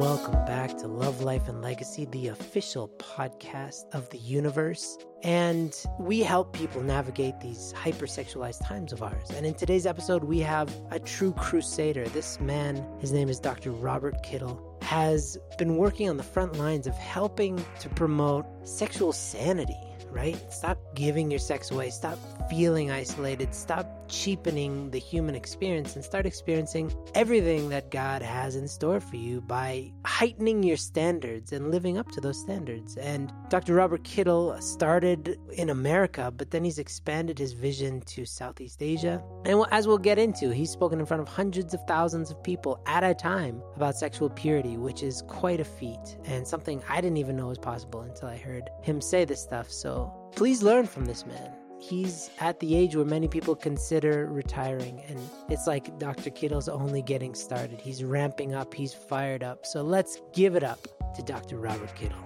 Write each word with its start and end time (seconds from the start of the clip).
Welcome 0.00 0.46
back 0.46 0.78
to 0.78 0.86
Love, 0.86 1.20
Life, 1.20 1.46
and 1.46 1.60
Legacy, 1.60 2.06
the 2.06 2.28
official 2.28 2.88
podcast 2.96 3.84
of 3.92 4.08
the 4.08 4.16
universe. 4.16 4.96
And 5.22 5.76
we 5.98 6.20
help 6.20 6.54
people 6.54 6.80
navigate 6.80 7.38
these 7.38 7.74
hypersexualized 7.76 8.66
times 8.66 8.94
of 8.94 9.02
ours. 9.02 9.28
And 9.28 9.44
in 9.44 9.52
today's 9.52 9.84
episode, 9.84 10.24
we 10.24 10.38
have 10.38 10.74
a 10.90 10.98
true 10.98 11.34
crusader. 11.34 12.08
This 12.08 12.40
man, 12.40 12.82
his 12.98 13.12
name 13.12 13.28
is 13.28 13.38
Dr. 13.38 13.72
Robert 13.72 14.24
Kittel 14.24 14.82
has 14.82 15.36
been 15.58 15.76
working 15.76 16.08
on 16.08 16.16
the 16.16 16.22
front 16.22 16.56
lines 16.56 16.86
of 16.86 16.94
helping 16.94 17.62
to 17.80 17.90
promote 17.90 18.46
sexual 18.66 19.12
sanity 19.12 19.76
right? 20.10 20.52
Stop 20.52 20.78
giving 20.94 21.30
your 21.30 21.38
sex 21.38 21.70
away. 21.70 21.90
Stop 21.90 22.18
feeling 22.50 22.90
isolated. 22.90 23.54
Stop 23.54 23.99
cheapening 24.10 24.90
the 24.90 24.98
human 24.98 25.34
experience 25.34 25.94
and 25.94 26.04
start 26.04 26.26
experiencing 26.26 26.92
everything 27.14 27.68
that 27.70 27.90
God 27.90 28.22
has 28.22 28.56
in 28.56 28.68
store 28.68 29.00
for 29.00 29.16
you 29.16 29.40
by 29.40 29.92
heightening 30.04 30.62
your 30.62 30.76
standards 30.76 31.52
and 31.52 31.70
living 31.70 31.96
up 31.96 32.10
to 32.12 32.20
those 32.20 32.40
standards. 32.40 32.96
And 32.96 33.32
Dr. 33.48 33.74
Robert 33.74 34.02
Kittel 34.02 34.60
started 34.62 35.38
in 35.52 35.70
America, 35.70 36.32
but 36.36 36.50
then 36.50 36.64
he's 36.64 36.78
expanded 36.78 37.38
his 37.38 37.52
vision 37.52 38.00
to 38.02 38.24
Southeast 38.24 38.82
Asia. 38.82 39.22
And 39.44 39.64
as 39.70 39.86
we'll 39.86 39.98
get 39.98 40.18
into, 40.18 40.50
he's 40.50 40.70
spoken 40.70 41.00
in 41.00 41.06
front 41.06 41.22
of 41.22 41.28
hundreds 41.28 41.72
of 41.72 41.80
thousands 41.86 42.30
of 42.30 42.42
people 42.42 42.82
at 42.86 43.04
a 43.04 43.14
time 43.14 43.62
about 43.76 43.96
sexual 43.96 44.30
purity, 44.30 44.76
which 44.76 45.02
is 45.02 45.22
quite 45.28 45.60
a 45.60 45.64
feat 45.64 46.18
and 46.24 46.46
something 46.46 46.82
I 46.88 47.00
didn't 47.00 47.18
even 47.18 47.36
know 47.36 47.48
was 47.48 47.58
possible 47.58 48.00
until 48.00 48.28
I 48.28 48.36
heard 48.36 48.68
him 48.82 49.00
say 49.00 49.24
this 49.24 49.40
stuff. 49.40 49.70
So 49.70 50.12
please 50.34 50.62
learn 50.62 50.86
from 50.86 51.04
this 51.04 51.24
man. 51.26 51.59
He's 51.80 52.28
at 52.40 52.60
the 52.60 52.76
age 52.76 52.94
where 52.94 53.06
many 53.06 53.26
people 53.26 53.56
consider 53.56 54.26
retiring, 54.26 55.02
and 55.08 55.18
it's 55.48 55.66
like 55.66 55.98
Dr. 55.98 56.28
Kittel's 56.28 56.68
only 56.68 57.00
getting 57.00 57.34
started. 57.34 57.80
He's 57.80 58.04
ramping 58.04 58.54
up, 58.54 58.74
he's 58.74 58.92
fired 58.92 59.42
up. 59.42 59.64
So 59.64 59.80
let's 59.80 60.20
give 60.34 60.56
it 60.56 60.62
up 60.62 60.86
to 61.14 61.22
Dr. 61.22 61.56
Robert 61.56 61.90
Kittel. 61.96 62.20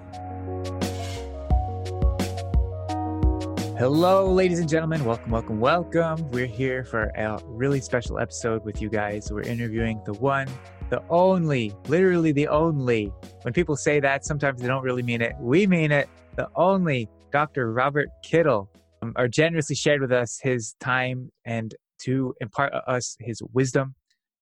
Hello, 3.78 4.27
ladies 4.27 4.58
and 4.58 4.69
gentlemen. 4.69 5.05
Welcome, 5.05 5.30
welcome, 5.30 5.60
welcome. 5.60 6.28
We're 6.32 6.47
here 6.47 6.82
for 6.82 7.05
a 7.14 7.41
really 7.44 7.80
special 7.80 8.19
episode 8.19 8.64
with 8.64 8.82
you 8.82 8.88
guys. 8.88 9.30
We're 9.30 9.42
interviewing 9.42 10.02
the 10.05 10.14
one, 10.14 10.48
the 10.91 11.00
only, 11.08 11.72
literally 11.86 12.32
the 12.32 12.48
only. 12.48 13.12
When 13.42 13.55
people 13.55 13.77
say 13.77 14.00
that, 14.00 14.25
sometimes 14.25 14.60
they 14.60 14.66
don't 14.66 14.82
really 14.82 15.05
mean 15.05 15.22
it. 15.22 15.34
We 15.38 15.69
mean 15.69 15.92
it. 15.92 16.08
The 16.34 16.48
only 16.56 17.08
Dr. 17.30 17.72
Robert 17.72 18.08
Kittel 18.25 18.66
um, 19.05 19.12
are 19.16 19.28
generously 19.28 19.77
shared 19.77 20.00
with 20.00 20.12
us 20.12 20.41
his 20.42 20.74
time 20.80 21.30
and 21.44 21.74
to 22.00 22.34
impart 22.41 22.72
us 22.86 23.16
his 23.20 23.42
wisdom. 23.52 23.94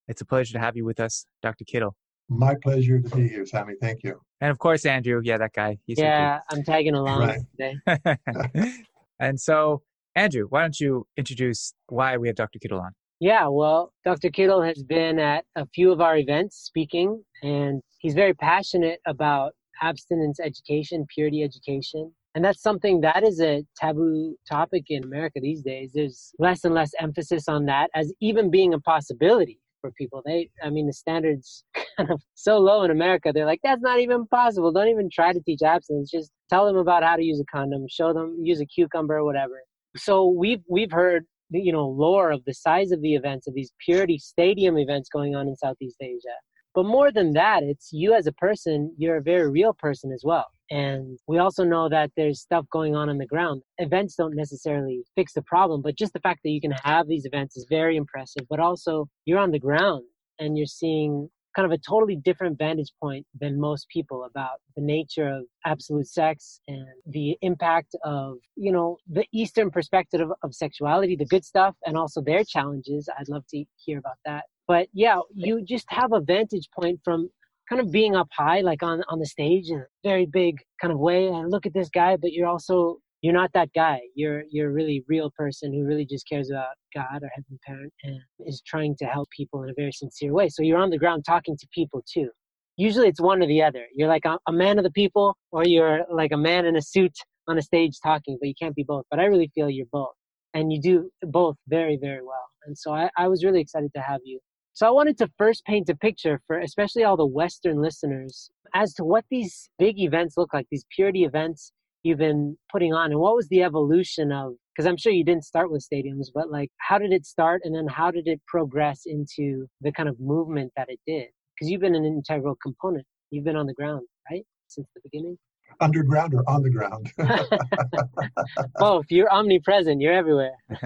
It's 0.09 0.21
a 0.21 0.25
pleasure 0.25 0.53
to 0.55 0.59
have 0.59 0.77
you 0.77 0.85
with 0.85 1.01
us, 1.01 1.27
Dr. 1.43 1.65
Kittel. 1.65 1.93
My 2.29 2.55
pleasure 2.63 3.01
to 3.01 3.17
be 3.17 3.29
here, 3.29 3.45
Sammy. 3.45 3.75
Thank 3.81 4.03
you. 4.03 4.21
And 4.41 4.51
of 4.51 4.59
course, 4.59 4.87
Andrew. 4.87 5.21
Yeah, 5.23 5.39
that 5.39 5.53
guy. 5.53 5.79
He's 5.87 5.99
yeah, 5.99 6.41
I'm 6.51 6.63
tagging 6.65 6.95
along 6.95 7.21
right. 7.21 7.41
today. 7.51 8.73
and 9.21 9.39
so, 9.39 9.83
Andrew, 10.15 10.47
why 10.49 10.63
don't 10.63 10.79
you 10.81 11.07
introduce 11.17 11.75
why 11.89 12.17
we 12.17 12.29
have 12.29 12.37
Dr. 12.37 12.59
Kittel 12.59 12.81
on? 12.81 12.93
Yeah, 13.21 13.47
well, 13.49 13.93
Dr. 14.05 14.31
Kittel 14.31 14.67
has 14.67 14.83
been 14.83 15.19
at 15.19 15.45
a 15.55 15.67
few 15.67 15.93
of 15.93 16.01
our 16.01 16.17
events 16.17 16.57
speaking, 16.57 17.23
and 17.43 17.81
he's 17.99 18.15
very 18.15 18.35
passionate 18.35 19.01
about 19.07 19.53
abstinence 19.81 20.41
education, 20.41 21.07
purity 21.15 21.43
education, 21.43 22.13
and 22.35 22.45
that's 22.45 22.63
something 22.63 23.01
that 23.03 23.23
is 23.23 23.41
a 23.41 23.65
taboo 23.77 24.37
topic 24.49 24.85
in 24.89 25.05
America 25.05 25.39
these 25.41 25.63
days. 25.63 25.93
There's 25.95 26.33
less 26.39 26.65
and 26.65 26.75
less 26.75 26.93
emphasis 26.99 27.47
on 27.47 27.67
that 27.67 27.91
as 27.95 28.13
even 28.21 28.51
being 28.51 28.73
a 28.73 28.81
possibility 28.81 29.61
for 29.83 29.91
people. 29.91 30.23
They, 30.25 30.49
I 30.63 30.71
mean, 30.71 30.87
the 30.87 30.95
standards 30.95 31.65
kind 31.97 32.11
of 32.11 32.23
so 32.35 32.59
low 32.59 32.85
in 32.85 32.91
America. 32.91 33.33
They're 33.35 33.45
like, 33.45 33.61
that's 33.63 33.83
not 33.83 34.01
even 34.01 34.27
possible. 34.29 34.73
Don't 34.73 34.89
even 34.89 35.11
try 35.13 35.35
to 35.35 35.41
teach 35.41 35.61
abstinence. 35.63 36.11
Just 36.11 36.31
tell 36.49 36.67
them 36.67 36.77
about 36.77 37.03
how 37.03 37.17
to 37.17 37.23
use 37.23 37.41
a 37.41 37.45
condom. 37.55 37.85
Show 37.91 38.15
them 38.15 38.39
use 38.41 38.61
a 38.61 38.67
cucumber 38.67 39.17
or 39.17 39.25
whatever. 39.25 39.63
So 39.97 40.27
we've 40.27 40.63
we've 40.71 40.93
heard 40.93 41.27
you 41.51 41.73
know 41.73 41.87
lore 41.87 42.31
of 42.31 42.43
the 42.47 42.55
size 42.55 42.93
of 42.93 43.03
the 43.03 43.15
events 43.15 43.47
of 43.47 43.53
these 43.53 43.73
purity 43.85 44.17
stadium 44.17 44.79
events 44.79 45.11
going 45.11 45.35
on 45.35 45.49
in 45.49 45.57
Southeast 45.57 45.97
Asia. 46.01 46.37
But 46.75 46.87
more 46.87 47.13
than 47.13 47.35
that, 47.35 47.63
it's 47.63 47.91
you 47.93 48.15
as 48.15 48.27
a 48.27 48.33
person. 48.33 48.95
You're 48.97 49.19
a 49.19 49.23
very 49.23 49.51
real 49.51 49.75
person 49.75 50.13
as 50.13 50.23
well 50.25 50.47
and 50.73 51.19
we 51.29 51.37
also 51.37 51.65
know 51.65 51.91
that 51.91 52.11
there's 52.17 52.41
stuff 52.41 52.65
going 52.73 52.97
on 52.97 53.11
on 53.11 53.19
the 53.19 53.27
ground. 53.27 53.63
Events 53.77 54.15
don't 54.17 54.35
necessarily 54.35 55.05
fix 55.15 55.35
the 55.35 55.43
problem, 55.43 55.83
but 55.83 55.99
just 55.99 56.15
the 56.15 56.21
fact 56.21 56.41
that 56.45 56.51
you 56.51 56.63
can 56.63 56.73
have 56.83 57.07
these 57.07 57.27
events 57.27 57.59
is 57.59 57.67
very 57.69 57.95
impressive. 57.95 58.47
But 58.49 58.59
also, 58.59 59.07
you're 59.27 59.39
on 59.39 59.51
the 59.51 59.59
ground 59.59 60.05
and 60.39 60.57
you're 60.57 60.67
seeing 60.67 61.29
kind 61.55 61.67
of 61.67 61.73
a 61.73 61.77
totally 61.77 62.17
different 62.17 62.57
vantage 62.57 62.91
point 62.99 63.27
than 63.39 63.61
most 63.61 63.87
people 63.91 64.25
about 64.25 64.61
the 64.75 64.81
nature 64.83 65.29
of 65.29 65.43
absolute 65.67 66.07
sex 66.07 66.61
and 66.67 66.87
the 67.05 67.37
impact 67.43 67.95
of, 68.03 68.37
you 68.57 68.73
know, 68.73 68.97
the 69.07 69.27
Eastern 69.31 69.71
perspective 69.71 70.23
of, 70.23 70.33
of 70.43 70.55
sexuality, 70.55 71.17
the 71.17 71.27
good 71.27 71.45
stuff, 71.45 71.75
and 71.85 71.99
also 71.99 72.23
their 72.23 72.45
challenges. 72.45 73.11
I'd 73.19 73.29
love 73.29 73.45
to 73.51 73.63
hear 73.77 73.99
about 73.99 74.17
that. 74.25 74.45
But 74.67 74.89
yeah, 74.95 75.19
you 75.35 75.63
just 75.63 75.85
have 75.91 76.15
a 76.15 76.21
vantage 76.21 76.71
point 76.75 77.01
from 77.05 77.29
kind 77.69 77.81
of 77.81 77.91
being 77.91 78.17
up 78.17 78.29
high, 78.33 78.61
like 78.61 78.83
on 78.83 79.03
on 79.09 79.19
the 79.19 79.27
stage 79.27 79.69
in 79.69 79.79
a 79.79 79.87
very 80.05 80.27
big 80.27 80.59
kind 80.81 80.93
of 80.93 80.99
way, 80.99 81.29
and 81.29 81.51
look 81.51 81.67
at 81.67 81.75
this 81.75 81.89
guy, 81.91 82.17
but 82.17 82.33
you're 82.33 82.49
also 82.49 82.99
you're 83.23 83.33
not 83.33 83.53
that 83.55 83.71
guy. 83.75 84.01
You're 84.15 84.43
you're 84.51 84.69
a 84.69 84.73
really 84.73 85.05
real 85.09 85.31
person 85.37 85.73
who 85.73 85.85
really 85.85 86.05
just 86.05 86.29
cares 86.29 86.51
about 86.51 86.75
God 86.95 87.23
or 87.23 87.31
Heavenly 87.35 87.59
Parent 87.65 87.93
and 88.03 88.19
is 88.47 88.61
trying 88.67 88.97
to 88.97 89.07
help 89.07 89.29
people 89.31 89.63
in 89.63 89.71
a 89.71 89.75
very 89.75 89.93
sincere 89.93 90.33
way. 90.33 90.49
So 90.49 90.63
you're 90.63 90.79
on 90.79 90.91
the 90.91 90.99
ground 90.99 91.25
talking 91.25 91.57
to 91.57 91.67
people 91.73 92.03
too. 92.13 92.31
Usually 92.77 93.07
it's 93.09 93.21
one 93.21 93.43
or 93.43 93.47
the 93.47 93.63
other. 93.63 93.87
You're 93.95 94.09
like 94.09 94.25
a, 94.25 94.39
a 94.49 94.53
man 94.53 94.79
of 94.79 94.85
the 94.85 94.91
people, 94.91 95.37
or 95.53 95.65
you're 95.65 96.05
like 96.11 96.33
a 96.33 96.37
man 96.37 96.67
in 96.67 96.77
a 96.77 96.83
suit 96.83 97.13
on 97.49 97.59
a 97.59 97.63
stage 97.63 97.97
talking, 98.03 98.39
but 98.41 98.49
you 98.49 98.55
can't 98.61 98.75
be 98.75 98.83
both. 98.83 99.05
But 99.11 99.21
I 99.21 99.25
really 99.27 99.51
feel 99.55 99.71
you're 99.71 99.87
both, 99.93 100.15
and 100.55 100.73
you 100.73 100.81
do 100.81 101.11
both 101.23 101.57
very 101.69 101.97
very 101.97 102.23
well. 102.23 102.49
And 102.67 102.77
so 102.77 102.93
I, 102.93 103.09
I 103.17 103.29
was 103.29 103.45
really 103.45 103.61
excited 103.61 103.93
to 103.95 104.03
have 104.03 104.21
you 104.25 104.41
so 104.75 104.87
I 104.87 104.91
wanted 104.91 105.19
to 105.19 105.31
first 105.37 105.65
paint 105.67 105.91
a 105.91 105.97
picture 105.97 106.41
for 106.47 106.59
especially 106.59 107.05
all 107.05 107.17
the 107.17 107.27
Western 107.27 107.83
listeners 107.83 108.51
as 108.75 108.95
to 108.95 109.05
what 109.05 109.25
these 109.31 109.69
big 109.79 109.99
events 109.99 110.37
look 110.39 110.55
like, 110.55 110.67
these 110.71 110.87
purity 110.95 111.25
events 111.25 111.73
you've 112.03 112.19
been 112.19 112.57
putting 112.71 112.95
on, 112.95 113.11
and 113.11 113.21
what 113.21 113.37
was 113.37 113.49
the 113.49 113.63
evolution 113.63 114.33
of, 114.33 114.55
because 114.75 114.87
I'm 114.89 114.97
sure 114.97 115.13
you 115.13 115.25
didn't 115.25 115.45
start 115.45 115.71
with 115.71 115.87
stadiums, 115.87 116.29
but 116.35 116.51
like 116.51 116.71
how 116.79 116.99
did 116.99 117.13
it 117.13 117.27
start 117.27 117.61
and 117.65 117.75
then 117.75 117.87
how 117.87 118.11
did 118.11 118.27
it 118.27 118.41
progress 118.47 119.03
into 119.05 119.67
the 119.83 119.93
kind 119.93 120.09
of 120.09 120.19
movement 120.19 120.73
that 120.77 120.89
it 120.89 121.01
did? 121.07 121.29
Because 121.55 121.71
you've 121.71 121.83
been 121.83 121.95
an 121.95 122.07
integral 122.07 122.57
component. 122.63 123.07
You've 123.31 123.45
been 123.45 123.57
on 123.57 123.67
the 123.67 123.75
ground, 123.75 124.07
right? 124.31 124.45
Since 124.69 124.87
the 124.95 125.03
beginning? 125.05 125.37
Underground 125.81 126.35
or 126.35 126.49
on 126.49 126.63
the 126.63 126.71
ground? 126.71 127.13
Both. 128.79 129.07
You're 129.11 129.33
omnipresent. 129.33 130.01
You're 130.01 130.13
everywhere. 130.13 130.55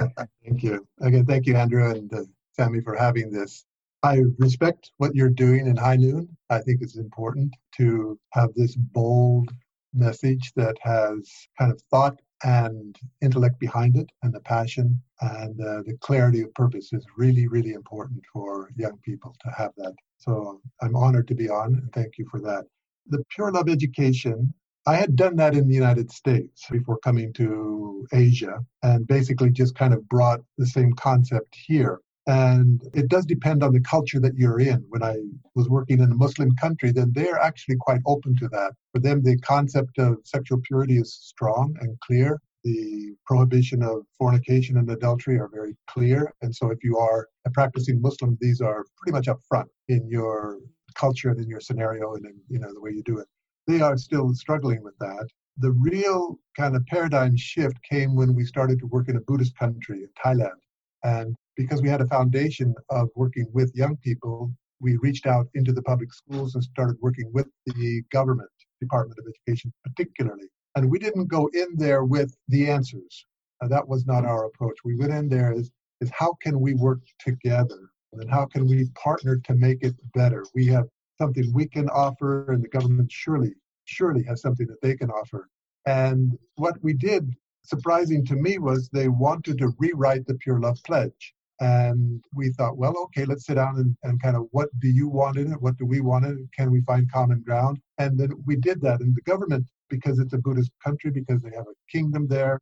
thank 0.44 0.62
you. 0.62 0.86
Again, 1.00 1.25
thank 1.25 1.46
you, 1.46 1.56
Andrew 1.56 1.88
and 1.88 2.12
uh, 2.12 2.22
Sammy, 2.52 2.80
for 2.80 2.96
having 2.96 3.30
this 3.30 3.64
I 4.06 4.22
respect 4.39 4.93
what 4.99 5.17
you're 5.17 5.28
doing 5.28 5.67
in 5.67 5.77
High 5.77 5.97
Noon. 5.97 6.28
I 6.49 6.61
think 6.61 6.81
it's 6.81 6.97
important 6.97 7.53
to 7.78 8.17
have 8.34 8.55
this 8.55 8.77
bold 8.77 9.50
message 9.93 10.53
that 10.55 10.77
has 10.81 11.28
kind 11.59 11.72
of 11.72 11.83
thought 11.91 12.17
and 12.44 12.97
intellect 13.21 13.59
behind 13.59 13.97
it, 13.97 14.09
and 14.22 14.33
the 14.33 14.39
passion 14.39 15.03
and 15.22 15.61
uh, 15.61 15.83
the 15.84 15.97
clarity 16.00 16.43
of 16.43 16.55
purpose 16.55 16.93
is 16.93 17.05
really, 17.17 17.49
really 17.49 17.72
important 17.72 18.22
for 18.33 18.71
young 18.77 18.97
people 19.05 19.34
to 19.41 19.50
have 19.50 19.72
that. 19.77 19.94
So 20.19 20.61
I'm 20.81 20.94
honored 20.94 21.27
to 21.27 21.34
be 21.34 21.49
on, 21.49 21.75
and 21.75 21.93
thank 21.93 22.17
you 22.17 22.27
for 22.31 22.41
that. 22.43 22.65
The 23.09 23.25
Pure 23.34 23.53
Love 23.53 23.69
Education 23.69 24.55
I 24.88 24.94
had 24.94 25.17
done 25.17 25.34
that 25.37 25.56
in 25.56 25.67
the 25.67 25.75
United 25.75 26.12
States 26.12 26.65
before 26.71 26.99
coming 26.99 27.33
to 27.33 28.06
Asia 28.12 28.65
and 28.84 29.05
basically 29.05 29.50
just 29.50 29.75
kind 29.75 29.93
of 29.93 30.09
brought 30.09 30.43
the 30.59 30.67
same 30.67 30.93
concept 30.93 31.56
here. 31.67 31.99
And 32.26 32.82
it 32.92 33.09
does 33.09 33.25
depend 33.25 33.62
on 33.62 33.73
the 33.73 33.81
culture 33.81 34.19
that 34.20 34.34
you're 34.34 34.58
in. 34.58 34.84
When 34.88 35.02
I 35.02 35.17
was 35.55 35.69
working 35.69 36.00
in 36.00 36.11
a 36.11 36.17
Muslim 36.17 36.55
country, 36.56 36.90
then 36.90 37.12
they're 37.14 37.38
actually 37.38 37.76
quite 37.76 38.00
open 38.05 38.34
to 38.37 38.49
that. 38.49 38.73
For 38.93 38.99
them, 39.00 39.23
the 39.23 39.38
concept 39.38 39.99
of 39.99 40.19
sexual 40.25 40.61
purity 40.62 40.99
is 40.99 41.14
strong 41.14 41.76
and 41.81 41.99
clear. 42.00 42.40
The 42.64 43.14
prohibition 43.26 43.81
of 43.84 44.06
fornication 44.19 44.76
and 44.76 44.90
adultery 44.90 45.38
are 45.38 45.49
very 45.49 45.76
clear. 45.87 46.32
And 46.43 46.52
so, 46.52 46.70
if 46.70 46.82
you 46.82 46.99
are 46.99 47.28
a 47.46 47.50
practicing 47.50 48.02
Muslim, 48.02 48.37
these 48.40 48.61
are 48.61 48.84
pretty 48.99 49.14
much 49.14 49.28
up 49.28 49.40
front 49.49 49.69
in 49.88 50.08
your 50.08 50.58
culture 50.96 51.31
and 51.31 51.38
in 51.38 51.49
your 51.49 51.61
scenario 51.61 52.14
and 52.14 52.26
in 52.26 52.34
you 52.49 52.58
know 52.58 52.73
the 52.75 52.81
way 52.81 52.90
you 52.90 53.05
do 53.05 53.19
it. 53.19 53.28
They 53.69 53.81
are 53.81 53.96
still 53.96 54.34
struggling 54.34 54.82
with 54.82 54.99
that. 54.99 55.28
The 55.58 55.73
real 55.73 56.38
kind 56.56 56.75
of 56.75 56.84
paradigm 56.87 57.37
shift 57.37 57.76
came 57.88 58.17
when 58.17 58.34
we 58.34 58.44
started 58.44 58.81
to 58.81 58.87
work 58.87 59.08
in 59.08 59.17
a 59.17 59.20
Buddhist 59.20 59.56
country 59.56 60.02
in 60.02 60.08
Thailand. 60.25 60.58
And 61.05 61.37
because 61.56 61.82
we 61.82 61.88
had 61.88 62.00
a 62.00 62.06
foundation 62.06 62.75
of 62.91 63.08
working 63.14 63.47
with 63.53 63.75
young 63.75 63.97
people, 63.99 64.53
we 64.81 64.97
reached 64.99 65.26
out 65.26 65.47
into 65.55 65.73
the 65.73 65.82
public 65.82 66.12
schools 66.12 66.55
and 66.55 66.62
started 66.62 66.97
working 67.00 67.31
with 67.32 67.47
the 67.67 68.03
government, 68.12 68.50
Department 68.81 69.19
of 69.19 69.26
Education 69.26 69.73
particularly. 69.85 70.49
And 70.75 70.91
we 70.91 70.99
didn't 70.99 71.29
go 71.29 71.49
in 71.55 71.76
there 71.76 72.05
with 72.05 72.37
the 72.49 72.69
answers. 72.69 73.25
Uh, 73.62 73.69
that 73.69 73.88
was 73.88 74.06
not 74.06 74.26
our 74.26 74.44
approach. 74.44 74.76
We 74.85 74.97
went 74.97 75.12
in 75.12 75.29
there 75.29 75.53
is, 75.53 75.70
is 76.03 76.11
how 76.11 76.35
can 76.43 76.61
we 76.61 76.75
work 76.75 77.00
together? 77.19 77.91
And 78.12 78.31
how 78.31 78.47
can 78.47 78.67
we 78.67 78.88
partner 78.94 79.38
to 79.44 79.55
make 79.55 79.82
it 79.82 79.94
better? 80.14 80.44
We 80.55 80.67
have 80.67 80.87
something 81.19 81.50
we 81.55 81.67
can 81.67 81.88
offer, 81.88 82.52
and 82.52 82.62
the 82.62 82.69
government 82.69 83.11
surely, 83.11 83.55
surely 83.85 84.23
has 84.25 84.43
something 84.43 84.67
that 84.67 84.81
they 84.82 84.97
can 84.97 85.11
offer. 85.11 85.49
And 85.87 86.37
what 86.56 86.76
we 86.82 86.93
did, 86.93 87.35
surprising 87.62 88.25
to 88.26 88.35
me, 88.35 88.59
was 88.59 88.88
they 88.88 89.09
wanted 89.09 89.59
to 89.59 89.73
rewrite 89.79 90.26
the 90.26 90.35
Pure 90.35 90.61
Love 90.61 90.79
Pledge. 90.85 91.35
And 91.61 92.23
we 92.35 92.50
thought, 92.50 92.76
well, 92.76 92.94
okay, 93.05 93.25
let's 93.25 93.47
sit 93.47 93.55
down 93.55 93.76
and, 93.76 93.97
and 94.03 94.20
kind 94.20 94.37
of 94.37 94.47
what 94.50 94.69
do 94.81 94.88
you 94.88 95.08
want 95.08 95.38
in 95.38 95.53
it? 95.53 95.61
What 95.61 95.79
do 95.79 95.87
we 95.87 96.00
want 96.00 96.26
in 96.26 96.32
it? 96.32 96.56
Can 96.56 96.70
we 96.70 96.82
find 96.82 97.11
common 97.11 97.43
ground? 97.43 97.79
And 97.99 98.19
then 98.19 98.31
we 98.44 98.56
did 98.56 98.81
that. 98.82 99.00
And 99.00 99.14
the 99.14 99.23
government, 99.23 99.67
because 99.88 100.19
it's 100.19 100.35
a 100.35 100.38
Buddhist 100.38 100.70
country, 100.85 101.11
because 101.11 101.41
they 101.41 101.50
have 101.56 101.67
a 101.67 101.91
kingdom 101.91 102.26
there, 102.29 102.61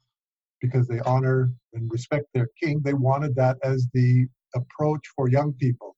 because 0.61 0.87
they 0.87 1.01
honor 1.01 1.53
and 1.73 1.91
respect 1.91 2.27
their 2.35 2.49
king, 2.63 2.81
they 2.85 2.95
wanted 2.95 3.35
that 3.35 3.59
as 3.65 3.89
the 3.95 4.27
approach 4.55 5.03
for 5.17 5.29
young 5.29 5.53
people. 5.55 5.97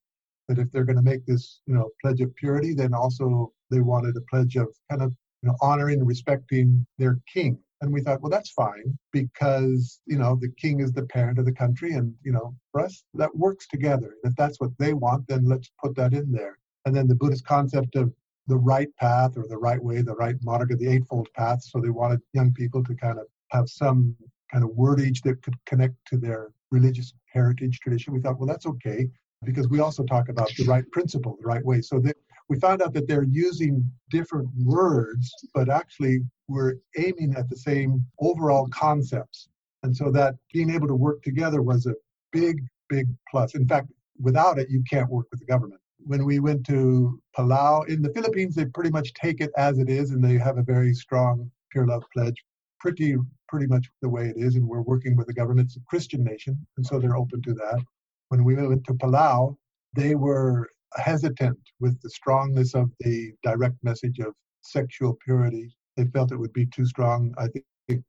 That 0.49 0.59
if 0.59 0.71
they're 0.71 0.85
going 0.85 0.97
to 0.97 1.03
make 1.03 1.27
this, 1.27 1.61
you 1.67 1.75
know, 1.75 1.91
pledge 2.01 2.21
of 2.21 2.35
purity, 2.37 2.73
then 2.73 2.95
also 2.95 3.53
they 3.71 3.81
wanted 3.81 4.17
a 4.17 4.23
pledge 4.31 4.57
of 4.57 4.69
kind 4.89 5.03
of 5.03 5.13
you 5.43 5.49
know, 5.49 5.57
honoring 5.61 5.99
and 5.99 6.09
respecting 6.09 6.87
their 6.99 7.19
king. 7.33 7.59
And 7.81 7.93
we 7.93 8.01
thought, 8.01 8.23
well, 8.23 8.31
that's 8.31 8.51
fine 8.51 8.99
because, 9.13 10.01
you 10.07 10.17
know, 10.17 10.39
the 10.41 10.49
king 10.57 10.81
is 10.81 10.93
the 10.93 11.05
parent 11.05 11.39
of 11.39 11.45
the 11.45 11.53
country. 11.53 11.93
And, 11.93 12.15
you 12.23 12.33
know, 12.33 12.55
for 12.73 12.81
us, 12.81 13.05
that 13.15 13.35
works 13.37 13.67
together. 13.69 14.15
If 14.25 14.35
that's 14.37 14.59
what 14.61 14.71
they 14.79 14.95
want, 14.95 15.29
then 15.29 15.45
let's 15.45 15.71
put 15.83 15.95
that 15.97 16.15
in 16.15 16.33
there. 16.33 16.59
And 16.87 16.95
then 16.95 17.07
the 17.07 17.15
Buddhist 17.15 17.45
concept 17.45 17.97
of 17.97 18.13
the 18.47 18.57
right 18.57 18.89
path 18.97 19.37
or 19.37 19.47
the 19.49 19.59
right 19.59 19.83
way, 19.83 20.01
the 20.01 20.15
right 20.15 20.41
marga, 20.41 20.79
the 20.79 20.89
Eightfold 20.89 21.29
Path. 21.37 21.63
So 21.65 21.81
they 21.81 21.91
wanted 21.91 22.21
young 22.33 22.53
people 22.53 22.83
to 22.85 22.95
kind 22.95 23.19
of 23.19 23.27
have 23.51 23.69
some 23.69 24.17
kind 24.51 24.65
of 24.65 24.71
wordage 24.71 25.23
that 25.23 25.43
could 25.43 25.57
connect 25.67 25.95
to 26.07 26.17
their 26.17 26.53
religious 26.71 27.13
heritage 27.33 27.81
tradition. 27.81 28.15
We 28.15 28.21
thought, 28.21 28.39
well, 28.39 28.49
that's 28.49 28.67
okay 28.67 29.09
because 29.45 29.69
we 29.69 29.81
also 29.81 30.05
talk 30.05 30.29
about 30.29 30.51
the 30.57 30.65
right 30.65 30.85
principle, 30.93 31.37
the 31.41 31.47
right 31.47 31.65
way. 31.65 31.81
So 31.81 31.99
that 32.01 32.17
we 32.49 32.59
found 32.61 32.83
out 32.83 32.93
that 32.95 33.09
they're 33.09 33.25
using 33.25 33.91
different 34.11 34.49
words, 34.57 35.33
but 35.55 35.69
actually 35.69 36.21
we're 36.49 36.75
aiming 36.97 37.35
at 37.37 37.49
the 37.49 37.57
same 37.57 38.05
overall 38.21 38.69
concepts. 38.69 39.49
And 39.83 39.97
so 39.97 40.11
that 40.13 40.37
being 40.53 40.71
able 40.71 40.89
to 40.89 40.95
work 40.95 41.23
together 41.23 41.63
was 41.63 41.87
a 41.87 41.95
big, 42.33 42.63
big 42.89 43.07
plus. 43.31 43.55
In 43.55 43.67
fact, 43.67 43.89
without 44.21 44.59
it, 44.59 44.71
you 44.71 44.83
can't 44.89 45.11
work 45.11 45.27
with 45.31 45.41
the 45.41 45.47
government. 45.47 45.81
When 45.99 46.25
we 46.25 46.39
went 46.39 46.65
to 46.67 47.21
Palau, 47.37 47.89
in 47.89 48.01
the 48.01 48.13
Philippines, 48.13 48.55
they 48.55 48.67
pretty 48.67 48.91
much 48.91 49.13
take 49.15 49.41
it 49.41 49.51
as 49.57 49.79
it 49.79 49.89
is, 49.89 50.11
and 50.11 50.23
they 50.23 50.39
have 50.39 50.59
a 50.59 50.63
very 50.63 50.95
strong 50.95 51.51
Pure 51.71 51.87
Love 51.87 52.05
Pledge, 52.13 52.45
pretty, 52.79 53.17
pretty 53.49 53.67
much 53.67 53.91
the 54.03 54.09
way 54.09 54.29
it 54.29 54.37
is. 54.37 54.55
And 54.55 54.67
we're 54.67 54.83
working 54.83 55.17
with 55.17 55.27
the 55.27 55.35
government. 55.35 55.67
It's 55.67 55.77
a 55.77 55.81
Christian 55.89 56.23
nation, 56.23 56.65
and 56.77 56.87
so 56.87 57.01
they're 57.01 57.17
open 57.17 57.43
to 57.43 57.55
that. 57.55 57.83
When 58.29 58.45
we 58.45 58.55
went 58.55 58.85
to 58.85 58.95
Palau, 58.95 59.57
they 59.95 60.15
were 60.15 60.69
hesitant 60.97 61.59
with 61.81 62.01
the 62.03 62.11
strongness 62.11 62.75
of 62.75 62.91
the 63.01 63.33
direct 63.43 63.77
message 63.83 64.19
of 64.19 64.35
sexual 64.63 65.17
purity. 65.25 65.75
They 65.97 66.05
felt 66.05 66.33
it 66.33 66.37
would 66.37 66.53
be 66.53 66.67
too 66.67 66.87
strong, 66.87 67.35
I 67.39 67.49
think, 67.89 68.03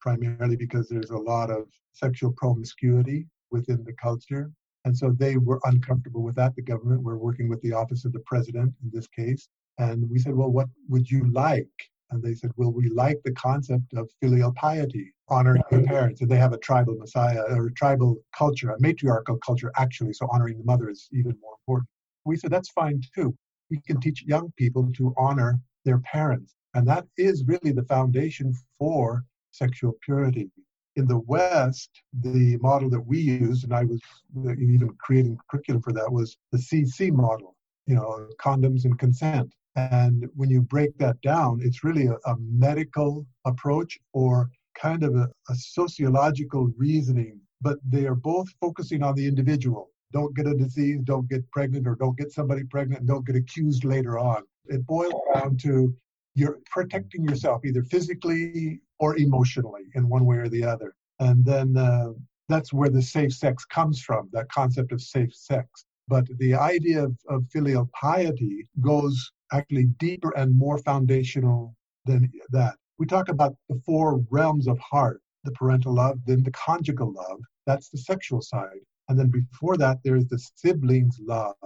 primarily 0.00 0.56
because 0.56 0.88
there's 0.88 1.10
a 1.10 1.18
lot 1.18 1.50
of 1.50 1.68
sexual 1.92 2.32
promiscuity 2.36 3.26
within 3.50 3.84
the 3.84 3.94
culture. 3.94 4.50
And 4.84 4.96
so 4.96 5.10
they 5.10 5.36
were 5.36 5.60
uncomfortable 5.64 6.22
with 6.22 6.36
that. 6.36 6.56
The 6.56 6.62
government 6.62 7.02
were 7.02 7.18
working 7.18 7.48
with 7.48 7.60
the 7.62 7.72
office 7.72 8.04
of 8.04 8.12
the 8.12 8.20
president 8.20 8.72
in 8.82 8.90
this 8.92 9.06
case. 9.08 9.48
And 9.78 10.08
we 10.10 10.18
said, 10.18 10.34
well, 10.34 10.50
what 10.50 10.68
would 10.88 11.10
you 11.10 11.30
like? 11.32 11.68
And 12.10 12.22
they 12.22 12.34
said, 12.34 12.50
well, 12.56 12.72
we 12.72 12.88
like 12.88 13.20
the 13.24 13.32
concept 13.32 13.94
of 13.94 14.10
filial 14.20 14.52
piety, 14.54 15.12
honoring 15.28 15.62
your 15.70 15.84
parents. 15.84 16.20
And 16.20 16.30
they 16.30 16.38
have 16.38 16.52
a 16.52 16.58
tribal 16.58 16.96
messiah 16.96 17.42
or 17.48 17.70
tribal 17.70 18.16
culture, 18.36 18.70
a 18.70 18.80
matriarchal 18.80 19.38
culture, 19.38 19.70
actually. 19.76 20.14
So 20.14 20.26
honoring 20.32 20.58
the 20.58 20.64
mother 20.64 20.90
is 20.90 21.08
even 21.12 21.36
more 21.40 21.54
important. 21.60 21.88
We 22.24 22.36
said 22.36 22.50
that's 22.50 22.70
fine 22.70 23.00
too. 23.14 23.36
We 23.70 23.80
can 23.86 24.00
teach 24.00 24.24
young 24.24 24.52
people 24.56 24.90
to 24.96 25.14
honor 25.16 25.60
their 25.84 25.98
parents. 26.00 26.54
And 26.74 26.86
that 26.86 27.06
is 27.16 27.44
really 27.46 27.72
the 27.72 27.84
foundation 27.84 28.54
for 28.78 29.24
sexual 29.50 29.94
purity. 30.04 30.50
In 30.96 31.06
the 31.06 31.20
West, 31.20 31.90
the 32.12 32.56
model 32.58 32.90
that 32.90 33.06
we 33.06 33.18
used, 33.18 33.64
and 33.64 33.72
I 33.72 33.84
was 33.84 34.00
uh, 34.36 34.52
even 34.52 34.90
creating 34.98 35.38
curriculum 35.48 35.82
for 35.82 35.92
that, 35.92 36.12
was 36.12 36.36
the 36.52 36.58
CC 36.58 37.12
model, 37.12 37.56
you 37.86 37.94
know, 37.94 38.28
condoms 38.40 38.84
and 38.84 38.98
consent. 38.98 39.54
And 39.76 40.28
when 40.34 40.50
you 40.50 40.60
break 40.60 40.96
that 40.98 41.20
down, 41.22 41.60
it's 41.62 41.84
really 41.84 42.06
a, 42.06 42.14
a 42.26 42.36
medical 42.38 43.24
approach 43.44 43.98
or 44.12 44.50
kind 44.74 45.02
of 45.02 45.14
a, 45.14 45.28
a 45.48 45.54
sociological 45.54 46.72
reasoning, 46.76 47.40
but 47.60 47.78
they 47.88 48.06
are 48.06 48.14
both 48.14 48.48
focusing 48.60 49.02
on 49.02 49.14
the 49.14 49.26
individual 49.26 49.90
don't 50.12 50.34
get 50.34 50.46
a 50.46 50.54
disease, 50.54 51.00
don't 51.04 51.28
get 51.28 51.48
pregnant, 51.50 51.86
or 51.86 51.94
don't 51.94 52.18
get 52.18 52.32
somebody 52.32 52.64
pregnant, 52.64 53.00
and 53.00 53.08
don't 53.08 53.26
get 53.26 53.36
accused 53.36 53.84
later 53.84 54.18
on. 54.18 54.42
It 54.66 54.86
boils 54.86 55.20
down 55.34 55.56
to 55.58 55.94
you're 56.34 56.58
protecting 56.70 57.24
yourself 57.24 57.64
either 57.64 57.82
physically 57.82 58.80
or 58.98 59.16
emotionally 59.16 59.84
in 59.94 60.08
one 60.08 60.26
way 60.26 60.36
or 60.36 60.48
the 60.48 60.64
other. 60.64 60.94
And 61.18 61.44
then 61.44 61.76
uh, 61.76 62.12
that's 62.48 62.72
where 62.72 62.88
the 62.88 63.02
safe 63.02 63.32
sex 63.32 63.64
comes 63.64 64.00
from, 64.00 64.28
that 64.32 64.48
concept 64.50 64.92
of 64.92 65.02
safe 65.02 65.34
sex. 65.34 65.84
But 66.08 66.26
the 66.38 66.54
idea 66.54 67.04
of, 67.04 67.16
of 67.28 67.46
filial 67.52 67.88
piety 68.00 68.66
goes 68.80 69.32
actually 69.52 69.84
deeper 69.98 70.32
and 70.36 70.56
more 70.56 70.78
foundational 70.78 71.74
than 72.04 72.30
that. 72.50 72.76
We 72.98 73.06
talk 73.06 73.28
about 73.28 73.54
the 73.68 73.80
four 73.84 74.24
realms 74.30 74.66
of 74.66 74.78
heart 74.78 75.20
the 75.44 75.52
parental 75.52 75.94
love, 75.94 76.18
then 76.26 76.42
the 76.42 76.50
conjugal 76.50 77.12
love, 77.12 77.40
that's 77.66 77.88
the 77.88 77.98
sexual 77.98 78.42
side. 78.42 78.80
And 79.10 79.18
then 79.18 79.28
before 79.28 79.76
that, 79.76 79.98
there's 80.04 80.26
the 80.26 80.38
siblings' 80.38 81.18
love. 81.20 81.56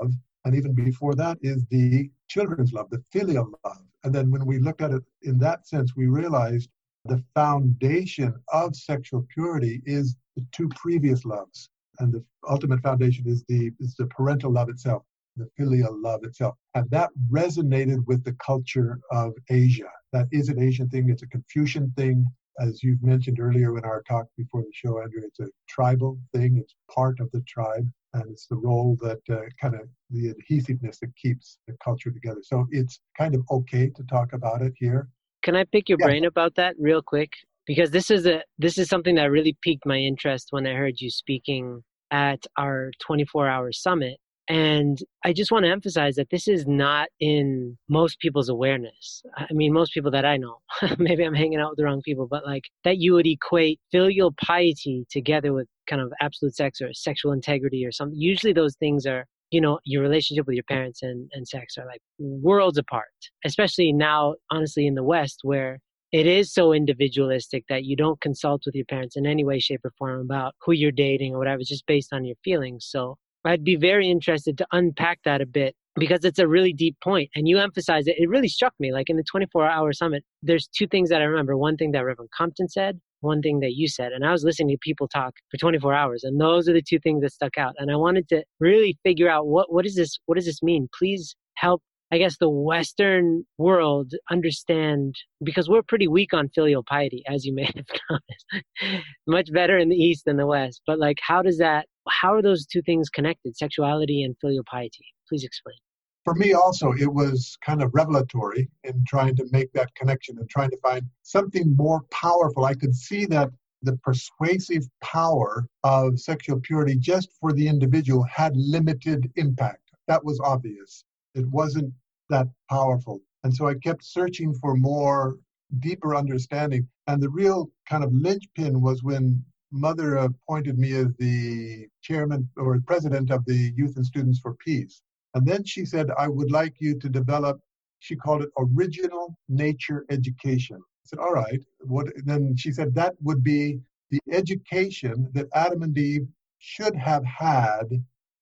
And 0.46 0.56
even 0.56 0.72
before 0.72 1.14
that 1.16 1.36
is 1.42 1.62
the 1.66 2.10
children's 2.26 2.72
love, 2.72 2.88
the 2.88 3.04
filial 3.12 3.52
love. 3.66 3.82
And 4.02 4.14
then 4.14 4.30
when 4.30 4.46
we 4.46 4.58
looked 4.58 4.80
at 4.80 4.92
it 4.92 5.02
in 5.22 5.36
that 5.40 5.68
sense, 5.68 5.94
we 5.94 6.06
realized 6.06 6.70
the 7.04 7.22
foundation 7.34 8.34
of 8.50 8.74
sexual 8.74 9.26
purity 9.28 9.82
is 9.84 10.16
the 10.36 10.46
two 10.52 10.70
previous 10.70 11.26
loves. 11.26 11.68
And 11.98 12.14
the 12.14 12.24
ultimate 12.48 12.80
foundation 12.80 13.28
is 13.28 13.44
the, 13.46 13.70
is 13.78 13.94
the 13.94 14.06
parental 14.06 14.50
love 14.50 14.70
itself, 14.70 15.02
the 15.36 15.46
filial 15.58 15.94
love 16.00 16.24
itself. 16.24 16.54
And 16.74 16.88
that 16.92 17.10
resonated 17.30 18.06
with 18.06 18.24
the 18.24 18.32
culture 18.34 19.00
of 19.12 19.34
Asia. 19.50 19.90
That 20.14 20.28
is 20.32 20.48
an 20.48 20.62
Asian 20.62 20.88
thing, 20.88 21.10
it's 21.10 21.22
a 21.22 21.26
Confucian 21.26 21.92
thing, 21.94 22.26
as 22.60 22.82
you've 22.82 23.02
mentioned 23.02 23.40
earlier 23.40 23.76
in 23.78 23.84
our 23.84 24.02
talk 24.02 24.26
before 24.36 24.62
the 24.62 24.72
show, 24.72 25.00
Andrew, 25.00 25.22
it's 25.24 25.40
a 25.40 25.48
tribal 25.68 26.18
thing. 26.32 26.58
It's 26.58 26.74
part 26.94 27.20
of 27.20 27.30
the 27.32 27.42
tribe, 27.42 27.88
and 28.12 28.30
it's 28.30 28.46
the 28.46 28.56
role 28.56 28.96
that 29.00 29.20
uh, 29.30 29.42
kind 29.60 29.74
of 29.74 29.88
the 30.10 30.30
adhesiveness 30.30 30.98
that 31.00 31.14
keeps 31.16 31.58
the 31.66 31.76
culture 31.82 32.10
together. 32.10 32.40
So 32.42 32.66
it's 32.70 33.00
kind 33.18 33.34
of 33.34 33.42
okay 33.50 33.90
to 33.90 34.02
talk 34.04 34.32
about 34.32 34.62
it 34.62 34.72
here. 34.76 35.08
Can 35.42 35.56
I 35.56 35.64
pick 35.64 35.88
your 35.88 35.98
yeah. 36.00 36.06
brain 36.06 36.24
about 36.24 36.54
that 36.56 36.74
real 36.78 37.02
quick? 37.02 37.30
Because 37.66 37.90
this 37.90 38.10
is 38.10 38.26
a 38.26 38.42
this 38.58 38.78
is 38.78 38.88
something 38.88 39.14
that 39.16 39.30
really 39.30 39.56
piqued 39.62 39.86
my 39.86 39.98
interest 39.98 40.48
when 40.50 40.66
I 40.66 40.74
heard 40.74 41.00
you 41.00 41.10
speaking 41.10 41.82
at 42.10 42.44
our 42.58 42.90
24 43.00 43.48
hour 43.48 43.72
summit 43.72 44.18
and 44.48 44.98
I 45.24 45.32
just 45.32 45.50
want 45.50 45.64
to 45.64 45.70
emphasize 45.70 46.16
that 46.16 46.28
this 46.30 46.46
is 46.48 46.66
not 46.66 47.08
in 47.18 47.78
most 47.88 48.20
people's 48.20 48.50
awareness. 48.50 49.22
I 49.36 49.46
mean, 49.52 49.72
most 49.72 49.94
people 49.94 50.10
that 50.10 50.26
I 50.26 50.36
know, 50.36 50.58
maybe 50.98 51.24
I'm 51.24 51.34
hanging 51.34 51.60
out 51.60 51.70
with 51.70 51.78
the 51.78 51.84
wrong 51.84 52.02
people, 52.02 52.26
but 52.26 52.44
like 52.44 52.64
that 52.84 52.98
you 52.98 53.14
would 53.14 53.26
equate 53.26 53.80
filial 53.90 54.32
piety 54.32 55.06
together 55.10 55.54
with 55.54 55.66
kind 55.88 56.02
of 56.02 56.12
absolute 56.20 56.54
sex 56.54 56.80
or 56.82 56.92
sexual 56.92 57.32
integrity 57.32 57.86
or 57.86 57.92
something. 57.92 58.18
Usually 58.18 58.52
those 58.52 58.76
things 58.76 59.06
are, 59.06 59.26
you 59.50 59.62
know, 59.62 59.78
your 59.84 60.02
relationship 60.02 60.46
with 60.46 60.56
your 60.56 60.64
parents 60.64 61.02
and, 61.02 61.30
and 61.32 61.48
sex 61.48 61.78
are 61.78 61.86
like 61.86 62.02
worlds 62.18 62.76
apart, 62.76 63.06
especially 63.46 63.92
now, 63.92 64.34
honestly, 64.50 64.86
in 64.86 64.94
the 64.94 65.04
West 65.04 65.40
where 65.42 65.78
it 66.12 66.26
is 66.26 66.52
so 66.52 66.72
individualistic 66.72 67.64
that 67.68 67.84
you 67.84 67.96
don't 67.96 68.20
consult 68.20 68.62
with 68.66 68.74
your 68.74 68.84
parents 68.84 69.16
in 69.16 69.26
any 69.26 69.42
way, 69.42 69.58
shape, 69.58 69.80
or 69.84 69.92
form 69.98 70.20
about 70.20 70.54
who 70.64 70.72
you're 70.72 70.92
dating 70.92 71.34
or 71.34 71.38
whatever, 71.38 71.60
it's 71.60 71.68
just 71.68 71.86
based 71.86 72.12
on 72.12 72.24
your 72.24 72.36
feelings. 72.44 72.86
So 72.88 73.16
I'd 73.44 73.64
be 73.64 73.76
very 73.76 74.10
interested 74.10 74.58
to 74.58 74.66
unpack 74.72 75.20
that 75.24 75.40
a 75.40 75.46
bit 75.46 75.74
because 75.96 76.24
it's 76.24 76.38
a 76.38 76.48
really 76.48 76.72
deep 76.72 76.96
point 77.02 77.30
and 77.34 77.46
you 77.46 77.58
emphasize 77.58 78.06
it. 78.06 78.16
It 78.18 78.28
really 78.28 78.48
struck 78.48 78.74
me. 78.80 78.92
Like 78.92 79.08
in 79.08 79.16
the 79.16 79.22
24 79.22 79.68
hour 79.68 79.92
summit, 79.92 80.24
there's 80.42 80.68
two 80.68 80.86
things 80.86 81.10
that 81.10 81.20
I 81.20 81.24
remember. 81.24 81.56
One 81.56 81.76
thing 81.76 81.92
that 81.92 82.04
Reverend 82.04 82.30
Compton 82.36 82.68
said, 82.68 83.00
one 83.20 83.42
thing 83.42 83.60
that 83.60 83.74
you 83.74 83.88
said. 83.88 84.12
And 84.12 84.24
I 84.24 84.32
was 84.32 84.44
listening 84.44 84.70
to 84.70 84.78
people 84.80 85.08
talk 85.08 85.34
for 85.50 85.56
24 85.58 85.94
hours 85.94 86.24
and 86.24 86.40
those 86.40 86.68
are 86.68 86.72
the 86.72 86.82
two 86.82 86.98
things 86.98 87.22
that 87.22 87.32
stuck 87.32 87.56
out. 87.58 87.74
And 87.78 87.90
I 87.90 87.96
wanted 87.96 88.28
to 88.30 88.44
really 88.60 88.98
figure 89.04 89.28
out 89.28 89.46
what, 89.46 89.72
what 89.72 89.86
is 89.86 89.94
this? 89.94 90.18
What 90.26 90.36
does 90.36 90.46
this 90.46 90.62
mean? 90.62 90.88
Please 90.98 91.36
help 91.56 91.82
I 92.12 92.18
guess 92.18 92.36
the 92.38 92.48
Western 92.48 93.44
world 93.58 94.12
understand 94.30 95.16
because 95.42 95.68
we're 95.68 95.82
pretty 95.82 96.06
weak 96.06 96.32
on 96.32 96.48
filial 96.54 96.84
piety, 96.84 97.24
as 97.26 97.44
you 97.44 97.52
may 97.52 97.64
have 97.74 97.86
noticed. 98.08 99.00
Much 99.26 99.52
better 99.52 99.76
in 99.76 99.88
the 99.88 99.96
East 99.96 100.24
than 100.24 100.36
the 100.36 100.46
West. 100.46 100.82
But 100.86 101.00
like, 101.00 101.18
how 101.26 101.42
does 101.42 101.58
that? 101.58 101.86
How 102.08 102.34
are 102.34 102.42
those 102.42 102.66
two 102.66 102.82
things 102.82 103.08
connected? 103.08 103.56
Sexuality 103.56 104.22
and 104.22 104.36
filial 104.40 104.64
piety. 104.64 105.04
Please 105.28 105.44
explain. 105.44 105.76
For 106.24 106.34
me, 106.34 106.54
also, 106.54 106.92
it 106.92 107.12
was 107.12 107.56
kind 107.64 107.82
of 107.82 107.94
revelatory 107.94 108.70
in 108.82 109.04
trying 109.06 109.36
to 109.36 109.46
make 109.52 109.70
that 109.74 109.94
connection 109.94 110.38
and 110.38 110.48
trying 110.48 110.70
to 110.70 110.78
find 110.78 111.02
something 111.22 111.74
more 111.76 112.02
powerful. 112.10 112.64
I 112.64 112.74
could 112.74 112.94
see 112.94 113.26
that 113.26 113.50
the 113.82 113.98
persuasive 113.98 114.88
power 115.02 115.66
of 115.82 116.18
sexual 116.18 116.60
purity 116.60 116.96
just 116.96 117.30
for 117.38 117.52
the 117.52 117.68
individual 117.68 118.22
had 118.24 118.56
limited 118.56 119.30
impact. 119.36 119.90
That 120.08 120.24
was 120.24 120.40
obvious. 120.40 121.04
It 121.34 121.46
wasn't 121.48 121.92
that 122.30 122.48
powerful. 122.70 123.20
And 123.44 123.54
so 123.54 123.68
I 123.68 123.74
kept 123.74 124.02
searching 124.02 124.54
for 124.54 124.74
more 124.74 125.36
deeper 125.80 126.16
understanding. 126.16 126.88
And 127.06 127.22
the 127.22 127.28
real 127.28 127.70
kind 127.86 128.02
of 128.02 128.12
linchpin 128.14 128.80
was 128.80 129.02
when 129.02 129.44
Mother 129.74 130.16
appointed 130.16 130.78
me 130.78 130.92
as 130.92 131.08
the 131.18 131.88
chairman 132.00 132.48
or 132.56 132.80
president 132.86 133.32
of 133.32 133.44
the 133.44 133.72
Youth 133.76 133.96
and 133.96 134.06
Students 134.06 134.38
for 134.38 134.54
Peace. 134.54 135.02
And 135.34 135.44
then 135.44 135.64
she 135.64 135.84
said, 135.84 136.10
I 136.16 136.28
would 136.28 136.52
like 136.52 136.74
you 136.78 136.96
to 137.00 137.08
develop, 137.08 137.60
she 137.98 138.14
called 138.14 138.42
it 138.42 138.50
original 138.56 139.36
nature 139.48 140.06
education. 140.10 140.76
I 140.76 141.04
said, 141.06 141.18
all 141.18 141.32
right. 141.32 141.60
What, 141.80 142.06
then 142.24 142.54
she 142.56 142.70
said, 142.70 142.94
that 142.94 143.14
would 143.20 143.42
be 143.42 143.80
the 144.12 144.20
education 144.30 145.28
that 145.32 145.48
Adam 145.54 145.82
and 145.82 145.98
Eve 145.98 146.28
should 146.58 146.94
have 146.94 147.24
had 147.24 148.00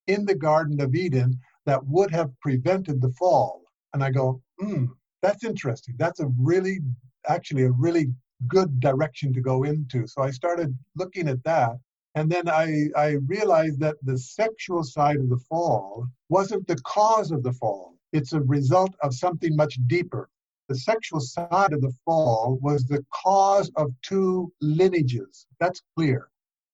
in 0.09 0.27
the 0.27 0.35
Garden 0.35 0.83
of 0.83 0.95
Eden 0.95 1.41
that 1.65 1.83
would 1.87 2.11
have 2.11 2.39
prevented 2.41 3.01
the 3.01 3.13
fall. 3.13 3.63
And 3.95 4.05
I 4.05 4.11
go, 4.11 4.43
hmm, 4.61 4.85
that's 5.23 5.45
interesting. 5.45 5.95
That's 5.99 6.21
a 6.21 6.31
really, 6.39 6.81
actually, 7.27 7.63
a 7.63 7.71
really 7.71 8.13
good 8.49 8.81
direction 8.81 9.33
to 9.35 9.41
go 9.41 9.65
into. 9.65 10.07
So 10.07 10.23
I 10.23 10.31
started 10.31 10.77
looking 10.97 11.29
at 11.29 11.43
that. 11.45 11.77
And 12.15 12.31
then 12.31 12.49
I, 12.49 12.89
I 12.97 13.17
realized 13.27 13.81
that 13.81 13.97
the 14.03 14.19
sexual 14.19 14.85
side 14.85 15.17
of 15.17 15.31
the 15.31 15.41
fall 15.49 16.07
wasn't 16.29 16.67
the 16.67 16.77
cause 16.85 17.31
of 17.31 17.43
the 17.43 17.55
fall, 17.55 17.97
it's 18.13 18.35
a 18.35 18.41
result 18.41 18.95
of 19.03 19.15
something 19.15 19.57
much 19.57 19.79
deeper. 19.87 20.29
The 20.69 20.75
sexual 20.77 21.21
side 21.21 21.73
of 21.73 21.81
the 21.81 21.93
fall 22.05 22.59
was 22.63 22.85
the 22.85 23.05
cause 23.13 23.71
of 23.77 23.91
two 24.03 24.53
lineages. 24.61 25.47
That's 25.59 25.83
clear. 25.97 26.29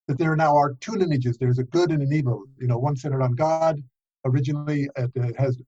That 0.09 0.19
there 0.19 0.35
now 0.37 0.57
are 0.57 0.75
two 0.81 0.93
lineages. 0.93 1.37
There's 1.39 1.59
a 1.59 1.65
good 1.65 1.91
and 1.91 2.03
an 2.03 2.13
evil. 2.13 2.45
You 2.59 2.67
know, 2.67 2.79
one 2.79 2.97
centered 2.97 3.23
on 3.23 3.35
God. 3.35 3.83
Originally, 4.25 4.89
it 4.97 5.37
has 5.39 5.61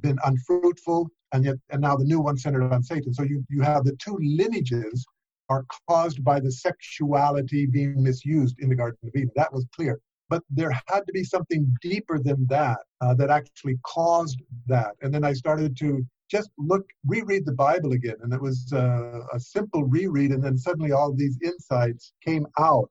been 0.00 0.18
unfruitful, 0.24 1.08
and 1.32 1.44
yet, 1.44 1.56
and 1.70 1.80
now 1.80 1.96
the 1.96 2.04
new 2.04 2.20
one 2.20 2.36
centered 2.36 2.70
on 2.72 2.82
Satan. 2.82 3.14
So 3.14 3.22
you 3.22 3.44
you 3.48 3.62
have 3.62 3.84
the 3.84 3.96
two 3.96 4.18
lineages 4.20 5.06
are 5.48 5.64
caused 5.88 6.24
by 6.24 6.40
the 6.40 6.52
sexuality 6.52 7.66
being 7.66 8.02
misused 8.02 8.56
in 8.60 8.68
the 8.68 8.74
Garden 8.74 8.98
of 9.04 9.14
Eden. 9.14 9.30
That 9.36 9.52
was 9.52 9.66
clear. 9.74 10.00
But 10.30 10.42
there 10.50 10.72
had 10.88 11.06
to 11.06 11.12
be 11.12 11.24
something 11.24 11.72
deeper 11.82 12.18
than 12.18 12.46
that 12.46 12.78
uh, 13.00 13.14
that 13.14 13.30
actually 13.30 13.78
caused 13.84 14.40
that. 14.66 14.92
And 15.02 15.12
then 15.12 15.24
I 15.24 15.34
started 15.34 15.76
to 15.78 16.04
just 16.30 16.50
look, 16.56 16.86
reread 17.06 17.44
the 17.44 17.52
Bible 17.52 17.92
again. 17.92 18.16
And 18.22 18.32
it 18.32 18.40
was 18.40 18.72
uh, 18.72 19.20
a 19.32 19.38
simple 19.38 19.84
reread. 19.84 20.30
And 20.30 20.42
then 20.42 20.56
suddenly 20.56 20.92
all 20.92 21.12
these 21.12 21.38
insights 21.44 22.14
came 22.24 22.46
out. 22.58 22.90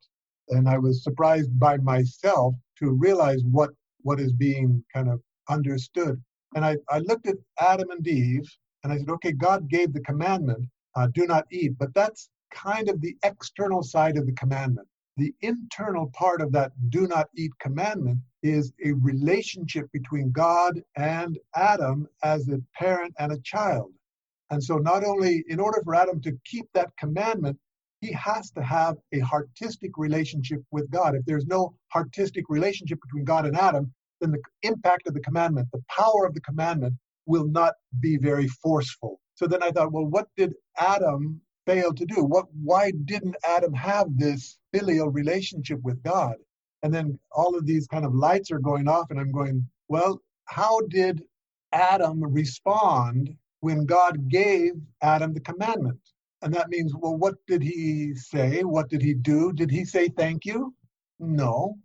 And 0.50 0.70
I 0.70 0.78
was 0.78 1.04
surprised 1.04 1.58
by 1.60 1.78
myself 1.78 2.54
to 2.80 2.92
realize 2.92 3.42
what, 3.50 3.72
what 4.02 4.20
is 4.20 4.34
being 4.34 4.84
kind 4.94 5.10
of 5.10 5.20
understood. 5.50 6.22
And 6.56 6.64
I, 6.64 6.78
I 6.90 7.00
looked 7.00 7.28
at 7.28 7.38
Adam 7.60 7.90
and 7.90 8.08
Eve 8.08 8.48
and 8.84 8.94
I 8.94 8.98
said, 8.98 9.10
okay, 9.10 9.32
God 9.32 9.70
gave 9.70 9.94
the 9.94 10.02
commandment, 10.02 10.68
uh, 10.96 11.08
do 11.14 11.26
not 11.26 11.46
eat. 11.52 11.78
But 11.80 11.94
that's 11.96 12.30
kind 12.54 12.90
of 12.90 13.02
the 13.02 13.16
external 13.24 13.84
side 13.84 14.18
of 14.18 14.26
the 14.26 14.34
commandment. 14.34 14.88
The 15.18 15.34
internal 15.42 16.10
part 16.14 16.42
of 16.42 16.52
that 16.54 16.72
do 16.90 17.08
not 17.08 17.30
eat 17.36 17.52
commandment 17.60 18.20
is 18.42 18.74
a 18.84 18.94
relationship 18.94 19.92
between 19.92 20.32
God 20.32 20.82
and 20.96 21.38
Adam 21.56 22.08
as 22.24 22.50
a 22.50 22.62
parent 22.76 23.14
and 23.20 23.32
a 23.32 23.40
child. 23.42 23.92
And 24.50 24.64
so, 24.64 24.78
not 24.78 25.04
only 25.04 25.44
in 25.48 25.60
order 25.60 25.82
for 25.84 25.96
Adam 25.96 26.22
to 26.22 26.38
keep 26.46 26.66
that 26.74 26.90
commandment, 26.98 27.58
he 28.02 28.12
has 28.12 28.52
to 28.52 28.62
have 28.62 28.98
a 29.14 29.20
heartistic 29.20 29.92
relationship 29.98 30.62
with 30.72 30.90
God. 30.92 31.16
If 31.16 31.26
there's 31.26 31.46
no 31.46 31.76
heartistic 31.96 32.44
relationship 32.50 33.00
between 33.02 33.24
God 33.24 33.46
and 33.46 33.56
Adam, 33.56 33.94
then 34.20 34.32
the 34.32 34.42
impact 34.64 35.08
of 35.08 35.14
the 35.14 35.22
commandment, 35.22 35.70
the 35.72 35.84
power 35.90 36.26
of 36.26 36.34
the 36.34 36.42
commandment, 36.42 36.96
will 37.26 37.48
not 37.48 37.74
be 38.00 38.18
very 38.18 38.48
forceful. 38.48 39.20
So 39.36 39.48
then 39.48 39.64
I 39.64 39.72
thought, 39.72 39.92
well, 39.92 40.06
what 40.06 40.28
did 40.36 40.54
Adam 40.78 41.42
failed 41.66 41.98
to 41.98 42.06
do? 42.06 42.24
What 42.24 42.46
why 42.64 42.92
didn't 43.06 43.36
Adam 43.48 43.74
have 43.74 44.08
this 44.18 44.58
filial 44.74 45.10
relationship 45.10 45.80
with 45.84 46.02
God? 46.04 46.36
And 46.84 46.94
then 46.94 47.18
all 47.32 47.58
of 47.58 47.66
these 47.66 47.88
kind 47.88 48.06
of 48.06 48.14
lights 48.14 48.52
are 48.52 48.60
going 48.60 48.88
off 48.88 49.10
and 49.10 49.20
I'm 49.20 49.32
going, 49.32 49.66
well, 49.88 50.22
how 50.46 50.82
did 50.90 51.24
Adam 51.72 52.22
respond 52.24 53.36
when 53.62 53.86
God 53.86 54.28
gave 54.30 54.74
Adam 55.02 55.34
the 55.34 55.40
commandment? 55.40 56.00
And 56.42 56.54
that 56.54 56.70
means, 56.70 56.94
well, 56.94 57.18
what 57.18 57.36
did 57.48 57.64
he 57.64 58.14
say? 58.16 58.64
What 58.64 58.90
did 58.90 59.02
he 59.02 59.14
do? 59.14 59.54
Did 59.54 59.72
he 59.72 59.86
say 59.86 60.10
thank 60.10 60.44
you? 60.46 60.76
No. 61.20 61.78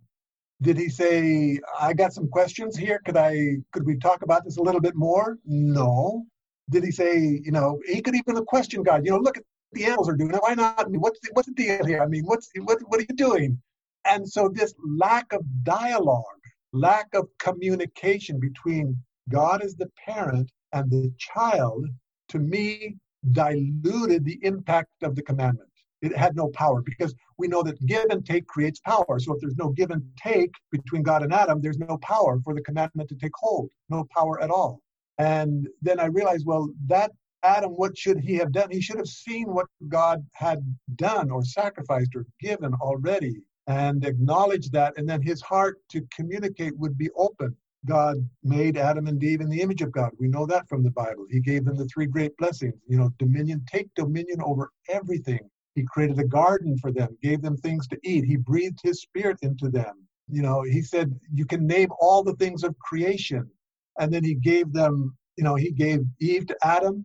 Did 0.61 0.77
he 0.77 0.89
say, 0.89 1.61
I 1.79 1.93
got 1.93 2.13
some 2.13 2.29
questions 2.29 2.77
here? 2.77 3.01
Could 3.05 3.17
I 3.17 3.59
could 3.73 3.87
we 3.87 3.97
talk 3.97 4.23
about 4.23 4.45
this 4.45 4.57
a 4.57 4.63
little 4.63 4.81
bit 4.81 4.97
more? 4.97 5.39
No. 5.45 6.27
Did 6.71 6.83
he 6.83 6.91
say, 6.91 7.41
you 7.45 7.53
know, 7.53 7.81
he 7.87 8.03
could 8.03 8.17
even 8.17 8.45
question 8.45 8.83
God, 8.83 9.05
you 9.05 9.13
know, 9.13 9.19
look 9.19 9.39
at 9.39 9.45
the 9.73 9.85
animals 9.85 10.09
are 10.09 10.17
doing 10.17 10.35
it. 10.35 10.41
Why 10.41 10.55
not? 10.55 10.91
What's 10.91 11.21
the, 11.21 11.31
what's 11.33 11.49
the 11.49 11.55
deal 11.55 11.85
here? 11.85 12.03
I 12.03 12.07
mean, 12.07 12.25
what's 12.25 12.49
what 12.63 12.79
what 12.89 13.01
are 13.01 13.07
you 13.09 13.17
doing? 13.17 13.61
And 14.05 14.29
so 14.29 14.49
this 14.49 14.75
lack 14.85 15.33
of 15.33 15.43
dialogue, 15.65 16.25
lack 16.73 17.09
of 17.15 17.29
communication 17.39 18.41
between 18.41 18.97
God 19.29 19.63
as 19.63 19.75
the 19.77 19.91
parent 20.07 20.51
and 20.73 20.91
the 20.91 21.13
child, 21.19 21.87
to 22.31 22.39
me, 22.39 22.97
diluted 23.33 24.25
the 24.25 24.39
impact 24.43 25.03
of 25.03 25.15
the 25.15 25.23
commandment. 25.23 25.69
It 26.01 26.17
had 26.17 26.37
no 26.37 26.49
power 26.49 26.81
because 26.81 27.15
we 27.39 27.49
know 27.49 27.63
that 27.65 27.85
give 27.87 28.07
and 28.11 28.25
take 28.25 28.47
creates 28.47 28.81
power. 28.81 29.19
So 29.19 29.35
if 29.35 29.41
there's 29.41 29.57
no 29.57 29.71
give 29.71 29.91
and 29.91 30.03
take 30.17 30.53
between 30.71 31.03
God 31.03 31.23
and 31.23 31.35
Adam, 31.35 31.61
there's 31.61 31.79
no 31.79 31.99
power 31.99 32.39
for 32.45 32.55
the 32.55 32.63
commandment 32.63 33.09
to 33.09 33.17
take 33.17 33.33
hold, 33.35 33.71
no 33.89 34.07
power 34.17 34.41
at 34.41 34.51
all. 34.51 34.81
And 35.19 35.69
then 35.83 35.99
I 35.99 36.07
realized, 36.07 36.47
well, 36.47 36.71
that 36.87 37.11
Adam, 37.43 37.71
what 37.71 37.97
should 37.97 38.19
he 38.19 38.35
have 38.35 38.53
done? 38.53 38.71
He 38.71 38.81
should 38.81 38.99
have 38.99 39.09
seen 39.09 39.53
what 39.53 39.67
God 39.89 40.25
had 40.33 40.59
done 40.97 41.31
or 41.31 41.45
sacrificed 41.45 42.15
or 42.17 42.27
given 42.41 42.75
already 42.75 43.43
and 43.69 44.05
acknowledged 44.05 44.73
that, 44.73 44.95
and 44.97 45.09
then 45.09 45.21
his 45.21 45.43
heart 45.43 45.79
to 45.91 46.07
communicate 46.15 46.77
would 46.79 46.97
be 46.97 47.11
open. 47.17 47.55
God 47.87 48.17
made 48.43 48.77
Adam 48.77 49.07
and 49.07 49.23
Eve 49.23 49.41
in 49.41 49.49
the 49.49 49.61
image 49.61 49.83
of 49.83 49.93
God. 49.93 50.11
We 50.19 50.27
know 50.27 50.47
that 50.47 50.69
from 50.69 50.83
the 50.83 50.91
Bible. 50.91 51.27
He 51.31 51.41
gave 51.41 51.65
them 51.65 51.77
the 51.77 51.87
three 51.87 52.07
great 52.07 52.37
blessings. 52.39 52.75
You 52.89 52.99
know, 52.99 53.11
dominion, 53.19 53.65
take 53.71 53.95
dominion 53.95 54.41
over 54.43 54.71
everything. 54.89 55.49
He 55.75 55.85
created 55.85 56.19
a 56.19 56.25
garden 56.25 56.77
for 56.79 56.91
them, 56.91 57.17
gave 57.23 57.41
them 57.41 57.57
things 57.57 57.87
to 57.89 57.99
eat. 58.03 58.25
He 58.25 58.37
breathed 58.37 58.81
his 58.83 59.03
spirit 59.03 59.39
into 59.43 59.69
them. 59.69 60.09
You 60.29 60.43
know, 60.43 60.63
he 60.63 60.83
said, 60.83 61.19
You 61.33 61.47
can 61.47 61.67
name 61.67 61.91
all 62.01 62.25
the 62.25 62.35
things 62.35 62.65
of 62.65 62.77
creation. 62.79 63.49
And 64.01 64.13
then 64.13 64.25
he 64.25 64.35
gave 64.35 64.73
them, 64.73 65.17
you 65.37 65.45
know, 65.45 65.55
he 65.55 65.71
gave 65.71 66.01
Eve 66.21 66.47
to 66.47 66.57
Adam, 66.65 67.05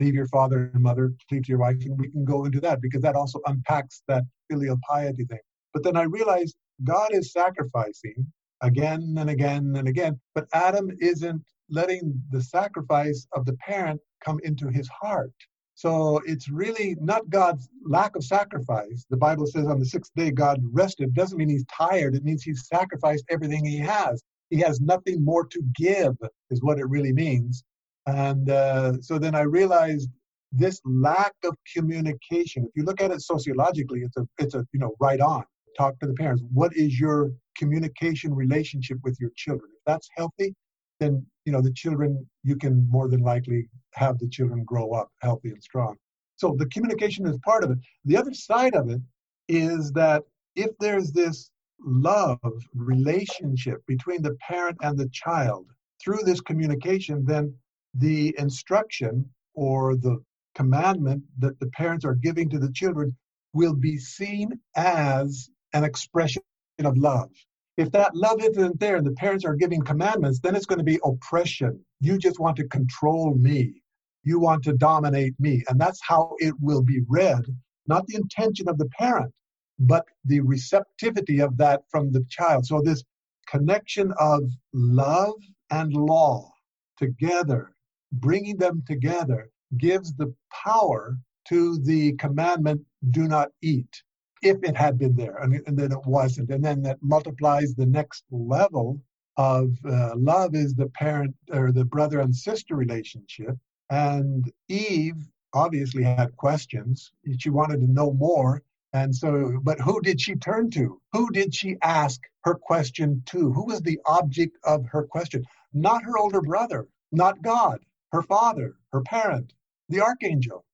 leave 0.00 0.14
your 0.14 0.26
father 0.28 0.70
and 0.74 0.82
mother, 0.82 1.12
cleave 1.28 1.44
to 1.44 1.48
your 1.48 1.58
wife, 1.58 1.76
and 1.84 1.98
we 1.98 2.10
can 2.10 2.24
go 2.24 2.44
into 2.44 2.60
that 2.60 2.80
because 2.80 3.02
that 3.02 3.16
also 3.16 3.40
unpacks 3.46 4.02
that 4.08 4.24
filial 4.50 4.78
piety 4.88 5.24
thing. 5.24 5.38
But 5.72 5.82
then 5.82 5.96
I 5.96 6.02
realized 6.02 6.56
God 6.84 7.10
is 7.12 7.32
sacrificing 7.32 8.26
again 8.62 9.14
and 9.18 9.30
again 9.30 9.74
and 9.76 9.88
again, 9.88 10.20
but 10.34 10.46
Adam 10.52 10.90
isn't 11.00 11.42
letting 11.68 12.20
the 12.30 12.42
sacrifice 12.42 13.26
of 13.34 13.44
the 13.44 13.54
parent 13.54 14.00
come 14.24 14.38
into 14.44 14.68
his 14.68 14.88
heart. 14.88 15.32
So 15.74 16.22
it's 16.24 16.48
really 16.48 16.96
not 17.00 17.28
God's 17.28 17.68
lack 17.84 18.16
of 18.16 18.24
sacrifice. 18.24 19.04
The 19.10 19.16
Bible 19.18 19.46
says 19.46 19.66
on 19.66 19.78
the 19.78 19.84
sixth 19.84 20.10
day 20.16 20.30
God 20.30 20.58
rested. 20.72 21.12
Doesn't 21.12 21.36
mean 21.36 21.50
he's 21.50 21.66
tired. 21.66 22.14
It 22.14 22.24
means 22.24 22.42
he's 22.42 22.66
sacrificed 22.66 23.24
everything 23.28 23.64
he 23.64 23.76
has. 23.78 24.22
He 24.48 24.58
has 24.60 24.80
nothing 24.80 25.22
more 25.22 25.44
to 25.46 25.62
give, 25.74 26.16
is 26.50 26.62
what 26.62 26.78
it 26.78 26.88
really 26.88 27.12
means. 27.12 27.62
And 28.06 28.50
uh, 28.50 29.00
so 29.00 29.18
then 29.18 29.34
I 29.34 29.42
realized 29.42 30.10
this 30.52 30.80
lack 30.84 31.34
of 31.44 31.56
communication. 31.74 32.64
If 32.64 32.70
you 32.76 32.84
look 32.84 33.00
at 33.00 33.10
it 33.10 33.20
sociologically, 33.20 34.02
it's 34.02 34.16
a 34.16 34.26
it's 34.38 34.54
a 34.54 34.64
you 34.72 34.80
know 34.80 34.94
right 35.00 35.20
on. 35.20 35.44
Talk 35.76 35.98
to 36.00 36.06
the 36.06 36.14
parents. 36.14 36.42
What 36.52 36.74
is 36.76 36.98
your 36.98 37.32
communication 37.58 38.34
relationship 38.34 38.98
with 39.02 39.18
your 39.20 39.30
children? 39.36 39.70
If 39.74 39.82
that's 39.86 40.08
healthy, 40.16 40.54
then 41.00 41.26
you 41.44 41.52
know 41.52 41.60
the 41.60 41.72
children 41.72 42.26
you 42.44 42.56
can 42.56 42.88
more 42.90 43.08
than 43.08 43.20
likely 43.20 43.68
have 43.94 44.18
the 44.18 44.28
children 44.28 44.64
grow 44.64 44.92
up 44.92 45.08
healthy 45.20 45.50
and 45.50 45.62
strong. 45.62 45.96
So 46.36 46.54
the 46.58 46.66
communication 46.66 47.26
is 47.26 47.38
part 47.44 47.64
of 47.64 47.70
it. 47.70 47.78
The 48.04 48.16
other 48.16 48.34
side 48.34 48.74
of 48.74 48.88
it 48.90 49.00
is 49.48 49.90
that 49.92 50.22
if 50.54 50.70
there's 50.78 51.12
this 51.12 51.50
love 51.80 52.38
relationship 52.74 53.84
between 53.86 54.22
the 54.22 54.36
parent 54.36 54.76
and 54.82 54.98
the 54.98 55.08
child 55.10 55.66
through 56.02 56.22
this 56.24 56.40
communication, 56.40 57.24
then 57.24 57.54
the 57.98 58.34
instruction 58.38 59.28
or 59.54 59.96
the 59.96 60.18
commandment 60.54 61.22
that 61.38 61.58
the 61.60 61.68
parents 61.68 62.04
are 62.04 62.14
giving 62.14 62.48
to 62.50 62.58
the 62.58 62.72
children 62.72 63.16
will 63.52 63.74
be 63.74 63.98
seen 63.98 64.58
as 64.76 65.50
an 65.72 65.84
expression 65.84 66.42
of 66.84 66.96
love. 66.96 67.30
If 67.76 67.90
that 67.92 68.14
love 68.14 68.42
isn't 68.42 68.80
there 68.80 68.96
and 68.96 69.06
the 69.06 69.12
parents 69.12 69.44
are 69.44 69.54
giving 69.54 69.82
commandments, 69.82 70.40
then 70.40 70.56
it's 70.56 70.66
going 70.66 70.78
to 70.78 70.84
be 70.84 70.98
oppression. 71.04 71.84
You 72.00 72.18
just 72.18 72.40
want 72.40 72.56
to 72.56 72.68
control 72.68 73.34
me. 73.34 73.82
You 74.24 74.40
want 74.40 74.64
to 74.64 74.72
dominate 74.72 75.34
me. 75.38 75.62
And 75.68 75.78
that's 75.78 76.00
how 76.02 76.34
it 76.38 76.54
will 76.60 76.82
be 76.82 77.00
read, 77.08 77.44
not 77.86 78.06
the 78.06 78.16
intention 78.16 78.68
of 78.68 78.78
the 78.78 78.88
parent, 78.98 79.32
but 79.78 80.04
the 80.24 80.40
receptivity 80.40 81.40
of 81.40 81.56
that 81.58 81.82
from 81.90 82.12
the 82.12 82.24
child. 82.30 82.66
So, 82.66 82.80
this 82.82 83.04
connection 83.46 84.12
of 84.18 84.42
love 84.72 85.34
and 85.70 85.92
law 85.92 86.50
together 86.98 87.75
bringing 88.20 88.56
them 88.56 88.82
together 88.86 89.50
gives 89.78 90.14
the 90.14 90.32
power 90.50 91.16
to 91.48 91.78
the 91.78 92.12
commandment, 92.14 92.80
do 93.10 93.28
not 93.28 93.50
eat, 93.62 94.02
if 94.42 94.62
it 94.62 94.76
had 94.76 94.98
been 94.98 95.14
there, 95.14 95.36
and, 95.38 95.62
and 95.66 95.78
then 95.78 95.92
it 95.92 96.06
wasn't. 96.06 96.50
And 96.50 96.64
then 96.64 96.82
that 96.82 96.98
multiplies 97.02 97.74
the 97.74 97.86
next 97.86 98.24
level 98.30 99.00
of 99.36 99.76
uh, 99.84 100.12
love 100.16 100.54
is 100.54 100.74
the 100.74 100.88
parent 100.88 101.34
or 101.52 101.72
the 101.72 101.84
brother 101.84 102.20
and 102.20 102.34
sister 102.34 102.74
relationship. 102.74 103.56
And 103.90 104.50
Eve 104.68 105.16
obviously 105.52 106.02
had 106.02 106.36
questions. 106.36 107.12
She 107.38 107.50
wanted 107.50 107.80
to 107.80 107.92
know 107.92 108.12
more. 108.12 108.62
And 108.92 109.14
so, 109.14 109.60
but 109.62 109.80
who 109.80 110.00
did 110.00 110.20
she 110.20 110.34
turn 110.36 110.70
to? 110.70 111.00
Who 111.12 111.30
did 111.30 111.54
she 111.54 111.76
ask 111.82 112.20
her 112.44 112.54
question 112.54 113.22
to? 113.26 113.52
Who 113.52 113.66
was 113.66 113.82
the 113.82 114.00
object 114.06 114.56
of 114.64 114.86
her 114.86 115.04
question? 115.04 115.44
Not 115.74 116.02
her 116.04 116.16
older 116.18 116.40
brother, 116.40 116.86
not 117.12 117.42
God, 117.42 117.80
her 118.12 118.22
father, 118.22 118.76
her 118.92 119.02
parent, 119.02 119.52
the 119.88 120.00
archangel. 120.00 120.64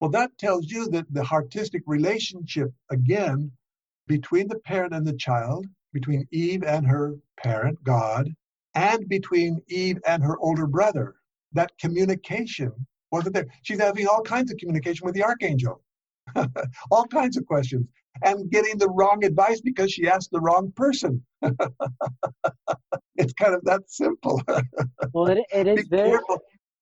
Well, 0.00 0.10
that 0.10 0.36
tells 0.38 0.70
you 0.70 0.88
that 0.90 1.12
the 1.12 1.22
heartistic 1.22 1.82
relationship, 1.86 2.72
again, 2.90 3.52
between 4.06 4.48
the 4.48 4.58
parent 4.60 4.94
and 4.94 5.06
the 5.06 5.16
child, 5.16 5.66
between 5.92 6.26
Eve 6.32 6.62
and 6.62 6.86
her 6.86 7.16
parent, 7.38 7.82
God, 7.84 8.28
and 8.74 9.08
between 9.08 9.60
Eve 9.68 9.98
and 10.06 10.22
her 10.22 10.38
older 10.38 10.66
brother, 10.66 11.16
that 11.52 11.72
communication 11.78 12.72
wasn't 13.10 13.34
there. 13.34 13.46
She's 13.62 13.80
having 13.80 14.06
all 14.06 14.22
kinds 14.22 14.50
of 14.50 14.58
communication 14.58 15.04
with 15.04 15.14
the 15.14 15.24
archangel, 15.24 15.82
all 16.90 17.06
kinds 17.06 17.36
of 17.36 17.44
questions, 17.46 17.86
and 18.22 18.50
getting 18.50 18.78
the 18.78 18.88
wrong 18.88 19.24
advice 19.24 19.60
because 19.60 19.92
she 19.92 20.08
asked 20.08 20.30
the 20.30 20.40
wrong 20.40 20.72
person. 20.76 21.22
it's 23.16 23.32
kind 23.34 23.54
of 23.54 23.64
that 23.64 23.82
simple. 23.88 24.40
well, 25.12 25.26
it, 25.26 25.38
it 25.52 25.66
is 25.66 25.86
very, 25.90 26.10
careful. 26.10 26.38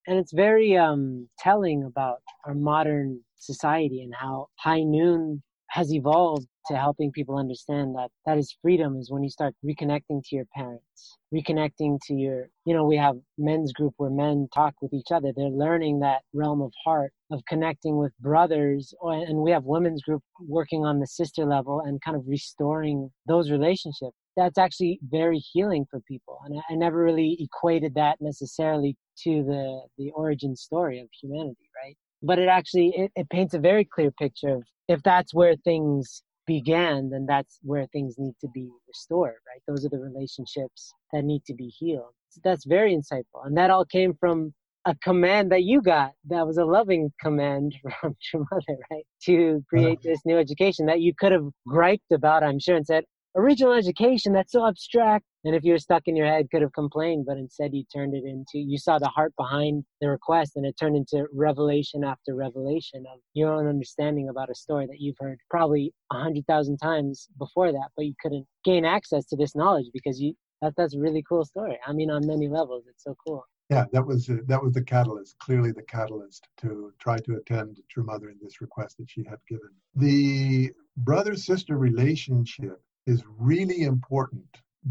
And 0.09 0.19
it's 0.19 0.33
very 0.33 0.77
um, 0.77 1.29
telling 1.39 1.85
about 1.85 2.19
our 2.47 2.55
modern 2.55 3.21
society 3.37 4.03
and 4.03 4.15
how 4.15 4.47
high 4.57 4.83
noon 4.83 5.43
has 5.71 5.93
evolved 5.93 6.49
to 6.67 6.77
helping 6.77 7.13
people 7.13 7.37
understand 7.37 7.95
that 7.95 8.09
that 8.25 8.39
is 8.39 8.57
freedom 8.63 8.97
is 8.97 9.11
when 9.11 9.23
you 9.23 9.29
start 9.29 9.55
reconnecting 9.65 10.23
to 10.25 10.35
your 10.35 10.47
parents 10.55 11.19
reconnecting 11.35 11.99
to 12.07 12.15
your 12.15 12.49
you 12.65 12.75
know 12.75 12.85
we 12.85 12.97
have 12.97 13.17
men's 13.37 13.73
group 13.73 13.93
where 13.99 14.11
men 14.11 14.49
talk 14.55 14.75
with 14.81 14.93
each 14.93 15.13
other. 15.13 15.33
They're 15.35 15.49
learning 15.49 16.01
that 16.01 16.23
realm 16.33 16.63
of 16.63 16.73
heart 16.85 17.13
of 17.31 17.43
connecting 17.47 17.99
with 17.99 18.17
brothers 18.19 18.95
and 19.03 19.39
we 19.39 19.51
have 19.51 19.65
women's 19.65 20.03
group 20.03 20.23
working 20.47 20.85
on 20.85 21.01
the 21.01 21.07
sister 21.07 21.45
level 21.45 21.83
and 21.85 22.01
kind 22.01 22.17
of 22.17 22.25
restoring 22.27 23.11
those 23.27 23.51
relationships. 23.51 24.17
That's 24.37 24.59
actually 24.59 25.01
very 25.03 25.39
healing 25.39 25.85
for 25.91 26.01
people. 26.09 26.39
And 26.45 26.59
i, 26.59 26.73
I 26.73 26.77
never 26.77 27.03
really 27.03 27.37
equated 27.41 27.95
that 27.97 28.17
necessarily 28.21 28.97
to 29.25 29.43
the 29.45 29.81
the 29.99 30.11
origin 30.13 30.55
story 30.55 31.01
of 31.01 31.09
humanity 31.21 31.69
right 31.85 31.97
but 32.23 32.39
it 32.39 32.49
actually 32.49 32.89
it, 32.97 33.11
it 33.17 33.29
paints 33.31 33.55
a 33.55 33.59
very 33.59 33.85
clear 33.85 34.11
picture 34.13 34.55
of 34.55 34.63
if 34.89 35.03
that's 35.03 35.35
where 35.35 35.55
things 35.57 36.23
began, 36.49 37.11
then 37.11 37.27
that's 37.29 37.61
where 37.63 37.87
things 37.93 38.17
need 38.19 38.35
to 38.41 38.49
be 38.49 38.69
restored, 38.89 39.37
right? 39.47 39.63
Those 39.69 39.85
are 39.85 39.91
the 39.91 40.01
relationships 40.01 40.93
that 41.13 41.23
need 41.23 41.45
to 41.45 41.55
be 41.55 41.69
healed. 41.69 42.15
So 42.31 42.41
that's 42.43 42.65
very 42.65 42.97
insightful. 42.97 43.45
And 43.45 43.57
that 43.57 43.71
all 43.71 43.85
came 43.85 44.15
from 44.19 44.53
a 44.87 44.95
command 45.05 45.53
that 45.53 45.65
you 45.65 45.83
got 45.83 46.13
that 46.31 46.47
was 46.47 46.57
a 46.57 46.65
loving 46.65 47.13
command 47.21 47.77
from 48.01 48.17
your 48.33 48.45
mother, 48.51 48.81
right? 48.91 49.05
To 49.27 49.51
uh-huh. 49.51 49.61
create 49.69 49.99
this 50.03 50.21
new 50.25 50.39
education 50.39 50.87
that 50.87 51.01
you 51.01 51.13
could 51.17 51.33
have 51.33 51.47
griped 51.67 52.11
about, 52.11 52.43
I'm 52.43 52.59
sure, 52.59 52.77
and 52.77 52.87
said, 52.87 53.05
original 53.37 53.73
education, 53.73 54.33
that's 54.33 54.53
so 54.53 54.67
abstract. 54.67 55.25
And 55.45 55.55
if 55.55 55.65
you 55.65 55.73
were 55.73 55.79
stuck 55.79 56.03
in 56.07 56.17
your 56.17 56.27
head, 56.27 56.51
could 56.51 56.63
have 56.63 56.73
complained, 56.73 57.27
but 57.27 57.37
instead 57.37 57.73
you 57.73 57.85
turned 57.95 58.15
it 58.15 58.25
into, 58.25 58.59
you 58.59 58.77
saw 58.77 58.99
the 58.99 59.09
heart 59.09 59.33
behind 59.39 59.85
the 60.01 60.09
request 60.09 60.53
and 60.57 60.67
it 60.67 60.77
turned 60.79 60.97
into 60.97 61.27
revelation 61.33 62.05
after 62.05 62.35
revelation 62.35 63.05
of 63.13 63.21
your 63.35 63.55
own 63.55 63.67
understanding 63.67 64.29
about 64.29 64.51
a 64.51 64.55
story 64.55 64.87
that 64.87 65.01
you've 65.01 65.17
heard 65.19 65.39
probably 65.51 65.93
a 66.13 66.19
hundred 66.19 66.47
thousand 66.47 66.79
times 66.79 67.29
before 67.39 67.73
that, 67.73 67.89
but 67.97 68.05
you 68.05 68.15
couldn't 68.21 68.47
gain 68.65 68.85
access 68.85 69.25
to 69.27 69.37
this 69.37 69.55
knowledge 69.55 69.87
because 69.93 70.21
you, 70.21 70.35
that, 70.61 70.75
that's 70.77 70.95
a 70.95 71.01
really 71.01 71.23
cool 71.29 71.45
story. 71.45 71.79
I 71.87 71.93
mean, 71.93 72.11
on 72.11 72.27
many 72.27 72.49
levels, 72.49 72.85
it's 72.89 73.05
so 73.05 73.15
cool. 73.27 73.45
Yeah, 73.71 73.85
that 73.93 74.07
was 74.07 74.31
uh, 74.31 74.39
that 74.47 74.63
was 74.63 74.73
the 74.73 74.83
catalyst. 74.83 75.39
Clearly, 75.41 75.73
the 75.73 75.83
catalyst 75.83 76.49
to 76.63 76.91
try 76.99 77.19
to 77.19 77.37
attend 77.37 77.81
to 77.95 78.03
mother 78.03 78.31
in 78.31 78.39
this 78.41 78.63
request 78.63 78.97
that 78.97 79.11
she 79.11 79.25
had 79.25 79.39
given. 79.47 79.69
The 79.95 80.73
brother 80.97 81.37
sister 81.37 81.77
relationship 81.77 82.81
is 83.09 83.25
really 83.39 83.83
important 83.83 84.45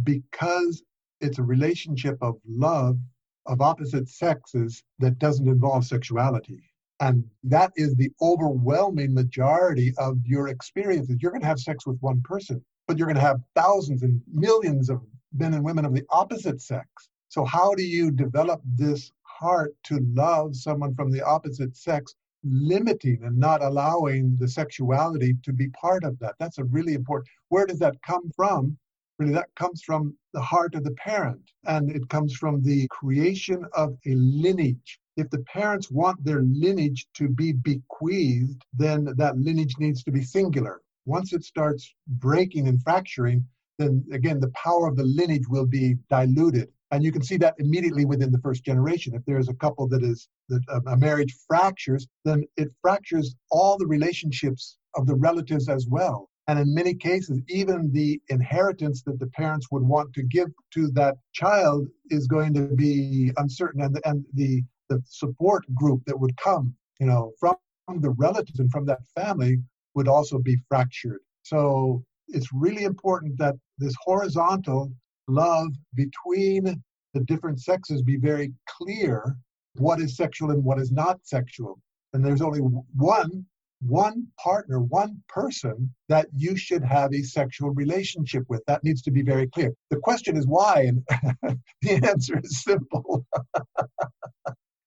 because 0.03 0.81
it's 1.21 1.37
a 1.37 1.43
relationship 1.43 2.17
of 2.21 2.35
love 2.47 2.97
of 3.45 3.61
opposite 3.61 4.09
sexes 4.09 4.83
that 4.99 5.19
doesn't 5.19 5.47
involve 5.47 5.85
sexuality. 5.85 6.61
And 6.99 7.23
that 7.43 7.71
is 7.75 7.95
the 7.95 8.11
overwhelming 8.21 9.13
majority 9.13 9.93
of 9.99 10.17
your 10.25 10.47
experiences. 10.47 11.17
You're 11.21 11.31
going 11.31 11.43
to 11.43 11.47
have 11.47 11.59
sex 11.59 11.85
with 11.85 11.99
one 11.99 12.21
person, 12.23 12.63
but 12.87 12.97
you're 12.97 13.07
going 13.07 13.15
to 13.15 13.21
have 13.21 13.39
thousands 13.55 14.01
and 14.01 14.19
millions 14.33 14.89
of 14.89 15.01
men 15.31 15.53
and 15.53 15.63
women 15.63 15.85
of 15.85 15.93
the 15.93 16.03
opposite 16.09 16.59
sex. 16.59 16.87
So, 17.29 17.45
how 17.45 17.75
do 17.75 17.83
you 17.83 18.09
develop 18.09 18.61
this 18.65 19.11
heart 19.21 19.75
to 19.83 19.99
love 20.13 20.55
someone 20.55 20.95
from 20.95 21.11
the 21.11 21.23
opposite 21.23 21.77
sex 21.77 22.15
limiting 22.49 23.23
and 23.23 23.37
not 23.37 23.61
allowing 23.61 24.35
the 24.37 24.47
sexuality 24.47 25.35
to 25.43 25.53
be 25.53 25.69
part 25.69 26.03
of 26.03 26.17
that. 26.19 26.35
That's 26.39 26.57
a 26.57 26.63
really 26.65 26.93
important. 26.93 27.29
Where 27.49 27.65
does 27.65 27.79
that 27.79 28.01
come 28.01 28.31
from? 28.35 28.77
Really, 29.19 29.33
that 29.33 29.53
comes 29.55 29.81
from 29.81 30.15
the 30.33 30.41
heart 30.41 30.75
of 30.75 30.83
the 30.83 30.91
parent, 30.91 31.41
and 31.65 31.89
it 31.89 32.07
comes 32.09 32.35
from 32.35 32.61
the 32.61 32.87
creation 32.89 33.65
of 33.73 33.97
a 34.05 34.13
lineage. 34.13 34.99
If 35.15 35.29
the 35.31 35.43
parents 35.43 35.89
want 35.89 36.23
their 36.23 36.43
lineage 36.43 37.07
to 37.15 37.27
be 37.27 37.51
bequeathed, 37.53 38.63
then 38.73 39.05
that 39.17 39.39
lineage 39.39 39.75
needs 39.79 40.03
to 40.03 40.11
be 40.11 40.21
singular. 40.21 40.81
Once 41.05 41.33
it 41.33 41.43
starts 41.43 41.95
breaking 42.07 42.67
and 42.67 42.81
fracturing, 42.83 43.47
then 43.79 44.05
again, 44.11 44.39
the 44.39 44.51
power 44.51 44.87
of 44.87 44.95
the 44.95 45.03
lineage 45.03 45.47
will 45.47 45.65
be 45.65 45.95
diluted 46.09 46.69
and 46.91 47.03
you 47.03 47.11
can 47.11 47.21
see 47.21 47.37
that 47.37 47.55
immediately 47.57 48.05
within 48.05 48.31
the 48.31 48.39
first 48.39 48.63
generation. 48.63 49.13
If 49.13 49.23
there's 49.25 49.49
a 49.49 49.53
couple 49.55 49.87
that 49.89 50.03
is 50.03 50.27
that 50.49 50.61
um, 50.71 50.83
a 50.87 50.97
marriage 50.97 51.35
fractures 51.47 52.07
then 52.25 52.43
it 52.55 52.69
fractures 52.81 53.35
all 53.51 53.77
the 53.77 53.87
relationships 53.87 54.77
of 54.95 55.05
the 55.05 55.15
relatives 55.15 55.69
as 55.69 55.87
well. 55.89 56.29
And 56.47 56.57
in 56.59 56.73
many 56.73 56.93
cases 56.93 57.41
even 57.49 57.91
the 57.91 58.21
inheritance 58.29 59.03
that 59.03 59.19
the 59.19 59.27
parents 59.27 59.67
would 59.71 59.83
want 59.83 60.13
to 60.13 60.23
give 60.23 60.47
to 60.75 60.89
that 60.91 61.15
child 61.33 61.87
is 62.09 62.27
going 62.27 62.53
to 62.53 62.67
be 62.75 63.31
uncertain. 63.37 63.81
And 63.81 63.95
the, 63.95 64.07
and 64.07 64.25
the 64.33 64.63
the 64.89 65.01
support 65.05 65.65
group 65.75 66.01
that 66.05 66.17
would 66.17 66.35
come 66.37 66.73
you 66.99 67.07
know 67.07 67.33
from 67.39 67.55
the 67.99 68.11
relatives 68.11 68.59
and 68.59 68.71
from 68.71 68.85
that 68.85 68.99
family 69.15 69.57
would 69.95 70.07
also 70.07 70.37
be 70.37 70.57
fractured. 70.69 71.19
So 71.43 72.03
it's 72.27 72.49
really 72.53 72.83
important 72.83 73.37
that 73.39 73.55
this 73.77 73.95
horizontal 74.03 74.91
love 75.27 75.69
between 75.95 76.81
the 77.13 77.23
different 77.25 77.61
sexes 77.61 78.01
be 78.01 78.17
very 78.17 78.53
clear 78.67 79.35
what 79.75 79.99
is 79.99 80.15
sexual 80.15 80.51
and 80.51 80.63
what 80.63 80.79
is 80.79 80.91
not 80.91 81.19
sexual. 81.23 81.79
And 82.13 82.25
there's 82.25 82.41
only 82.41 82.59
one 82.59 83.45
one 83.81 84.25
partner, 84.43 84.79
one 84.79 85.21
person 85.29 85.93
that 86.09 86.27
you 86.35 86.55
should 86.55 86.83
have 86.83 87.13
a 87.13 87.21
sexual 87.21 87.69
relationship 87.71 88.43
with. 88.47 88.63
That 88.65 88.83
needs 88.83 89.01
to 89.03 89.11
be 89.11 89.21
very 89.21 89.47
clear. 89.47 89.73
The 89.89 89.97
question 89.97 90.35
is 90.35 90.47
why, 90.47 90.89
and 90.89 91.59
the 91.81 92.07
answer 92.07 92.39
is 92.43 92.63
simple. 92.63 93.25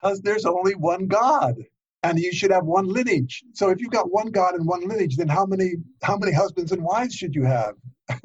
Because 0.02 0.22
there's 0.22 0.46
only 0.46 0.74
one 0.76 1.08
God. 1.08 1.56
And 2.02 2.18
you 2.18 2.32
should 2.32 2.50
have 2.52 2.64
one 2.64 2.86
lineage. 2.86 3.44
So 3.52 3.68
if 3.68 3.82
you've 3.82 3.90
got 3.90 4.10
one 4.10 4.30
God 4.30 4.54
and 4.54 4.66
one 4.66 4.88
lineage, 4.88 5.16
then 5.16 5.28
how 5.28 5.44
many 5.44 5.74
how 6.02 6.16
many 6.16 6.32
husbands 6.32 6.72
and 6.72 6.82
wives 6.82 7.14
should 7.14 7.34
you 7.34 7.44
have? 7.44 7.74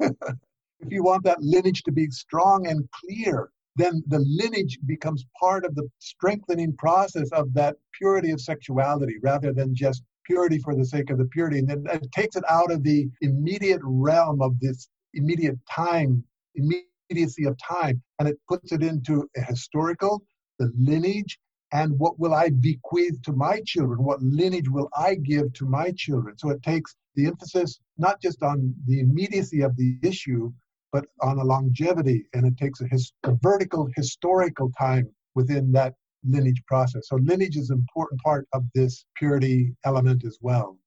If 0.80 0.92
you 0.92 1.02
want 1.02 1.24
that 1.24 1.42
lineage 1.42 1.82
to 1.84 1.92
be 1.92 2.10
strong 2.10 2.66
and 2.66 2.88
clear, 2.90 3.50
then 3.76 4.02
the 4.08 4.20
lineage 4.20 4.78
becomes 4.86 5.26
part 5.38 5.64
of 5.64 5.74
the 5.74 5.88
strengthening 5.98 6.74
process 6.76 7.30
of 7.32 7.52
that 7.54 7.76
purity 7.98 8.30
of 8.30 8.40
sexuality 8.40 9.16
rather 9.22 9.52
than 9.52 9.74
just 9.74 10.02
purity 10.24 10.58
for 10.58 10.74
the 10.74 10.84
sake 10.84 11.10
of 11.10 11.18
the 11.18 11.26
purity. 11.26 11.58
And 11.58 11.68
then 11.68 11.84
it 11.86 12.12
takes 12.12 12.36
it 12.36 12.44
out 12.48 12.70
of 12.70 12.82
the 12.82 13.08
immediate 13.20 13.80
realm 13.82 14.42
of 14.42 14.58
this 14.60 14.88
immediate 15.14 15.58
time, 15.70 16.22
immediacy 16.54 17.44
of 17.44 17.56
time, 17.58 18.02
and 18.18 18.28
it 18.28 18.38
puts 18.48 18.72
it 18.72 18.82
into 18.82 19.28
a 19.36 19.42
historical, 19.42 20.22
the 20.58 20.72
lineage, 20.78 21.38
and 21.72 21.98
what 21.98 22.18
will 22.18 22.32
I 22.32 22.50
bequeath 22.50 23.20
to 23.22 23.32
my 23.32 23.60
children? 23.66 24.02
What 24.02 24.22
lineage 24.22 24.68
will 24.68 24.88
I 24.96 25.16
give 25.16 25.52
to 25.54 25.66
my 25.66 25.90
children? 25.96 26.38
So 26.38 26.50
it 26.50 26.62
takes 26.62 26.96
the 27.14 27.26
emphasis 27.26 27.80
not 27.98 28.20
just 28.20 28.42
on 28.42 28.74
the 28.86 29.00
immediacy 29.00 29.62
of 29.62 29.76
the 29.76 29.98
issue, 30.02 30.52
but 30.92 31.04
on 31.20 31.38
a 31.38 31.44
longevity, 31.44 32.24
and 32.34 32.46
it 32.46 32.56
takes 32.56 32.80
a, 32.80 32.86
his, 32.88 33.12
a 33.24 33.32
vertical 33.42 33.88
historical 33.96 34.70
time 34.78 35.08
within 35.34 35.72
that 35.72 35.94
lineage 36.24 36.62
process. 36.66 37.08
So 37.08 37.16
lineage 37.16 37.56
is 37.56 37.70
an 37.70 37.78
important 37.78 38.20
part 38.22 38.48
of 38.52 38.64
this 38.74 39.04
purity 39.16 39.74
element 39.84 40.24
as 40.24 40.38
well. 40.40 40.78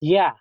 Yeah, 0.00 0.32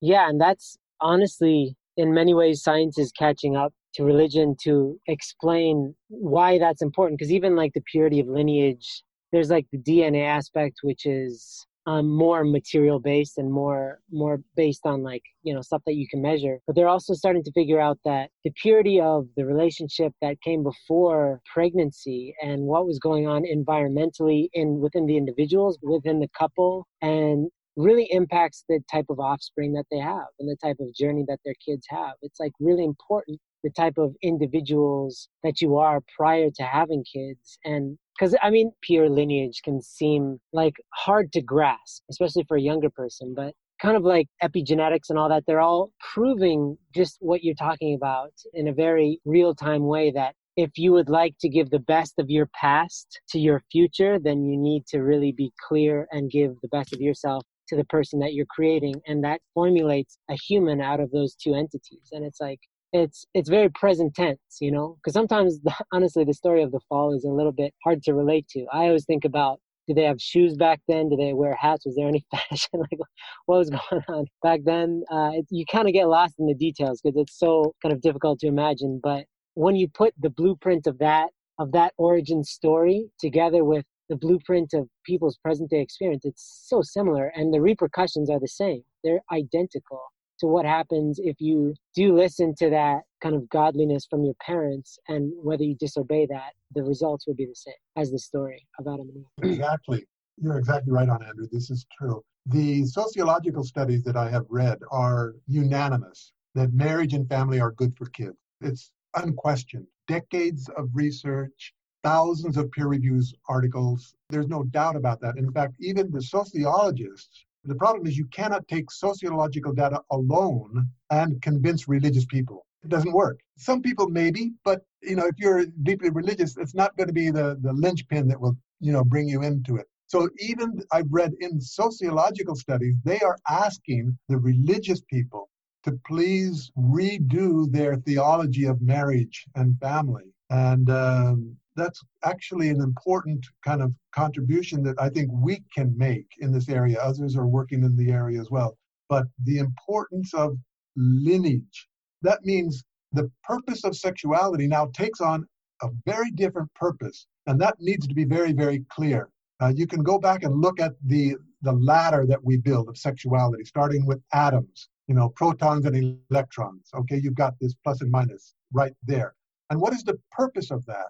yeah, 0.00 0.28
and 0.28 0.40
that's 0.40 0.76
honestly, 1.00 1.76
in 1.96 2.12
many 2.12 2.34
ways, 2.34 2.62
science 2.62 2.98
is 2.98 3.10
catching 3.12 3.56
up 3.56 3.72
to 3.94 4.04
religion 4.04 4.54
to 4.62 5.00
explain 5.06 5.94
why 6.08 6.58
that's 6.58 6.82
important. 6.82 7.18
Because 7.18 7.32
even 7.32 7.56
like 7.56 7.72
the 7.72 7.82
purity 7.90 8.20
of 8.20 8.28
lineage, 8.28 9.02
there's 9.32 9.50
like 9.50 9.66
the 9.72 9.78
DNA 9.78 10.24
aspect, 10.26 10.80
which 10.82 11.06
is 11.06 11.66
um, 11.86 12.08
more 12.08 12.44
material 12.44 12.98
based 12.98 13.38
and 13.38 13.52
more 13.52 14.00
more 14.10 14.40
based 14.56 14.84
on 14.84 15.02
like 15.02 15.22
you 15.42 15.54
know 15.54 15.62
stuff 15.62 15.82
that 15.86 15.94
you 15.94 16.06
can 16.08 16.20
measure. 16.20 16.58
But 16.66 16.76
they're 16.76 16.88
also 16.88 17.14
starting 17.14 17.44
to 17.44 17.52
figure 17.52 17.80
out 17.80 17.98
that 18.04 18.30
the 18.44 18.52
purity 18.60 19.00
of 19.00 19.26
the 19.36 19.46
relationship 19.46 20.12
that 20.20 20.40
came 20.42 20.62
before 20.62 21.40
pregnancy 21.52 22.34
and 22.42 22.62
what 22.62 22.86
was 22.86 22.98
going 22.98 23.26
on 23.26 23.44
environmentally 23.44 24.48
in 24.52 24.80
within 24.80 25.06
the 25.06 25.16
individuals 25.16 25.78
within 25.82 26.20
the 26.20 26.28
couple 26.36 26.86
and 27.00 27.48
really 27.76 28.08
impacts 28.10 28.64
the 28.68 28.80
type 28.90 29.04
of 29.10 29.20
offspring 29.20 29.74
that 29.74 29.84
they 29.90 29.98
have 29.98 30.26
and 30.40 30.48
the 30.48 30.56
type 30.62 30.76
of 30.80 30.94
journey 30.94 31.24
that 31.28 31.38
their 31.44 31.54
kids 31.64 31.84
have. 31.88 32.14
It's 32.22 32.40
like 32.40 32.52
really 32.58 32.84
important 32.84 33.38
the 33.62 33.70
type 33.70 33.98
of 33.98 34.14
individuals 34.22 35.28
that 35.42 35.60
you 35.60 35.76
are 35.76 36.00
prior 36.16 36.50
to 36.54 36.62
having 36.62 37.04
kids. 37.04 37.58
And 37.64 37.98
because 38.18 38.34
i 38.42 38.48
mean 38.48 38.72
pure 38.82 39.10
lineage 39.10 39.60
can 39.62 39.80
seem 39.82 40.38
like 40.52 40.74
hard 40.94 41.30
to 41.32 41.42
grasp 41.42 42.02
especially 42.10 42.44
for 42.48 42.56
a 42.56 42.62
younger 42.62 42.88
person 42.88 43.34
but 43.36 43.52
kind 43.80 43.94
of 43.94 44.04
like 44.04 44.26
epigenetics 44.42 45.10
and 45.10 45.18
all 45.18 45.28
that 45.28 45.44
they're 45.46 45.60
all 45.60 45.90
proving 46.14 46.78
just 46.94 47.18
what 47.20 47.44
you're 47.44 47.54
talking 47.54 47.94
about 47.94 48.32
in 48.54 48.68
a 48.68 48.72
very 48.72 49.20
real 49.26 49.54
time 49.54 49.84
way 49.84 50.10
that 50.10 50.34
if 50.56 50.70
you 50.76 50.92
would 50.92 51.10
like 51.10 51.34
to 51.38 51.50
give 51.50 51.68
the 51.68 51.78
best 51.78 52.14
of 52.18 52.30
your 52.30 52.48
past 52.58 53.20
to 53.28 53.38
your 53.38 53.62
future 53.70 54.18
then 54.18 54.46
you 54.46 54.56
need 54.56 54.86
to 54.86 55.00
really 55.00 55.32
be 55.32 55.52
clear 55.68 56.08
and 56.10 56.30
give 56.30 56.54
the 56.62 56.68
best 56.68 56.94
of 56.94 57.00
yourself 57.02 57.42
to 57.68 57.76
the 57.76 57.84
person 57.84 58.20
that 58.20 58.34
you're 58.34 58.46
creating. 58.46 58.94
And 59.06 59.24
that 59.24 59.40
formulates 59.54 60.18
a 60.30 60.34
human 60.34 60.80
out 60.80 61.00
of 61.00 61.10
those 61.10 61.34
two 61.34 61.54
entities. 61.54 62.08
And 62.12 62.24
it's 62.24 62.40
like 62.40 62.60
it's 62.96 63.26
it's 63.34 63.48
very 63.48 63.68
present 63.68 64.14
tense 64.14 64.38
you 64.60 64.70
know? 64.70 64.96
Because 64.96 65.12
sometimes 65.12 65.60
the, 65.60 65.74
honestly 65.92 66.24
the 66.24 66.34
story 66.34 66.62
of 66.62 66.72
the 66.72 66.80
fall 66.88 67.14
is 67.14 67.24
a 67.24 67.28
little 67.28 67.52
bit 67.52 67.74
hard 67.84 68.02
to 68.04 68.14
relate 68.14 68.48
to. 68.48 68.66
I 68.72 68.86
always 68.86 69.04
think 69.04 69.24
about 69.24 69.60
did 69.86 69.96
they 69.96 70.02
have 70.02 70.20
shoes 70.20 70.56
back 70.56 70.80
then? 70.88 71.10
Did 71.10 71.20
they 71.20 71.32
wear 71.32 71.54
hats? 71.54 71.86
Was 71.86 71.94
there 71.94 72.08
any 72.08 72.24
fashion? 72.30 72.80
Like 72.80 72.98
what 73.46 73.58
was 73.58 73.70
going 73.70 74.02
on 74.08 74.26
back 74.42 74.60
then? 74.64 75.04
Uh, 75.10 75.30
it, 75.34 75.46
you 75.50 75.64
kind 75.70 75.86
of 75.86 75.94
get 75.94 76.08
lost 76.08 76.34
in 76.38 76.46
the 76.46 76.54
details 76.54 77.00
because 77.00 77.16
it's 77.16 77.38
so 77.38 77.74
kind 77.82 77.92
of 77.92 78.00
difficult 78.00 78.40
to 78.40 78.48
imagine. 78.48 79.00
But 79.02 79.26
when 79.54 79.76
you 79.76 79.88
put 79.88 80.14
the 80.18 80.30
blueprint 80.30 80.86
of 80.86 80.98
that 80.98 81.30
of 81.58 81.72
that 81.72 81.92
origin 81.96 82.44
story 82.44 83.08
together 83.18 83.64
with 83.64 83.84
the 84.08 84.16
blueprint 84.16 84.72
of 84.74 84.88
people's 85.04 85.36
present 85.38 85.68
day 85.70 85.80
experience 85.80 86.24
it's 86.24 86.64
so 86.68 86.80
similar 86.82 87.32
and 87.34 87.52
the 87.52 87.60
repercussions 87.60 88.28
are 88.30 88.38
the 88.38 88.48
same. 88.48 88.82
They're 89.02 89.22
identical 89.32 90.02
to 90.40 90.46
what 90.46 90.66
happens 90.66 91.18
if 91.22 91.36
you 91.40 91.74
do 91.94 92.14
listen 92.14 92.54
to 92.58 92.70
that 92.70 93.02
kind 93.20 93.34
of 93.34 93.48
godliness 93.48 94.06
from 94.08 94.24
your 94.24 94.34
parents 94.34 94.98
and 95.08 95.32
whether 95.42 95.62
you 95.64 95.74
disobey 95.74 96.26
that 96.26 96.52
the 96.74 96.82
results 96.82 97.26
will 97.26 97.34
be 97.34 97.46
the 97.46 97.54
same 97.54 97.74
as 97.96 98.10
the 98.10 98.18
story 98.18 98.66
of 98.78 98.86
adam 98.86 99.08
and 99.08 99.16
eve. 99.18 99.24
Exactly. 99.52 100.06
You're 100.38 100.58
exactly 100.58 100.92
right 100.92 101.08
on 101.08 101.22
andrew. 101.22 101.46
This 101.50 101.70
is 101.70 101.86
true. 101.96 102.22
The 102.46 102.84
sociological 102.84 103.64
studies 103.64 104.02
that 104.04 104.16
i 104.16 104.30
have 104.30 104.44
read 104.48 104.78
are 104.90 105.34
unanimous 105.46 106.32
that 106.54 106.72
marriage 106.72 107.14
and 107.14 107.28
family 107.28 107.60
are 107.60 107.72
good 107.72 107.96
for 107.96 108.06
kids. 108.06 108.36
It's 108.60 108.90
unquestioned. 109.14 109.86
Decades 110.08 110.68
of 110.76 110.90
research 110.92 111.74
thousands 112.02 112.56
of 112.56 112.70
peer 112.70 112.86
reviews 112.86 113.34
articles 113.48 114.14
there's 114.28 114.46
no 114.46 114.62
doubt 114.64 114.94
about 114.94 115.20
that. 115.20 115.36
In 115.38 115.50
fact 115.52 115.74
even 115.80 116.10
the 116.10 116.22
sociologists 116.22 117.45
the 117.66 117.74
problem 117.74 118.06
is 118.06 118.16
you 118.16 118.26
cannot 118.26 118.66
take 118.68 118.90
sociological 118.90 119.72
data 119.72 120.02
alone 120.10 120.88
and 121.10 121.40
convince 121.42 121.88
religious 121.88 122.24
people. 122.24 122.66
It 122.84 122.90
doesn't 122.90 123.12
work. 123.12 123.40
Some 123.56 123.82
people 123.82 124.08
maybe, 124.08 124.52
but 124.64 124.82
you 125.02 125.16
know, 125.16 125.26
if 125.26 125.34
you're 125.38 125.66
deeply 125.82 126.10
religious, 126.10 126.56
it's 126.56 126.74
not 126.74 126.96
going 126.96 127.08
to 127.08 127.12
be 127.12 127.30
the, 127.30 127.58
the 127.60 127.72
linchpin 127.72 128.28
that 128.28 128.40
will, 128.40 128.56
you 128.80 128.92
know, 128.92 129.04
bring 129.04 129.28
you 129.28 129.42
into 129.42 129.76
it. 129.76 129.86
So 130.06 130.28
even 130.38 130.80
I've 130.92 131.10
read 131.10 131.32
in 131.40 131.60
sociological 131.60 132.54
studies, 132.54 132.94
they 133.04 133.18
are 133.20 133.38
asking 133.48 134.16
the 134.28 134.38
religious 134.38 135.00
people 135.00 135.48
to 135.82 135.98
please 136.06 136.70
redo 136.78 137.70
their 137.70 137.96
theology 137.96 138.64
of 138.64 138.80
marriage 138.80 139.46
and 139.56 139.78
family. 139.80 140.32
And 140.50 140.90
um, 140.90 141.56
that's 141.76 142.02
actually 142.24 142.68
an 142.70 142.80
important 142.80 143.46
kind 143.64 143.82
of 143.82 143.92
contribution 144.14 144.82
that 144.84 144.96
I 144.98 145.08
think 145.08 145.30
we 145.32 145.62
can 145.74 145.96
make 145.96 146.26
in 146.38 146.52
this 146.52 146.68
area. 146.68 146.98
Others 146.98 147.36
are 147.36 147.46
working 147.46 147.84
in 147.84 147.96
the 147.96 148.10
area 148.10 148.40
as 148.40 148.50
well. 148.50 148.76
But 149.08 149.26
the 149.44 149.58
importance 149.58 150.34
of 150.34 150.56
lineage, 150.96 151.88
that 152.22 152.44
means 152.44 152.82
the 153.12 153.30
purpose 153.44 153.84
of 153.84 153.96
sexuality 153.96 154.66
now 154.66 154.90
takes 154.94 155.20
on 155.20 155.46
a 155.82 155.88
very 156.06 156.30
different 156.32 156.72
purpose. 156.74 157.26
And 157.46 157.60
that 157.60 157.76
needs 157.78 158.06
to 158.06 158.14
be 158.14 158.24
very, 158.24 158.52
very 158.52 158.84
clear. 158.88 159.28
Uh, 159.60 159.72
you 159.74 159.86
can 159.86 160.02
go 160.02 160.18
back 160.18 160.42
and 160.42 160.60
look 160.60 160.80
at 160.80 160.92
the, 161.06 161.36
the 161.62 161.72
ladder 161.72 162.26
that 162.26 162.42
we 162.42 162.56
build 162.56 162.88
of 162.88 162.98
sexuality, 162.98 163.64
starting 163.64 164.04
with 164.04 164.20
atoms, 164.32 164.88
you 165.06 165.14
know, 165.14 165.28
protons 165.30 165.86
and 165.86 166.18
electrons. 166.30 166.88
Okay, 166.94 167.20
you've 167.22 167.34
got 167.34 167.54
this 167.60 167.74
plus 167.84 168.00
and 168.00 168.10
minus 168.10 168.54
right 168.72 168.92
there. 169.06 169.35
And 169.70 169.80
what 169.80 169.92
is 169.92 170.04
the 170.04 170.18
purpose 170.30 170.70
of 170.70 170.84
that? 170.86 171.06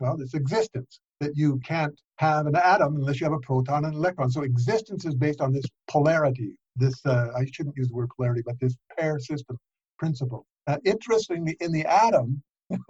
Well, 0.00 0.20
it's 0.20 0.34
existence 0.34 1.00
that 1.20 1.36
you 1.36 1.58
can't 1.64 1.98
have 2.16 2.46
an 2.46 2.56
atom 2.56 2.96
unless 2.96 3.20
you 3.20 3.24
have 3.24 3.32
a 3.32 3.38
proton 3.40 3.84
and 3.84 3.94
an 3.94 3.98
electron. 3.98 4.30
So 4.30 4.42
existence 4.42 5.04
is 5.04 5.14
based 5.14 5.40
on 5.40 5.52
this 5.52 5.64
polarity, 5.88 6.56
this, 6.76 6.94
uh, 7.06 7.28
I 7.36 7.46
shouldn't 7.52 7.76
use 7.76 7.88
the 7.88 7.94
word 7.94 8.10
polarity, 8.16 8.42
but 8.44 8.58
this 8.60 8.76
pair 8.98 9.18
system 9.18 9.58
principle. 9.98 10.46
Uh, 10.66 10.78
interestingly, 10.84 11.56
in 11.60 11.72
the 11.72 11.84
atom, 11.86 12.42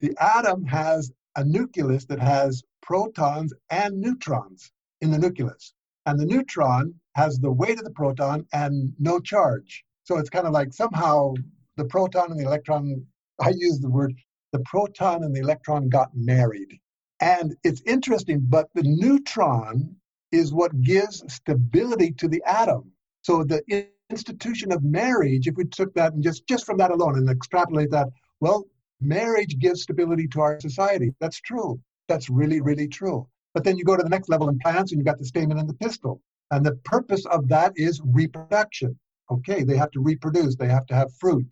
the 0.00 0.16
atom 0.20 0.64
has 0.64 1.10
a 1.36 1.44
nucleus 1.44 2.04
that 2.06 2.20
has 2.20 2.62
protons 2.82 3.52
and 3.70 4.00
neutrons 4.00 4.70
in 5.00 5.10
the 5.10 5.18
nucleus. 5.18 5.74
And 6.06 6.18
the 6.18 6.26
neutron 6.26 6.94
has 7.16 7.38
the 7.38 7.50
weight 7.50 7.78
of 7.78 7.84
the 7.84 7.90
proton 7.90 8.46
and 8.52 8.92
no 8.98 9.18
charge. 9.18 9.84
So 10.04 10.18
it's 10.18 10.30
kind 10.30 10.46
of 10.46 10.52
like 10.52 10.72
somehow 10.72 11.34
the 11.76 11.84
proton 11.84 12.30
and 12.30 12.38
the 12.38 12.44
electron, 12.44 13.04
I 13.40 13.50
use 13.50 13.80
the 13.80 13.90
word 13.90 14.14
the 14.56 14.64
proton 14.64 15.22
and 15.22 15.34
the 15.34 15.40
electron 15.40 15.88
got 15.88 16.08
married. 16.14 16.78
And 17.20 17.54
it's 17.62 17.82
interesting, 17.86 18.40
but 18.48 18.68
the 18.74 18.82
neutron 18.82 19.94
is 20.32 20.54
what 20.54 20.80
gives 20.80 21.22
stability 21.32 22.12
to 22.12 22.28
the 22.28 22.42
atom. 22.46 22.90
So 23.22 23.44
the 23.44 23.62
institution 24.08 24.72
of 24.72 24.82
marriage, 24.82 25.46
if 25.46 25.56
we 25.56 25.64
took 25.64 25.92
that 25.94 26.14
and 26.14 26.22
just, 26.22 26.46
just 26.46 26.64
from 26.64 26.78
that 26.78 26.90
alone 26.90 27.18
and 27.18 27.28
extrapolate 27.28 27.90
that, 27.90 28.08
well, 28.40 28.64
marriage 29.00 29.58
gives 29.58 29.82
stability 29.82 30.26
to 30.28 30.40
our 30.40 30.58
society. 30.58 31.12
That's 31.20 31.40
true. 31.40 31.78
That's 32.08 32.30
really, 32.30 32.62
really 32.62 32.88
true. 32.88 33.26
But 33.52 33.64
then 33.64 33.76
you 33.76 33.84
go 33.84 33.96
to 33.96 34.02
the 34.02 34.08
next 34.08 34.30
level 34.30 34.48
in 34.48 34.58
plants 34.60 34.92
and 34.92 34.98
you've 34.98 35.06
got 35.06 35.18
the 35.18 35.24
stamen 35.26 35.58
and 35.58 35.68
the 35.68 35.74
pistil. 35.74 36.20
And 36.50 36.64
the 36.64 36.76
purpose 36.84 37.26
of 37.26 37.48
that 37.48 37.72
is 37.76 38.00
reproduction. 38.04 38.98
Okay, 39.30 39.64
they 39.64 39.76
have 39.76 39.90
to 39.90 40.00
reproduce, 40.00 40.56
they 40.56 40.68
have 40.68 40.86
to 40.86 40.94
have 40.94 41.12
fruit. 41.14 41.48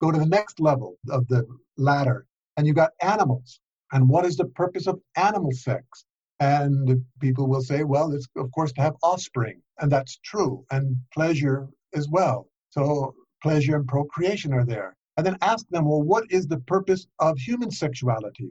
Go 0.00 0.10
to 0.10 0.18
the 0.18 0.26
next 0.26 0.60
level 0.60 0.96
of 1.10 1.28
the 1.28 1.44
ladder 1.76 2.24
and 2.58 2.66
you've 2.66 2.76
got 2.76 2.90
animals. 3.00 3.60
And 3.92 4.06
what 4.06 4.26
is 4.26 4.36
the 4.36 4.44
purpose 4.44 4.86
of 4.86 5.00
animal 5.16 5.52
sex? 5.52 6.04
And 6.40 7.02
people 7.20 7.48
will 7.48 7.62
say, 7.62 7.84
well, 7.84 8.12
it's 8.12 8.26
of 8.36 8.50
course 8.52 8.72
to 8.72 8.82
have 8.82 8.96
offspring. 9.02 9.62
And 9.78 9.90
that's 9.90 10.18
true. 10.24 10.66
And 10.70 10.96
pleasure 11.14 11.68
as 11.94 12.08
well. 12.08 12.48
So 12.70 13.14
pleasure 13.42 13.76
and 13.76 13.86
procreation 13.88 14.52
are 14.52 14.64
there. 14.66 14.96
And 15.16 15.26
then 15.26 15.38
ask 15.40 15.66
them, 15.70 15.86
well, 15.86 16.02
what 16.02 16.24
is 16.30 16.46
the 16.46 16.58
purpose 16.60 17.06
of 17.18 17.38
human 17.38 17.70
sexuality? 17.70 18.50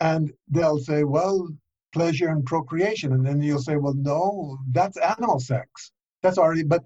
And 0.00 0.32
they'll 0.48 0.78
say, 0.80 1.04
well, 1.04 1.48
pleasure 1.94 2.28
and 2.28 2.44
procreation. 2.44 3.12
And 3.12 3.24
then 3.24 3.40
you'll 3.40 3.60
say, 3.60 3.76
well, 3.76 3.94
no, 3.94 4.58
that's 4.72 4.96
animal 4.96 5.38
sex. 5.38 5.92
That's 6.22 6.38
already, 6.38 6.64
but 6.64 6.82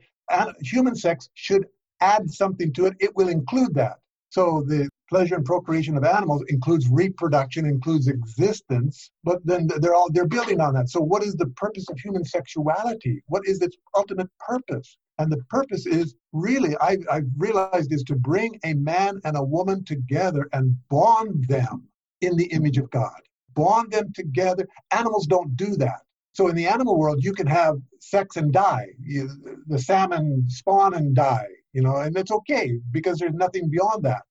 human 0.61 0.97
sex 0.97 1.29
should 1.35 1.67
add 2.01 2.29
something 2.31 2.73
to 2.75 2.87
it. 2.87 2.95
It 3.01 3.15
will 3.17 3.29
include 3.29 3.75
that. 3.75 3.99
So 4.31 4.65
the 4.67 4.89
pleasure 5.09 5.37
and 5.37 5.45
procreation 5.45 5.97
of 5.97 6.05
animals 6.05 6.45
includes 6.49 6.89
reproduction, 6.89 7.67
includes 7.67 8.09
existence, 8.09 9.11
but 9.25 9.45
then 9.45 9.69
they're 9.79 9.95
all 9.95 10.09
they're 10.13 10.27
building 10.27 10.61
on 10.61 10.75
that. 10.75 10.89
So 10.89 11.01
what 11.01 11.23
is 11.23 11.35
the 11.35 11.49
purpose 11.57 11.89
of 11.91 11.99
human 11.99 12.25
sexuality? 12.25 13.23
What 13.27 13.47
is 13.47 13.61
its 13.63 13.77
ultimate 13.95 14.31
purpose? 14.39 14.97
And 15.19 15.33
the 15.33 15.43
purpose 15.49 15.87
is 15.87 16.15
really, 16.33 16.77
I, 16.81 16.99
I've 17.11 17.29
realized, 17.39 17.93
is 17.93 18.03
to 18.05 18.15
bring 18.15 18.59
a 18.65 18.75
man 18.75 19.21
and 19.25 19.37
a 19.37 19.43
woman 19.43 19.85
together 19.85 20.49
and 20.53 20.77
bond 20.91 21.47
them 21.49 21.89
in 22.21 22.37
the 22.37 22.47
image 22.47 22.79
of 22.79 22.91
God. 22.91 23.21
Bond 23.55 23.93
them 23.93 24.13
together. 24.15 24.69
Animals 24.91 25.27
don't 25.27 25.57
do 25.57 25.77
that. 25.77 26.01
So 26.33 26.49
in 26.49 26.55
the 26.55 26.67
animal 26.67 26.99
world, 26.99 27.25
you 27.25 27.33
can 27.33 27.47
have 27.47 27.77
sex 28.01 28.37
and 28.37 28.53
die. 28.53 28.89
You, 29.01 29.31
the 29.69 29.79
salmon 29.79 30.45
spawn 30.49 30.93
and 30.93 31.15
die, 31.15 31.49
you 31.73 31.81
know, 31.81 31.97
and 31.97 32.15
it's 32.15 32.31
okay 32.31 32.79
because 32.91 33.19
there's 33.19 33.33
nothing 33.33 33.71
beyond 33.71 34.05
that. 34.05 34.23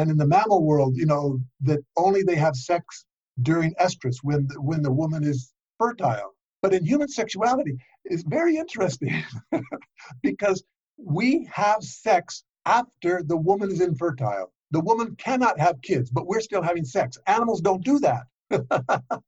And 0.00 0.10
in 0.10 0.16
the 0.16 0.26
mammal 0.26 0.64
world, 0.64 0.96
you 0.96 1.04
know, 1.04 1.38
that 1.60 1.80
only 1.98 2.22
they 2.22 2.36
have 2.36 2.56
sex 2.56 3.04
during 3.42 3.74
estrus 3.74 4.16
when 4.22 4.46
the, 4.46 4.58
when 4.58 4.80
the 4.80 4.90
woman 4.90 5.22
is 5.22 5.52
fertile. 5.78 6.34
But 6.62 6.72
in 6.72 6.86
human 6.86 7.08
sexuality, 7.08 7.76
it's 8.06 8.22
very 8.22 8.56
interesting 8.56 9.22
because 10.22 10.64
we 10.96 11.46
have 11.52 11.82
sex 11.82 12.44
after 12.64 13.22
the 13.22 13.36
woman 13.36 13.70
is 13.70 13.82
infertile. 13.82 14.54
The 14.70 14.80
woman 14.80 15.16
cannot 15.16 15.60
have 15.60 15.82
kids, 15.82 16.10
but 16.10 16.26
we're 16.26 16.40
still 16.40 16.62
having 16.62 16.86
sex. 16.86 17.18
Animals 17.26 17.60
don't 17.60 17.84
do 17.84 17.98
that. 17.98 18.24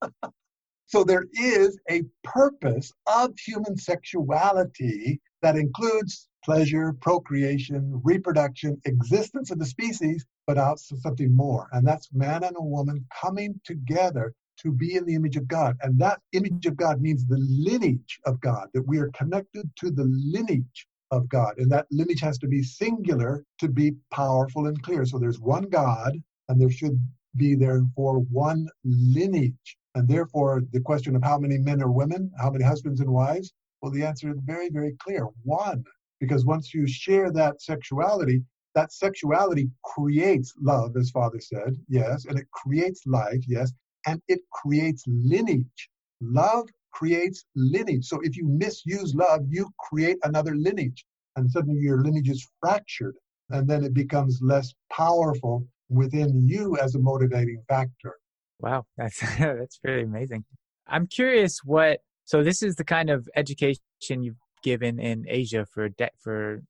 So 0.92 1.04
there 1.04 1.24
is 1.32 1.78
a 1.88 2.02
purpose 2.22 2.92
of 3.06 3.32
human 3.38 3.78
sexuality 3.78 5.22
that 5.40 5.56
includes 5.56 6.28
pleasure, 6.44 6.92
procreation, 7.00 7.98
reproduction, 8.04 8.78
existence 8.84 9.50
of 9.50 9.58
the 9.58 9.64
species, 9.64 10.26
but 10.46 10.58
also 10.58 10.96
something 10.96 11.34
more. 11.34 11.68
And 11.72 11.86
that's 11.86 12.12
man 12.12 12.44
and 12.44 12.56
a 12.56 12.62
woman 12.62 13.04
coming 13.20 13.60
together 13.64 14.34
to 14.58 14.72
be 14.72 14.96
in 14.96 15.04
the 15.04 15.14
image 15.14 15.36
of 15.36 15.48
God. 15.48 15.76
And 15.82 15.98
that 15.98 16.20
image 16.32 16.66
of 16.66 16.76
God 16.76 17.00
means 17.00 17.26
the 17.26 17.38
lineage 17.38 18.20
of 18.26 18.40
God, 18.40 18.68
that 18.74 18.86
we 18.86 18.98
are 18.98 19.10
connected 19.14 19.70
to 19.76 19.90
the 19.90 20.04
lineage 20.04 20.86
of 21.10 21.28
God. 21.28 21.58
And 21.58 21.70
that 21.70 21.86
lineage 21.90 22.20
has 22.20 22.38
to 22.38 22.48
be 22.48 22.62
singular 22.62 23.44
to 23.58 23.68
be 23.68 23.94
powerful 24.10 24.66
and 24.66 24.82
clear. 24.82 25.04
So 25.04 25.18
there's 25.18 25.40
one 25.40 25.64
God, 25.64 26.12
and 26.48 26.60
there 26.60 26.70
should 26.70 26.98
be 27.36 27.54
therefore 27.54 28.18
one 28.18 28.68
lineage. 28.84 29.76
And 29.94 30.08
therefore, 30.08 30.62
the 30.72 30.80
question 30.80 31.16
of 31.16 31.22
how 31.22 31.38
many 31.38 31.58
men 31.58 31.82
or 31.82 31.90
women, 31.90 32.30
how 32.38 32.50
many 32.50 32.64
husbands 32.64 33.00
and 33.00 33.10
wives, 33.10 33.52
well, 33.80 33.92
the 33.92 34.04
answer 34.04 34.30
is 34.30 34.38
very, 34.44 34.70
very 34.70 34.94
clear 34.98 35.26
one. 35.42 35.84
Because 36.20 36.44
once 36.44 36.72
you 36.72 36.86
share 36.86 37.32
that 37.32 37.60
sexuality, 37.60 38.42
that 38.74 38.92
sexuality 38.92 39.68
creates 39.84 40.54
love, 40.60 40.96
as 40.96 41.10
Father 41.10 41.40
said, 41.40 41.76
yes, 41.88 42.24
and 42.26 42.38
it 42.38 42.50
creates 42.52 43.06
life, 43.06 43.42
yes, 43.46 43.72
and 44.06 44.20
it 44.28 44.40
creates 44.52 45.04
lineage. 45.06 45.90
Love 46.20 46.68
creates 46.92 47.44
lineage. 47.54 48.04
So 48.06 48.20
if 48.22 48.36
you 48.36 48.46
misuse 48.46 49.14
love, 49.14 49.42
you 49.48 49.68
create 49.78 50.18
another 50.24 50.54
lineage, 50.54 51.04
and 51.36 51.50
suddenly 51.50 51.80
your 51.80 52.02
lineage 52.02 52.28
is 52.28 52.48
fractured, 52.60 53.14
and 53.50 53.68
then 53.68 53.84
it 53.84 53.94
becomes 53.94 54.40
less 54.42 54.72
powerful 54.90 55.66
within 55.88 56.46
you 56.48 56.76
as 56.78 56.94
a 56.94 56.98
motivating 56.98 57.62
factor. 57.68 58.16
Wow, 58.60 58.86
that's 58.96 59.20
that's 59.38 59.78
really 59.82 60.02
amazing. 60.02 60.44
I'm 60.86 61.06
curious 61.06 61.60
what. 61.64 62.00
So 62.24 62.42
this 62.44 62.62
is 62.62 62.76
the 62.76 62.84
kind 62.84 63.10
of 63.10 63.28
education 63.34 63.80
you've 64.08 64.36
given 64.62 65.00
in 65.00 65.24
Asia 65.28 65.66
for 65.66 65.88
de- 65.88 66.10
for 66.18 66.62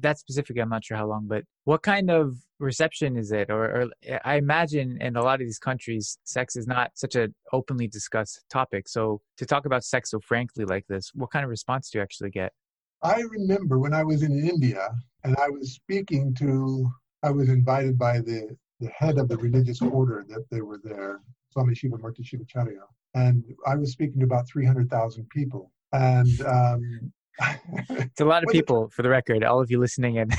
that 0.00 0.18
specifically, 0.18 0.62
I'm 0.62 0.68
not 0.68 0.84
sure 0.84 0.96
how 0.96 1.06
long, 1.06 1.26
but 1.26 1.44
what 1.64 1.82
kind 1.82 2.10
of 2.10 2.36
reception 2.58 3.16
is 3.16 3.32
it? 3.32 3.50
Or, 3.50 3.64
or, 3.64 4.18
I 4.24 4.36
imagine 4.36 4.98
in 5.00 5.16
a 5.16 5.22
lot 5.22 5.40
of 5.40 5.46
these 5.46 5.58
countries, 5.58 6.18
sex 6.24 6.56
is 6.56 6.66
not 6.66 6.92
such 6.94 7.14
an 7.14 7.34
openly 7.52 7.86
discussed 7.86 8.44
topic. 8.50 8.88
So 8.88 9.20
to 9.36 9.46
talk 9.46 9.66
about 9.66 9.84
sex 9.84 10.10
so 10.10 10.20
frankly 10.20 10.64
like 10.64 10.86
this, 10.88 11.10
what 11.14 11.30
kind 11.30 11.44
of 11.44 11.50
response 11.50 11.90
do 11.90 11.98
you 11.98 12.02
actually 12.02 12.30
get? 12.30 12.52
I 13.02 13.20
remember 13.20 13.78
when 13.78 13.92
I 13.92 14.02
was 14.02 14.22
in 14.22 14.32
India 14.48 14.88
and 15.24 15.36
I 15.36 15.48
was 15.50 15.74
speaking 15.74 16.34
to, 16.36 16.90
I 17.22 17.30
was 17.30 17.48
invited 17.48 17.98
by 17.98 18.20
the, 18.20 18.56
the 18.80 18.88
head 18.88 19.18
of 19.18 19.28
the 19.28 19.36
religious 19.36 19.82
order 19.82 20.24
that 20.28 20.46
they 20.50 20.62
were 20.62 20.80
there, 20.82 21.20
Swami 21.50 21.74
Shiva 21.74 21.98
Murti 21.98 22.22
Shivacharya. 22.24 22.82
And 23.14 23.44
I 23.66 23.76
was 23.76 23.92
speaking 23.92 24.20
to 24.20 24.26
about 24.26 24.48
300,000 24.48 25.28
people. 25.30 25.72
And 25.92 26.40
um, 26.42 27.12
it's 27.90 28.20
a 28.20 28.24
lot 28.24 28.42
of 28.42 28.50
people, 28.50 28.88
for 28.90 29.02
the 29.02 29.08
record, 29.08 29.44
all 29.44 29.60
of 29.60 29.70
you 29.70 29.78
listening 29.78 30.16
in. 30.16 30.30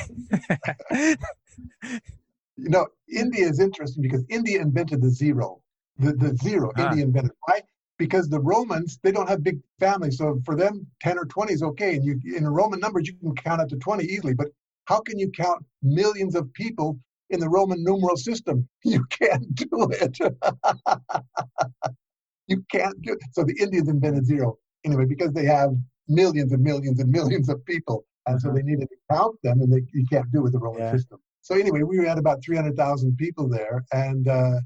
you 2.58 2.70
know, 2.70 2.88
India 3.10 3.48
is 3.48 3.60
interesting 3.60 4.02
because 4.02 4.24
India 4.30 4.62
invented 4.62 5.02
the 5.02 5.10
zero. 5.10 5.62
The, 6.00 6.14
the 6.14 6.36
zero, 6.38 6.72
ah. 6.78 6.90
India 6.90 7.06
invented. 7.06 7.32
Why? 7.46 7.62
Because 7.98 8.30
the 8.30 8.40
Romans, 8.40 9.00
they 9.02 9.12
don't 9.12 9.28
have 9.28 9.44
big 9.44 9.60
families. 9.80 10.18
So 10.18 10.40
for 10.46 10.56
them, 10.56 10.86
10 11.02 11.18
or 11.18 11.26
20 11.26 11.54
is 11.54 11.64
okay. 11.64 11.96
And 11.96 12.06
you 12.06 12.20
in 12.36 12.48
Roman 12.48 12.80
numbers, 12.80 13.08
you 13.08 13.14
can 13.16 13.34
count 13.36 13.62
up 13.62 13.70
to 13.70 13.78
20 13.78 14.04
easily. 14.06 14.34
But 14.34 14.48
how 14.86 15.00
can 15.00 15.18
you 15.18 15.30
count 15.32 15.66
millions 15.82 16.36
of 16.36 16.52
people 16.54 17.00
in 17.30 17.40
the 17.40 17.50
Roman 17.50 17.84
numeral 17.84 18.18
system? 18.18 18.68
You 18.84 19.04
can't 19.10 19.54
do 19.56 19.90
it. 19.92 20.18
you 22.48 22.64
can't 22.72 23.02
do 23.02 23.14
it. 23.14 23.20
So 23.34 23.44
the 23.44 23.56
Indians 23.60 23.90
invented 23.90 24.26
zero. 24.26 24.58
Anyway, 24.86 25.06
because 25.06 25.34
they 25.34 25.46
have 25.46 25.76
millions 26.08 26.54
and 26.54 26.64
millions 26.64 27.00
and 27.00 27.10
millions 27.10 27.50
of 27.50 27.64
people. 27.66 28.06
And 28.28 28.42
so 28.42 28.50
uh-huh. 28.50 28.58
they 28.58 28.64
needed 28.64 28.90
to 28.90 28.96
count 29.16 29.38
them, 29.44 29.62
and 29.62 29.72
they, 29.72 29.82
you 29.94 30.06
can't 30.12 30.30
do 30.32 30.40
it 30.40 30.44
with 30.44 30.54
the 30.54 30.60
Roman 30.60 30.82
yeah. 30.82 30.92
system. 30.92 31.20
So 31.42 31.56
anyway, 31.56 31.84
we 31.84 32.06
had 32.06 32.18
about 32.18 32.44
300,000 32.44 33.16
people 33.18 33.48
there, 33.48 33.86
and 33.94 34.28
uh, 34.28 34.60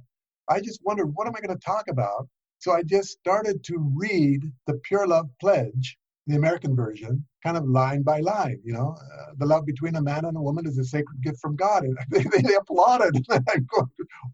I 0.49 0.60
just 0.60 0.80
wondered, 0.84 1.13
what 1.13 1.27
am 1.27 1.34
I 1.38 1.45
going 1.45 1.56
to 1.56 1.63
talk 1.63 1.86
about? 1.89 2.27
So 2.58 2.73
I 2.73 2.84
just 2.84 3.10
started 3.10 3.63
to 3.65 3.93
read 3.95 4.43
the 4.67 4.80
Pure 4.84 5.08
Love 5.08 5.30
Pledge, 5.39 5.97
the 6.27 6.36
American 6.36 6.75
version, 6.75 7.25
kind 7.43 7.58
of 7.58 7.67
line 7.67 8.04
by 8.04 8.19
line. 8.19 8.60
You 8.63 8.73
know, 8.73 8.95
uh, 8.99 9.34
the 9.38 9.45
love 9.45 9.65
between 9.65 9.95
a 9.95 10.01
man 10.01 10.25
and 10.25 10.38
a 10.38 10.41
woman 10.41 10.67
is 10.67 10.77
a 10.77 10.84
sacred 10.84 11.21
gift 11.23 11.39
from 11.39 11.56
God, 11.56 11.84
and 11.84 11.97
they, 12.10 12.23
they 12.41 12.56
applauded. 12.56 13.15
And 13.30 13.47
I 13.49 13.58
go, 13.60 13.88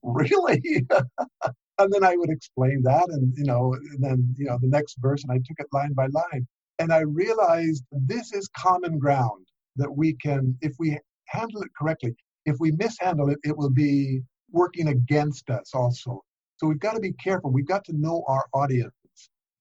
really? 0.03 0.85
and 1.79 1.93
then 1.93 2.03
I 2.03 2.15
would 2.15 2.29
explain 2.29 2.81
that, 2.83 3.07
and 3.09 3.33
you 3.37 3.45
know, 3.45 3.73
and 3.73 4.03
then 4.03 4.35
you 4.37 4.45
know 4.45 4.57
the 4.61 4.67
next 4.67 4.97
verse, 4.99 5.23
and 5.23 5.31
I 5.31 5.37
took 5.37 5.59
it 5.59 5.67
line 5.71 5.93
by 5.93 6.07
line. 6.07 6.47
And 6.79 6.93
I 6.93 6.99
realized 6.99 7.83
this 7.91 8.33
is 8.33 8.49
common 8.55 8.99
ground 8.99 9.47
that 9.77 9.91
we 9.91 10.13
can, 10.13 10.57
if 10.61 10.73
we 10.79 10.97
handle 11.25 11.61
it 11.61 11.69
correctly, 11.77 12.15
if 12.45 12.57
we 12.59 12.71
mishandle 12.71 13.29
it, 13.29 13.39
it 13.43 13.57
will 13.57 13.69
be 13.69 14.21
working 14.51 14.89
against 14.89 15.49
us 15.49 15.71
also. 15.73 16.23
So 16.57 16.67
we've 16.67 16.79
got 16.79 16.93
to 16.93 16.99
be 16.99 17.13
careful. 17.13 17.51
We've 17.51 17.67
got 17.67 17.83
to 17.85 17.93
know 17.93 18.23
our 18.27 18.45
audience. 18.53 18.93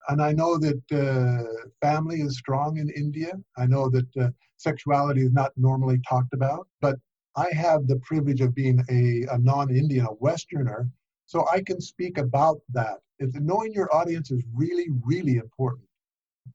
And 0.08 0.22
I 0.22 0.32
know 0.32 0.56
that 0.58 0.82
uh, 0.92 1.66
family 1.84 2.20
is 2.20 2.38
strong 2.38 2.78
in 2.78 2.88
India. 2.90 3.32
I 3.56 3.66
know 3.66 3.90
that 3.90 4.16
uh, 4.16 4.28
sexuality 4.56 5.22
is 5.22 5.32
not 5.32 5.52
normally 5.56 6.00
talked 6.08 6.32
about, 6.32 6.68
but 6.80 6.96
I 7.36 7.50
have 7.52 7.86
the 7.86 8.00
privilege 8.04 8.40
of 8.40 8.54
being 8.54 8.82
a, 8.88 9.26
a 9.34 9.38
non 9.38 9.70
Indian, 9.70 10.06
a 10.06 10.14
Westerner, 10.14 10.88
so 11.26 11.46
I 11.52 11.60
can 11.60 11.80
speak 11.80 12.18
about 12.18 12.60
that. 12.72 12.98
It's, 13.18 13.34
knowing 13.34 13.72
your 13.72 13.94
audience 13.94 14.30
is 14.30 14.42
really, 14.54 14.86
really 15.04 15.36
important 15.36 15.86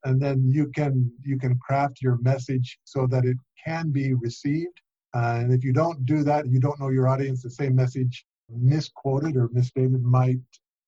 and 0.03 0.21
then 0.21 0.49
you 0.49 0.71
can 0.75 1.11
you 1.23 1.37
can 1.37 1.57
craft 1.59 2.01
your 2.01 2.17
message 2.21 2.79
so 2.83 3.07
that 3.07 3.25
it 3.25 3.37
can 3.63 3.91
be 3.91 4.13
received. 4.13 4.81
Uh, 5.13 5.39
and 5.41 5.53
if 5.53 5.63
you 5.63 5.73
don't 5.73 6.05
do 6.05 6.23
that 6.23 6.47
you 6.47 6.59
don't 6.59 6.79
know 6.79 6.89
your 6.89 7.07
audience 7.07 7.41
the 7.41 7.49
same 7.49 7.75
message 7.75 8.25
misquoted 8.49 9.35
or 9.35 9.49
misstated 9.51 10.01
might 10.01 10.39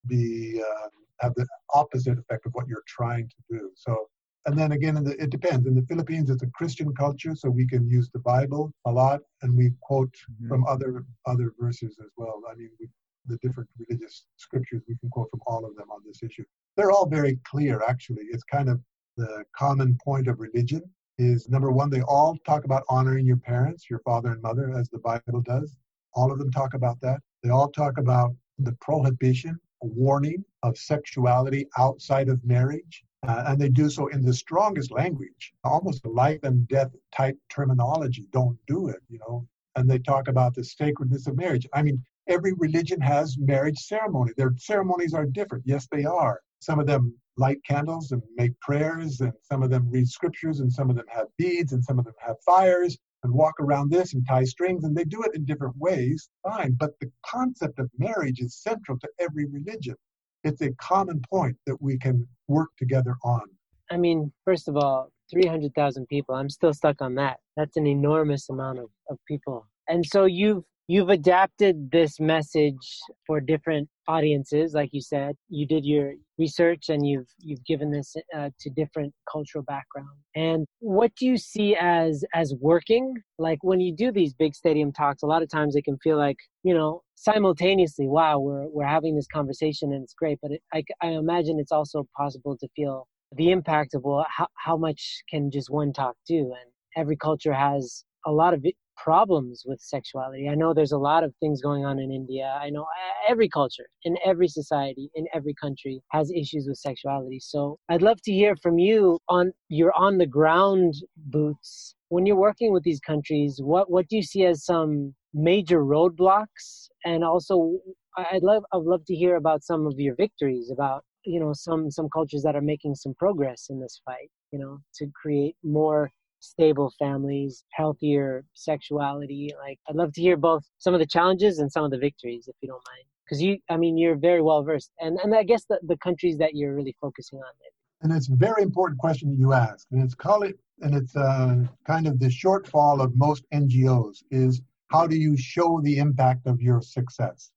be 0.08 0.62
uh, 0.62 0.88
have 1.20 1.34
the 1.36 1.48
opposite 1.74 2.18
effect 2.18 2.46
of 2.46 2.52
what 2.54 2.68
you're 2.68 2.84
trying 2.88 3.28
to 3.28 3.36
do. 3.50 3.72
So 3.76 4.08
and 4.46 4.58
then 4.58 4.74
again 4.74 4.96
the, 5.04 5.22
it 5.22 5.30
depends. 5.30 5.68
In 5.68 5.76
the 5.76 5.86
philippines 5.90 6.30
it's 6.30 6.44
a 6.44 6.48
christian 6.48 6.94
culture 6.94 7.36
so 7.36 7.50
we 7.50 7.68
can 7.68 7.90
use 7.90 8.10
the 8.14 8.20
bible 8.20 8.74
a 8.86 8.92
lot 8.92 9.22
and 9.42 9.56
we 9.56 9.72
quote 9.82 10.14
mm-hmm. 10.14 10.48
from 10.50 10.66
other 10.68 11.06
other 11.26 11.54
verses 11.60 11.98
as 12.04 12.12
well. 12.18 12.42
I 12.50 12.56
mean 12.56 12.70
we, 12.80 12.88
the 13.26 13.38
different 13.38 13.70
religious 13.80 14.26
scriptures 14.38 14.82
we 14.88 14.98
can 14.98 15.10
quote 15.10 15.30
from 15.32 15.42
all 15.48 15.66
of 15.66 15.76
them 15.76 15.90
on 15.92 16.02
this 16.06 16.24
issue. 16.24 16.44
They're 16.76 16.92
all 16.92 17.08
very 17.08 17.40
clear 17.46 17.82
actually. 17.88 18.26
It's 18.32 18.44
kind 18.44 18.70
of 18.70 18.82
the 19.18 19.44
common 19.56 19.98
point 20.04 20.28
of 20.28 20.40
religion 20.40 20.82
is 21.18 21.50
number 21.50 21.72
one, 21.72 21.90
they 21.90 22.02
all 22.02 22.38
talk 22.46 22.66
about 22.66 22.84
honoring 22.90 23.26
your 23.26 23.38
parents, 23.38 23.90
your 23.90 24.00
father 24.00 24.32
and 24.32 24.42
mother, 24.42 24.74
as 24.76 24.90
the 24.90 25.00
Bible 25.00 25.42
does. 25.42 25.76
All 26.14 26.32
of 26.32 26.40
them 26.40 26.52
talk 26.52 26.74
about 26.74 27.00
that. 27.02 27.22
They 27.44 27.50
all 27.50 27.70
talk 27.70 27.98
about 27.98 28.36
the 28.60 28.74
prohibition, 28.82 29.60
warning 29.82 30.44
of 30.64 30.78
sexuality 30.78 31.68
outside 31.78 32.30
of 32.30 32.44
marriage. 32.44 33.04
Uh, 33.28 33.44
and 33.48 33.62
they 33.62 33.70
do 33.70 33.90
so 33.90 34.08
in 34.08 34.22
the 34.22 34.34
strongest 34.34 34.92
language, 34.92 35.54
almost 35.64 36.06
life 36.06 36.44
and 36.44 36.68
death 36.68 36.92
type 37.16 37.38
terminology. 37.50 38.28
Don't 38.32 38.58
do 38.68 38.90
it, 38.90 39.02
you 39.08 39.18
know. 39.20 39.48
And 39.76 39.90
they 39.90 40.00
talk 40.00 40.28
about 40.28 40.54
the 40.54 40.64
sacredness 40.64 41.28
of 41.28 41.38
marriage. 41.38 41.68
I 41.74 41.84
mean, 41.84 42.04
every 42.28 42.54
religion 42.54 43.00
has 43.02 43.38
marriage 43.38 43.80
ceremony. 43.80 44.34
Their 44.36 44.54
ceremonies 44.58 45.14
are 45.14 45.26
different. 45.26 45.64
Yes, 45.66 45.88
they 45.90 46.04
are. 46.04 46.42
Some 46.64 46.80
of 46.80 46.88
them 46.88 47.14
light 47.38 47.58
candles 47.68 48.12
and 48.12 48.22
make 48.38 48.58
prayers, 48.60 49.22
and 49.22 49.34
some 49.42 49.64
of 49.64 49.70
them 49.70 49.90
read 49.90 50.08
scriptures, 50.08 50.60
and 50.60 50.72
some 50.72 50.90
of 50.90 50.96
them 50.96 51.06
have 51.10 51.28
beads, 51.38 51.74
and 51.74 51.84
some 51.84 52.00
of 52.00 52.06
them 52.06 52.14
have 52.20 52.36
fires 52.46 52.98
and 53.24 53.34
walk 53.34 53.56
around 53.60 53.90
this 53.90 54.14
and 54.14 54.26
tie 54.28 54.44
strings, 54.44 54.84
and 54.84 54.96
they 54.96 55.06
do 55.06 55.24
it 55.24 55.32
in 55.34 55.46
different 55.46 55.76
ways, 55.78 56.30
fine. 56.44 56.76
But 56.80 56.92
the 57.00 57.10
concept 57.26 57.80
of 57.80 57.90
marriage 57.98 58.40
is 58.40 58.62
central 58.62 59.00
to 59.00 59.08
every 59.20 59.46
religion. 59.46 59.96
It's 60.44 60.62
a 60.62 60.72
common 60.74 61.22
point 61.30 61.58
that 61.66 61.82
we 61.82 61.98
can 61.98 62.28
work 62.48 62.70
together 62.78 63.16
on. 63.24 63.44
I 63.90 63.98
mean, 63.98 64.32
first 64.44 64.68
of 64.68 64.76
all, 64.76 65.10
300,000 65.32 66.06
people, 66.08 66.36
I'm 66.36 66.50
still 66.50 66.74
stuck 66.74 67.02
on 67.02 67.16
that. 67.16 67.38
That's 67.56 67.78
an 67.78 67.88
enormous 67.88 68.50
amount 68.50 68.80
of, 68.80 68.90
of 69.10 69.18
people. 69.28 69.68
And 69.88 70.06
so 70.06 70.26
you've 70.26 70.64
you've 70.88 71.10
adapted 71.10 71.92
this 71.92 72.20
message 72.20 73.00
for 73.26 73.40
different 73.40 73.90
audiences 74.08 74.74
like 74.74 74.90
you 74.92 75.02
said. 75.02 75.36
You 75.50 75.66
did 75.66 75.86
your 75.86 76.14
research 76.38 76.90
and 76.90 77.08
you've 77.08 77.28
you've 77.40 77.64
given 77.66 77.92
this 77.92 78.16
uh, 78.36 78.50
to 78.60 78.70
different 78.70 79.14
cultural 79.32 79.64
background. 79.64 80.10
And 80.36 80.66
what 80.80 81.12
do 81.16 81.26
you 81.26 81.38
see 81.38 81.76
as 81.80 82.24
as 82.34 82.54
working? 82.60 83.14
Like 83.38 83.60
when 83.64 83.80
you 83.80 83.96
do 83.96 84.12
these 84.12 84.34
big 84.34 84.56
stadium 84.56 84.92
talks 84.92 85.24
a 85.24 85.28
lot 85.28 85.42
of 85.42 85.50
times 85.50 85.76
it 85.76 85.84
can 85.86 85.98
feel 86.04 86.18
like 86.18 86.38
you 86.64 86.74
know 86.74 87.02
simultaneously 87.16 88.08
wow 88.08 88.40
we're 88.40 88.68
we're 88.68 88.86
having 88.86 89.16
this 89.16 89.28
conversation 89.28 89.94
and 89.94 90.04
it's 90.04 90.14
great. 90.14 90.40
But 90.42 90.52
it, 90.52 90.62
I, 90.74 90.84
I 91.02 91.10
imagine 91.10 91.60
it's 91.60 91.72
also 91.72 92.08
possible 92.18 92.58
to 92.58 92.68
feel 92.76 93.08
the 93.36 93.52
impact 93.52 93.94
of 93.94 94.04
well 94.04 94.26
how, 94.30 94.48
how 94.58 94.78
much 94.78 95.24
can 95.30 95.50
just 95.50 95.70
one 95.70 95.94
talk 95.94 96.16
do? 96.28 96.40
And 96.40 96.72
every 96.98 97.16
culture 97.16 97.54
has 97.54 98.04
a 98.26 98.32
lot 98.32 98.54
of 98.54 98.62
problems 98.98 99.64
with 99.66 99.80
sexuality. 99.82 100.50
I 100.50 100.56
know 100.56 100.74
there's 100.74 100.92
a 100.92 100.98
lot 100.98 101.24
of 101.24 101.34
things 101.40 101.62
going 101.62 101.86
on 101.86 102.00
in 102.00 102.12
India. 102.12 102.58
I 102.62 102.70
know 102.70 102.84
uh, 102.84 103.32
every 103.32 103.50
culture, 103.50 103.86
in 104.04 104.18
every 104.26 104.48
society, 104.48 105.10
in 105.16 105.26
every 105.34 105.54
country 105.54 106.02
has 106.12 106.32
issues 106.32 106.66
with 106.68 106.78
sexuality. 106.78 107.40
So 107.40 107.78
I'd 107.90 108.02
love 108.02 108.22
to 108.24 108.32
hear 108.32 108.56
from 108.62 108.78
you 108.78 109.20
on 109.30 109.52
your 109.70 109.94
on 109.98 110.18
the 110.18 110.26
ground 110.26 110.94
boots. 111.18 111.96
When 112.10 112.26
you're 112.26 112.36
working 112.36 112.72
with 112.72 112.84
these 112.84 113.00
countries, 113.00 113.60
what, 113.62 113.90
what 113.90 114.08
do 114.08 114.16
you 114.16 114.24
see 114.24 114.46
as 114.46 114.64
some 114.66 115.16
major 115.34 115.84
roadblocks? 115.84 116.90
And 117.06 117.24
also 117.24 117.78
I'd 118.18 118.44
love 118.44 118.64
I'd 118.74 118.84
love 118.84 119.06
to 119.08 119.16
hear 119.16 119.36
about 119.36 119.64
some 119.64 119.88
of 119.88 119.94
your 119.98 120.16
victories, 120.16 120.70
about 120.72 121.04
you 121.26 121.40
know 121.40 121.54
some 121.54 121.90
some 121.90 122.10
cultures 122.10 122.44
that 122.44 122.56
are 122.56 122.62
making 122.62 122.96
some 122.96 123.14
progress 123.16 123.68
in 123.70 123.80
this 123.80 124.02
fight 124.06 124.30
you 124.52 124.60
know 124.60 124.78
to 124.96 125.08
create 125.20 125.56
more 125.64 126.12
stable 126.44 126.94
families, 127.00 127.64
healthier 127.72 128.44
sexuality. 128.54 129.52
Like, 129.60 129.80
I'd 129.88 129.96
love 129.96 130.14
to 130.14 130.22
hear 130.22 130.38
both 130.38 130.64
some 130.78 130.94
of 130.94 131.00
the 131.00 131.06
challenges 131.06 131.60
and 131.60 131.72
some 131.72 131.86
of 131.86 131.92
the 131.92 131.98
victories, 131.98 132.48
if 132.48 132.56
you 132.62 132.68
don't 132.68 132.84
mind. 132.88 133.06
Because 133.26 133.42
you, 133.42 133.58
I 133.70 133.78
mean, 133.78 133.98
you're 133.98 134.18
very 134.18 134.42
well 134.42 134.64
versed, 134.64 134.92
and 135.00 135.18
and 135.24 135.34
I 135.34 135.44
guess 135.44 135.64
the, 135.66 135.80
the 135.84 135.98
countries 135.98 136.38
that 136.40 136.56
you're 136.56 136.76
really 136.76 136.96
focusing 137.00 137.40
on. 137.40 137.54
And 138.02 138.12
it's 138.12 138.30
a 138.30 138.36
very 138.36 138.64
important 138.64 139.00
question 139.00 139.30
that 139.30 139.40
you 139.40 139.54
ask, 139.54 139.88
and 139.92 140.04
it's 140.04 140.14
call 140.14 140.44
it, 140.44 140.60
and 140.82 140.94
it's 140.94 141.16
uh, 141.16 141.64
kind 141.88 142.06
of 142.06 142.20
the 142.20 142.28
shortfall 142.28 143.02
of 143.02 143.16
most 143.16 143.46
NGOs 143.54 144.24
is 144.30 144.62
how 144.88 145.08
do 145.08 145.16
you 145.16 145.38
show 145.38 145.80
the 145.82 145.98
impact 146.00 146.46
of 146.46 146.62
your 146.62 146.82
success? 146.82 147.52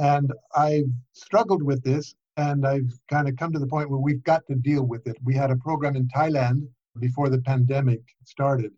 And 0.00 0.32
I've 0.56 0.90
struggled 1.12 1.62
with 1.62 1.84
this, 1.84 2.16
and 2.36 2.66
I've 2.66 2.92
kind 3.08 3.28
of 3.28 3.36
come 3.36 3.52
to 3.52 3.60
the 3.60 3.66
point 3.66 3.88
where 3.88 4.00
we've 4.00 4.24
got 4.24 4.44
to 4.48 4.56
deal 4.56 4.84
with 4.84 5.06
it. 5.06 5.16
We 5.24 5.34
had 5.34 5.52
a 5.52 5.56
program 5.56 5.94
in 5.94 6.08
Thailand 6.08 6.66
before 7.00 7.28
the 7.28 7.40
pandemic 7.42 8.02
started. 8.24 8.72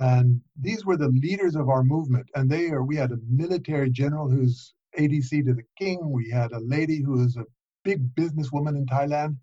And 0.00 0.40
these 0.60 0.84
were 0.84 0.96
the 0.96 1.08
leaders 1.08 1.54
of 1.54 1.68
our 1.68 1.84
movement. 1.84 2.28
And 2.34 2.50
they 2.50 2.70
are, 2.70 2.82
we 2.82 2.96
had 2.96 3.12
a 3.12 3.18
military 3.28 3.90
general 3.90 4.28
who's 4.28 4.74
ADC 4.98 5.44
to 5.46 5.54
the 5.54 5.62
king. 5.78 6.10
We 6.10 6.30
had 6.30 6.52
a 6.52 6.60
lady 6.60 7.00
who 7.02 7.24
is 7.24 7.36
a 7.36 7.44
big 7.84 8.14
businesswoman 8.14 8.76
in 8.76 8.86
Thailand, 8.86 9.36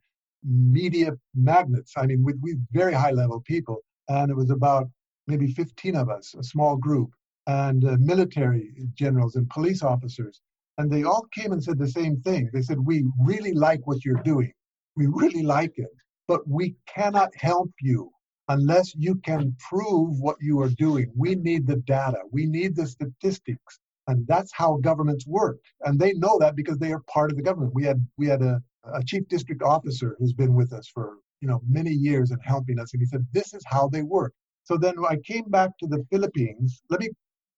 media 0.44 1.14
magnates. 1.36 1.94
I 1.96 2.06
mean, 2.06 2.24
with, 2.24 2.40
with 2.42 2.58
very 2.72 2.94
high 2.94 3.12
level 3.12 3.42
people. 3.42 3.78
And 4.10 4.30
it 4.30 4.36
was 4.36 4.50
about 4.50 4.90
maybe 5.28 5.48
15 5.54 5.96
of 5.96 6.10
us, 6.10 6.36
a 6.38 6.44
small 6.44 6.76
group, 6.76 7.12
and 7.48 7.86
uh, 7.86 7.98
military 8.00 8.74
generals 8.94 9.36
and 9.36 9.50
police 9.50 9.84
officers. 9.84 10.42
And 10.78 10.92
they 10.92 11.04
all 11.04 11.28
came 11.34 11.52
and 11.52 11.64
said 11.64 11.78
the 11.78 11.88
same 11.88 12.22
thing. 12.22 12.50
They 12.52 12.62
said, 12.62 12.80
We 12.80 13.06
really 13.20 13.54
like 13.54 13.82
what 13.86 14.04
you're 14.04 14.24
doing. 14.24 14.52
We 14.96 15.08
really 15.08 15.44
like 15.44 15.78
it, 15.78 15.90
but 16.28 16.48
we 16.48 16.76
cannot 16.88 17.30
help 17.36 17.72
you 17.82 18.12
unless 18.52 18.94
you 18.96 19.16
can 19.16 19.56
prove 19.70 20.20
what 20.20 20.36
you 20.42 20.60
are 20.60 20.70
doing. 20.70 21.12
We 21.16 21.36
need 21.36 21.66
the 21.68 21.78
data, 21.78 22.20
we 22.32 22.46
need 22.46 22.76
the 22.76 22.86
statistics. 22.86 23.80
And 24.08 24.28
that's 24.28 24.52
how 24.54 24.78
governments 24.78 25.26
work. 25.28 25.58
And 25.82 25.98
they 26.00 26.14
know 26.14 26.38
that 26.40 26.56
because 26.56 26.78
they 26.78 26.92
are 26.92 27.02
part 27.08 27.32
of 27.32 27.38
the 27.38 27.44
government. 27.44 27.74
We 27.74 27.86
had 27.86 28.06
we 28.18 28.28
had 28.28 28.42
a, 28.42 28.62
a 28.94 29.04
chief 29.04 29.28
district 29.28 29.62
officer 29.62 30.16
who's 30.18 30.34
been 30.34 30.54
with 30.54 30.74
us 30.74 30.88
for 30.88 31.18
you 31.40 31.48
know 31.48 31.62
many 31.68 31.92
years 31.92 32.32
and 32.32 32.42
helping 32.44 32.80
us. 32.80 32.94
And 32.94 33.02
he 33.02 33.06
said, 33.06 33.26
This 33.32 33.54
is 33.54 33.64
how 33.66 33.88
they 33.88 34.02
work. 34.02 34.34
So 34.64 34.76
then 34.78 34.96
I 35.08 35.18
came 35.18 35.46
back 35.50 35.78
to 35.80 35.88
the 35.88 36.04
Philippines. 36.12 36.82
Let 36.90 37.00
me 37.00 37.10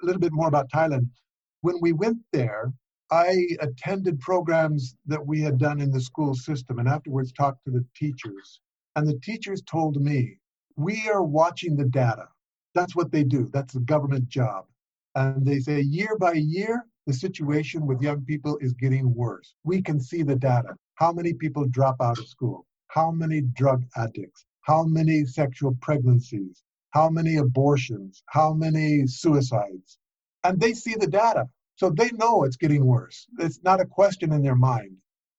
a 0.02 0.06
little 0.06 0.22
bit 0.22 0.34
more 0.34 0.48
about 0.48 0.70
Thailand. 0.70 1.10
When 1.62 1.78
we 1.82 1.94
went 1.94 2.18
there, 2.34 2.74
I 3.10 3.48
attended 3.62 4.20
programs 4.20 4.96
that 5.06 5.26
we 5.26 5.42
had 5.42 5.58
done 5.58 5.80
in 5.80 5.92
the 5.92 6.02
school 6.02 6.36
system 6.36 6.80
and 6.80 6.88
afterwards 6.88 7.32
talked 7.32 7.64
to 7.66 7.72
the 7.72 7.86
teachers. 7.96 8.60
And 8.96 9.08
the 9.08 9.20
teachers 9.20 9.62
told 9.64 10.02
me 10.02 10.38
we 10.76 11.10
are 11.10 11.24
watching 11.24 11.76
the 11.76 11.86
data. 11.86 12.28
That's 12.76 12.96
what 12.96 13.12
they 13.12 13.24
do. 13.24 13.50
That's 13.54 13.74
the 13.74 13.82
government 13.82 14.28
job. 14.28 14.66
And 15.16 15.46
they 15.46 15.60
say 15.60 15.82
year 15.82 16.18
by 16.20 16.34
year, 16.34 16.86
the 17.06 17.14
situation 17.14 17.86
with 17.86 18.02
young 18.02 18.22
people 18.26 18.58
is 18.62 18.74
getting 18.74 19.14
worse. 19.14 19.56
We 19.64 19.82
can 19.82 20.00
see 20.00 20.24
the 20.24 20.36
data. 20.36 20.76
How 20.96 21.12
many 21.12 21.34
people 21.34 21.66
drop 21.68 21.98
out 22.02 22.18
of 22.18 22.28
school? 22.28 22.66
How 22.88 23.12
many 23.12 23.42
drug 23.42 23.84
addicts? 23.96 24.46
How 24.62 24.84
many 24.84 25.26
sexual 25.26 25.76
pregnancies? 25.82 26.64
How 26.92 27.10
many 27.10 27.38
abortions? 27.38 28.24
How 28.28 28.54
many 28.54 29.06
suicides? 29.06 29.98
And 30.44 30.60
they 30.60 30.74
see 30.74 30.96
the 30.96 31.08
data. 31.08 31.46
So 31.76 31.90
they 31.90 32.12
know 32.12 32.44
it's 32.44 32.56
getting 32.56 32.86
worse. 32.86 33.28
It's 33.40 33.62
not 33.64 33.82
a 33.82 33.86
question 33.86 34.32
in 34.32 34.42
their 34.42 34.56
mind. 34.56 34.96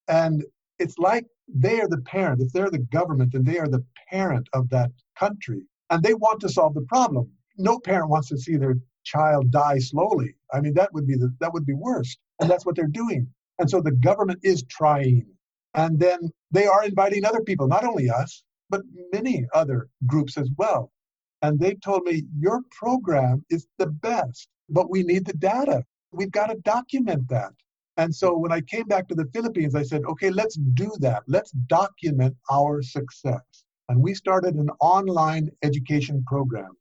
And 0.08 0.44
it's 0.78 0.98
like 0.98 1.26
they 1.48 1.80
are 1.80 1.88
the 1.88 2.00
parent. 2.02 2.40
If 2.40 2.52
they're 2.52 2.70
the 2.70 2.78
government 2.78 3.34
and 3.34 3.44
they 3.44 3.58
are 3.58 3.68
the 3.68 3.84
parent 4.10 4.48
of 4.52 4.68
that 4.70 4.90
country, 5.18 5.62
and 5.90 6.02
they 6.02 6.14
want 6.14 6.40
to 6.40 6.48
solve 6.48 6.74
the 6.74 6.82
problem. 6.82 7.30
No 7.56 7.78
parent 7.78 8.10
wants 8.10 8.28
to 8.28 8.38
see 8.38 8.56
their 8.56 8.76
child 9.04 9.50
die 9.50 9.78
slowly. 9.78 10.34
I 10.52 10.60
mean, 10.60 10.74
that 10.74 10.92
would 10.92 11.06
be 11.06 11.14
the, 11.14 11.32
that 11.40 11.52
would 11.52 11.66
be 11.66 11.74
worst, 11.74 12.18
and 12.40 12.50
that's 12.50 12.66
what 12.66 12.76
they're 12.76 12.86
doing. 12.86 13.28
And 13.58 13.70
so 13.70 13.80
the 13.80 13.92
government 13.92 14.40
is 14.42 14.64
trying, 14.64 15.26
and 15.74 15.98
then 15.98 16.18
they 16.50 16.66
are 16.66 16.84
inviting 16.84 17.24
other 17.24 17.42
people, 17.42 17.68
not 17.68 17.84
only 17.84 18.10
us, 18.10 18.42
but 18.70 18.82
many 19.12 19.46
other 19.54 19.88
groups 20.06 20.36
as 20.36 20.50
well. 20.56 20.90
And 21.42 21.60
they 21.60 21.74
told 21.74 22.04
me 22.04 22.24
your 22.38 22.62
program 22.70 23.44
is 23.50 23.66
the 23.78 23.86
best, 23.86 24.48
but 24.68 24.90
we 24.90 25.02
need 25.02 25.26
the 25.26 25.34
data. 25.34 25.84
We've 26.10 26.32
got 26.32 26.46
to 26.46 26.56
document 26.56 27.28
that. 27.28 27.52
And 27.96 28.14
so 28.14 28.36
when 28.36 28.52
I 28.52 28.60
came 28.60 28.86
back 28.86 29.06
to 29.08 29.14
the 29.14 29.28
Philippines, 29.32 29.74
I 29.74 29.82
said, 29.82 30.02
okay, 30.04 30.30
let's 30.30 30.56
do 30.56 30.90
that. 31.00 31.22
Let's 31.28 31.52
document 31.52 32.36
our 32.50 32.82
success. 32.82 33.64
And 33.88 34.00
we 34.00 34.14
started 34.14 34.54
an 34.54 34.70
online 34.80 35.50
education 35.62 36.24
program. 36.26 36.72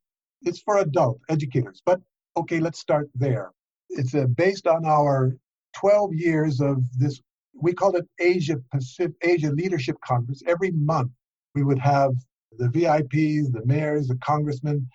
It's 0.42 0.60
for 0.60 0.78
adult 0.78 1.20
educators, 1.28 1.82
but 1.86 2.00
okay, 2.36 2.58
let's 2.58 2.78
start 2.78 3.08
there. 3.14 3.52
It's 3.90 4.14
uh, 4.14 4.26
based 4.26 4.66
on 4.66 4.84
our 4.84 5.36
12 5.76 6.14
years 6.14 6.60
of 6.60 6.82
this, 6.98 7.20
we 7.54 7.72
call 7.72 7.94
it 7.96 8.06
Asia 8.18 8.56
Pacific, 8.72 9.14
Asia 9.22 9.50
Leadership 9.50 9.96
Conference. 10.04 10.42
Every 10.46 10.72
month 10.72 11.12
we 11.54 11.62
would 11.62 11.78
have 11.78 12.12
the 12.58 12.68
VIPs, 12.68 13.52
the 13.52 13.62
mayors, 13.64 14.08
the 14.08 14.16
congressmen, 14.16 14.88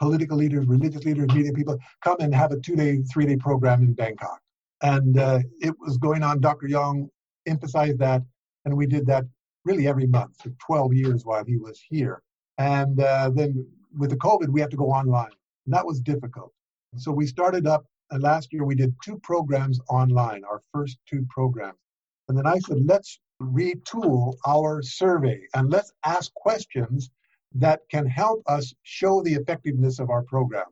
political 0.00 0.36
leaders, 0.36 0.66
religious 0.66 1.04
leaders, 1.04 1.28
media 1.34 1.52
people 1.52 1.78
come 2.02 2.16
and 2.20 2.34
have 2.34 2.52
a 2.52 2.58
two 2.60 2.74
day, 2.74 3.02
three 3.12 3.26
day 3.26 3.36
program 3.36 3.82
in 3.82 3.92
Bangkok. 3.92 4.40
And 4.82 5.18
uh, 5.18 5.40
it 5.60 5.74
was 5.78 5.98
going 5.98 6.22
on. 6.22 6.40
Dr. 6.40 6.68
Young 6.68 7.08
emphasized 7.46 7.98
that, 7.98 8.22
and 8.64 8.76
we 8.76 8.86
did 8.86 9.06
that 9.06 9.24
really 9.64 9.86
every 9.86 10.06
month 10.06 10.40
for 10.42 10.50
12 10.66 10.94
years 10.94 11.24
while 11.24 11.44
he 11.44 11.56
was 11.56 11.80
here. 11.88 12.22
And 12.58 13.00
uh, 13.00 13.30
then 13.34 13.66
with 13.96 14.10
the 14.10 14.16
COVID, 14.16 14.48
we 14.48 14.60
had 14.60 14.70
to 14.70 14.76
go 14.76 14.90
online. 14.90 15.32
And 15.66 15.74
that 15.74 15.86
was 15.86 16.00
difficult. 16.00 16.52
So 16.96 17.12
we 17.12 17.26
started 17.26 17.66
up, 17.66 17.84
and 18.10 18.22
last 18.22 18.52
year 18.52 18.64
we 18.64 18.74
did 18.74 18.94
two 19.04 19.18
programs 19.18 19.80
online, 19.88 20.44
our 20.44 20.60
first 20.72 20.98
two 21.08 21.26
programs. 21.28 21.78
And 22.28 22.36
then 22.36 22.46
I 22.46 22.58
said, 22.58 22.78
let's 22.84 23.18
retool 23.40 24.34
our 24.46 24.82
survey 24.82 25.40
and 25.54 25.70
let's 25.70 25.92
ask 26.04 26.32
questions 26.34 27.10
that 27.54 27.80
can 27.90 28.06
help 28.06 28.42
us 28.46 28.74
show 28.82 29.22
the 29.22 29.34
effectiveness 29.34 29.98
of 29.98 30.10
our 30.10 30.22
program. 30.22 30.66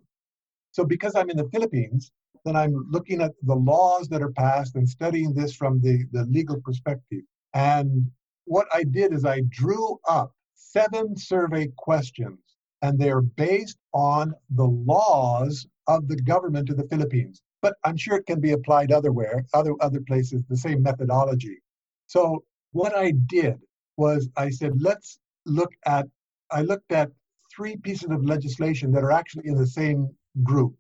So 0.73 0.85
because 0.85 1.15
I'm 1.15 1.31
in 1.31 1.37
the 1.37 1.49
Philippines, 1.49 2.13
then 2.49 2.57
I'm 2.57 2.87
looking 2.91 3.21
at 3.21 3.33
the 3.43 3.55
laws 3.55 4.09
that 4.09 4.23
are 4.23 4.33
passed 4.33 4.75
and 4.75 4.89
studying 4.89 5.35
this 5.35 5.55
from 5.55 5.81
the, 5.81 6.05
the 6.13 6.25
legal 6.25 6.61
perspective. 6.61 7.23
And 7.55 8.11
what 8.45 8.67
I 8.73 8.85
did 8.85 9.13
is 9.13 9.25
I 9.25 9.43
drew 9.49 9.99
up 10.09 10.33
seven 10.55 11.17
survey 11.17 11.69
questions, 11.77 12.39
and 12.83 12.99
they're 12.99 13.21
based 13.21 13.79
on 13.93 14.35
the 14.51 14.67
laws 14.67 15.67
of 15.87 16.09
the 16.09 16.17
government 16.17 16.71
of 16.71 16.77
the 16.77 16.89
Philippines. 16.89 17.43
But 17.61 17.75
I'm 17.85 17.97
sure 17.97 18.17
it 18.17 18.27
can 18.27 18.41
be 18.41 18.53
applied 18.53 18.93
otherwhere, 18.93 19.45
other 19.53 19.75
other 19.81 20.01
places, 20.01 20.43
the 20.49 20.57
same 20.57 20.83
methodology. 20.83 21.59
So 22.07 22.45
what 22.73 22.97
I 22.97 23.13
did 23.27 23.59
was 23.97 24.29
I 24.37 24.51
said, 24.51 24.73
let's 24.81 25.19
look 25.45 25.73
at 25.85 26.07
I 26.51 26.63
looked 26.63 26.93
at 26.93 27.11
three 27.55 27.77
pieces 27.77 28.11
of 28.11 28.25
legislation 28.25 28.93
that 28.93 29.03
are 29.03 29.13
actually 29.13 29.49
in 29.49 29.57
the 29.57 29.67
same 29.67 30.09
group. 30.43 30.75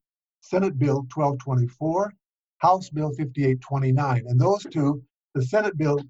Senate 0.49 0.79
Bill 0.79 1.07
1224, 1.15 2.15
House 2.59 2.89
Bill 2.89 3.11
5829. 3.11 4.25
And 4.29 4.41
those 4.41 4.63
two, 4.63 5.03
the 5.35 5.43
Senate 5.43 5.77
bill 5.77 6.01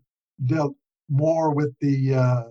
dealt 0.46 0.76
more 1.08 1.52
with 1.52 1.74
the 1.80 2.14
uh, 2.14 2.42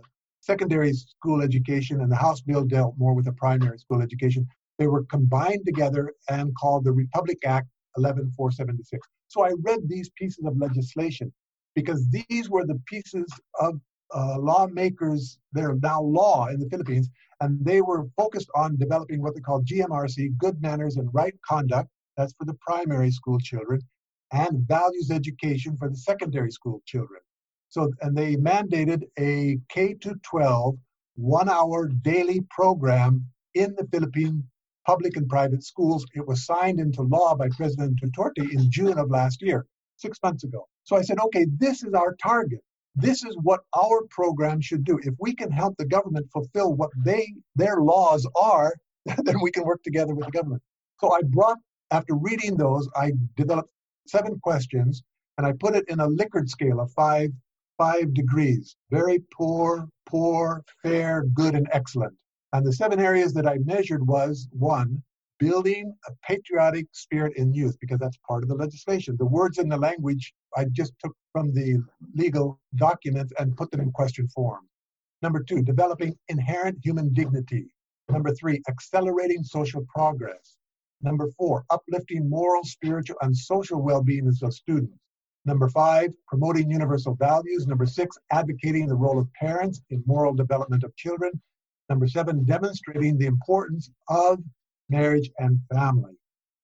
secondary 0.42 0.92
school 0.92 1.42
education, 1.42 2.02
and 2.02 2.12
the 2.12 2.16
House 2.18 2.42
bill 2.42 2.66
dealt 2.66 2.96
more 2.98 3.14
with 3.14 3.24
the 3.24 3.32
primary 3.32 3.78
school 3.78 4.02
education. 4.02 4.46
They 4.78 4.88
were 4.88 5.06
combined 5.06 5.66
together 5.66 6.14
and 6.30 6.54
called 6.58 6.84
the 6.84 6.92
Republic 6.92 7.38
Act 7.46 7.68
11476. 7.96 9.08
So 9.30 9.46
I 9.46 9.54
read 9.62 9.80
these 9.88 10.10
pieces 10.18 10.44
of 10.46 10.58
legislation 10.58 11.32
because 11.74 12.06
these 12.10 12.50
were 12.50 12.66
the 12.66 12.82
pieces 12.86 13.28
of 13.62 13.80
uh, 14.14 14.38
lawmakers 14.40 15.38
that 15.54 15.64
are 15.64 15.78
now 15.82 16.02
law 16.02 16.48
in 16.48 16.60
the 16.60 16.70
Philippines, 16.70 17.10
and 17.42 17.64
they 17.64 17.82
were 17.82 18.08
focused 18.16 18.50
on 18.56 18.78
developing 18.78 19.22
what 19.22 19.36
they 19.36 19.42
call 19.42 19.62
GMRC, 19.62 20.38
good 20.38 20.62
manners 20.62 20.98
and 20.98 21.10
right 21.14 21.36
conduct. 21.48 21.90
That's 22.16 22.34
for 22.34 22.46
the 22.46 22.56
primary 22.56 23.12
school 23.12 23.40
children, 23.40 23.82
and 24.32 24.68
values 24.68 25.12
education 25.12 25.78
for 25.78 25.90
the 25.90 25.98
secondary 25.98 26.52
school 26.52 26.82
children. 26.86 27.22
So, 27.70 27.92
and 28.02 28.16
they 28.16 28.36
mandated 28.36 29.04
a 29.20 29.60
K 29.70 29.94
to 29.96 30.16
12 30.24 30.78
one 31.16 31.50
hour 31.50 31.88
daily 31.88 32.42
program 32.50 33.26
in 33.56 33.76
the 33.76 33.88
Philippine 33.92 34.44
public 34.86 35.18
and 35.18 35.28
private 35.28 35.64
schools. 35.64 36.06
It 36.14 36.26
was 36.26 36.46
signed 36.46 36.80
into 36.80 37.02
law 37.02 37.36
by 37.36 37.50
President 37.50 38.00
Duterte 38.02 38.52
in 38.52 38.72
June 38.72 38.98
of 38.98 39.10
last 39.10 39.42
year, 39.42 39.66
six 39.98 40.18
months 40.24 40.44
ago. 40.46 40.68
So 40.84 40.96
I 40.96 41.02
said, 41.02 41.20
okay, 41.20 41.46
this 41.58 41.84
is 41.84 41.94
our 41.94 42.16
target. 42.24 42.62
This 43.00 43.24
is 43.24 43.38
what 43.44 43.62
our 43.76 44.08
program 44.10 44.60
should 44.60 44.84
do. 44.84 45.00
If 45.04 45.14
we 45.20 45.36
can 45.36 45.52
help 45.52 45.78
the 45.78 45.86
government 45.86 46.28
fulfill 46.34 46.74
what 46.74 46.90
they 47.06 47.32
their 47.56 47.78
laws 47.78 48.28
are, 48.42 48.74
then 49.24 49.40
we 49.42 49.52
can 49.52 49.64
work 49.64 49.84
together 49.84 50.16
with 50.16 50.26
the 50.26 50.32
government. 50.32 50.64
So 51.00 51.14
I 51.14 51.22
brought, 51.22 51.60
after 51.92 52.16
reading 52.16 52.58
those, 52.58 52.90
I 52.96 53.14
developed 53.36 53.70
seven 54.08 54.40
questions 54.40 55.04
and 55.38 55.46
I 55.46 55.54
put 55.54 55.76
it 55.76 55.88
in 55.90 56.00
a 56.00 56.08
Likert 56.08 56.50
scale 56.50 56.80
of 56.80 56.92
five 56.92 57.32
five 57.78 58.12
degrees 58.16 58.76
very 58.90 59.20
poor, 59.32 59.88
poor, 60.08 60.64
fair, 60.82 61.24
good, 61.36 61.54
and 61.54 61.68
excellent. 61.72 62.14
And 62.54 62.66
the 62.66 62.74
seven 62.74 63.00
areas 63.00 63.34
that 63.34 63.46
I 63.46 63.58
measured 63.60 64.06
was 64.08 64.48
one, 64.52 65.04
building 65.40 65.96
a 66.08 66.12
patriotic 66.28 66.88
spirit 66.92 67.34
in 67.38 67.54
youth, 67.54 67.78
because 67.80 68.00
that's 68.00 68.18
part 68.28 68.44
of 68.44 68.50
the 68.50 68.56
legislation. 68.56 69.16
The 69.18 69.26
words 69.26 69.58
in 69.58 69.70
the 69.70 69.78
language 69.78 70.34
I 70.56 70.66
just 70.66 70.94
took 71.04 71.16
from 71.32 71.54
the 71.54 71.84
legal 72.16 72.60
documents 72.76 73.34
and 73.40 73.56
put 73.56 73.72
them 73.72 73.82
in 73.82 73.92
question 73.92 74.28
form. 74.30 74.68
Number 75.22 75.44
two, 75.44 75.62
developing 75.62 76.16
inherent 76.30 76.80
human 76.84 77.14
dignity. 77.14 77.68
Number 78.10 78.34
three, 78.34 78.62
accelerating 78.70 79.44
social 79.44 79.86
progress. 79.94 80.58
Number 81.02 81.30
four, 81.38 81.66
uplifting 81.70 82.30
moral, 82.30 82.64
spiritual, 82.64 83.18
and 83.22 83.36
social 83.36 83.82
well 83.82 84.02
being 84.02 84.28
of 84.28 84.54
students. 84.54 84.98
Number 85.46 85.70
five, 85.70 86.12
promoting 86.28 86.70
universal 86.70 87.16
values. 87.16 87.68
Number 87.68 87.86
six, 87.86 88.18
advocating 88.32 88.88
the 88.88 88.96
role 88.96 89.20
of 89.20 89.32
parents 89.34 89.82
in 89.90 90.04
moral 90.06 90.34
development 90.34 90.84
of 90.84 90.96
children. 90.96 91.32
Number 91.90 92.08
seven, 92.08 92.44
demonstrating 92.44 93.18
the 93.18 93.28
importance 93.28 93.90
of 94.10 94.44
marriage 94.90 95.30
and 95.40 95.60
family. 95.74 96.14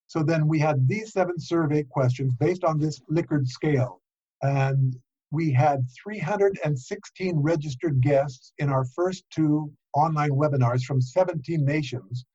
So 0.08 0.24
then 0.24 0.48
we 0.48 0.60
had 0.60 0.88
these 0.88 1.14
seven 1.14 1.40
survey 1.40 1.84
questions 1.84 2.34
based 2.40 2.64
on 2.64 2.80
this 2.80 3.00
Likert 3.12 3.48
scale. 3.48 4.02
And 4.42 4.96
we 5.32 5.52
had 5.52 5.86
316 6.04 7.38
registered 7.38 8.02
guests 8.02 8.54
in 8.60 8.70
our 8.70 8.86
first 8.86 9.24
two 9.32 9.72
online 9.96 10.32
webinars 10.32 10.84
from 10.84 11.02
17 11.02 11.66
nations. 11.66 12.26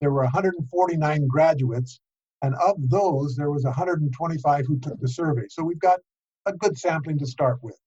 There 0.00 0.10
were 0.10 0.22
149 0.22 1.26
graduates 1.26 2.00
and 2.42 2.54
of 2.56 2.76
those, 2.90 3.34
there 3.34 3.50
was 3.50 3.64
125 3.64 4.66
who 4.66 4.78
took 4.78 5.00
the 5.00 5.08
survey. 5.08 5.46
So 5.48 5.64
we've 5.64 5.80
got 5.80 6.00
a 6.46 6.52
good 6.52 6.78
sampling 6.78 7.18
to 7.18 7.26
start 7.26 7.58
with. 7.62 7.78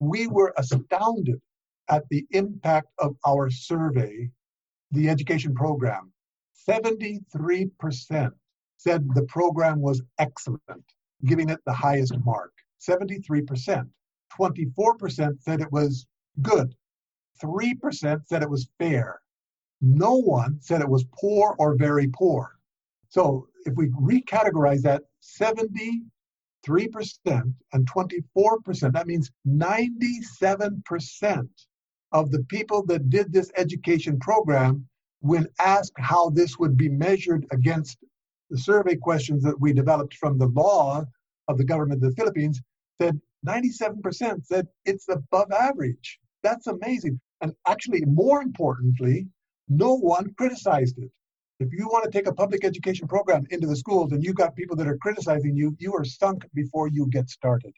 We 0.00 0.26
were 0.26 0.54
astounded 0.56 1.40
at 1.88 2.04
the 2.10 2.26
impact 2.30 2.88
of 2.98 3.16
our 3.26 3.50
survey, 3.50 4.30
the 4.92 5.08
education 5.08 5.54
program. 5.54 6.12
73% 6.68 8.32
said 8.76 9.08
the 9.14 9.24
program 9.24 9.80
was 9.80 10.02
excellent, 10.18 10.84
giving 11.24 11.50
it 11.50 11.60
the 11.66 11.72
highest 11.72 12.16
mark. 12.24 12.52
73%. 12.80 13.88
24% 14.38 15.42
said 15.42 15.60
it 15.60 15.72
was 15.72 16.06
good. 16.42 16.74
3% 17.42 18.26
said 18.26 18.42
it 18.42 18.50
was 18.50 18.68
fair. 18.78 19.20
No 19.80 20.16
one 20.16 20.58
said 20.60 20.80
it 20.80 20.88
was 20.88 21.04
poor 21.14 21.54
or 21.58 21.76
very 21.76 22.08
poor. 22.08 22.58
So 23.08 23.48
if 23.64 23.74
we 23.74 23.88
recategorize 23.88 24.82
that 24.82 25.02
73% 25.22 26.02
and 27.72 27.90
24%, 27.90 28.92
that 28.92 29.06
means 29.06 29.30
97% 29.46 31.48
of 32.12 32.30
the 32.30 32.44
people 32.44 32.84
that 32.86 33.10
did 33.10 33.32
this 33.32 33.50
education 33.56 34.18
program, 34.18 34.86
when 35.24 35.48
asked 35.58 35.94
how 35.96 36.28
this 36.28 36.58
would 36.58 36.76
be 36.76 36.90
measured 36.90 37.46
against 37.50 37.96
the 38.50 38.58
survey 38.58 38.94
questions 38.94 39.42
that 39.42 39.58
we 39.58 39.72
developed 39.72 40.14
from 40.14 40.36
the 40.36 40.48
law 40.48 41.02
of 41.48 41.56
the 41.56 41.64
government 41.64 42.04
of 42.04 42.10
the 42.10 42.16
Philippines, 42.16 42.60
said 43.00 43.18
97% 43.46 44.44
said 44.44 44.68
it's 44.84 45.08
above 45.08 45.50
average. 45.50 46.18
That's 46.42 46.66
amazing. 46.66 47.18
And 47.40 47.54
actually, 47.66 48.04
more 48.04 48.42
importantly, 48.42 49.26
no 49.70 49.94
one 49.94 50.34
criticized 50.36 50.98
it. 50.98 51.10
If 51.58 51.72
you 51.72 51.86
want 51.86 52.04
to 52.04 52.10
take 52.10 52.26
a 52.26 52.34
public 52.34 52.62
education 52.62 53.08
program 53.08 53.46
into 53.48 53.66
the 53.66 53.76
schools 53.76 54.12
and 54.12 54.22
you've 54.22 54.34
got 54.34 54.54
people 54.54 54.76
that 54.76 54.88
are 54.88 54.98
criticizing 54.98 55.56
you, 55.56 55.74
you 55.78 55.94
are 55.94 56.04
sunk 56.04 56.44
before 56.52 56.88
you 56.88 57.06
get 57.10 57.30
started. 57.30 57.72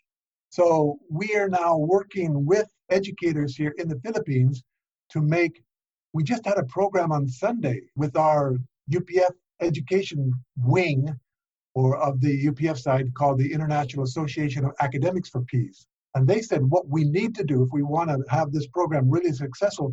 So 0.48 0.98
we 1.08 1.36
are 1.36 1.48
now 1.48 1.76
working 1.76 2.44
with 2.44 2.66
educators 2.90 3.54
here 3.54 3.72
in 3.78 3.86
the 3.86 4.00
Philippines 4.04 4.64
to 5.10 5.20
make. 5.20 5.62
We 6.16 6.24
just 6.24 6.46
had 6.46 6.56
a 6.56 6.64
program 6.64 7.12
on 7.12 7.28
Sunday 7.28 7.82
with 7.94 8.16
our 8.16 8.56
UPF 8.90 9.34
education 9.60 10.32
wing 10.56 11.14
or 11.74 11.98
of 11.98 12.22
the 12.22 12.46
UPF 12.46 12.78
side 12.78 13.12
called 13.12 13.38
the 13.38 13.52
International 13.52 14.04
Association 14.04 14.64
of 14.64 14.72
Academics 14.80 15.28
for 15.28 15.42
Peace. 15.42 15.86
And 16.14 16.26
they 16.26 16.40
said 16.40 16.62
what 16.70 16.88
we 16.88 17.04
need 17.04 17.34
to 17.34 17.44
do 17.44 17.62
if 17.62 17.68
we 17.70 17.82
want 17.82 18.08
to 18.08 18.24
have 18.30 18.50
this 18.50 18.66
program 18.68 19.10
really 19.10 19.34
successful, 19.34 19.92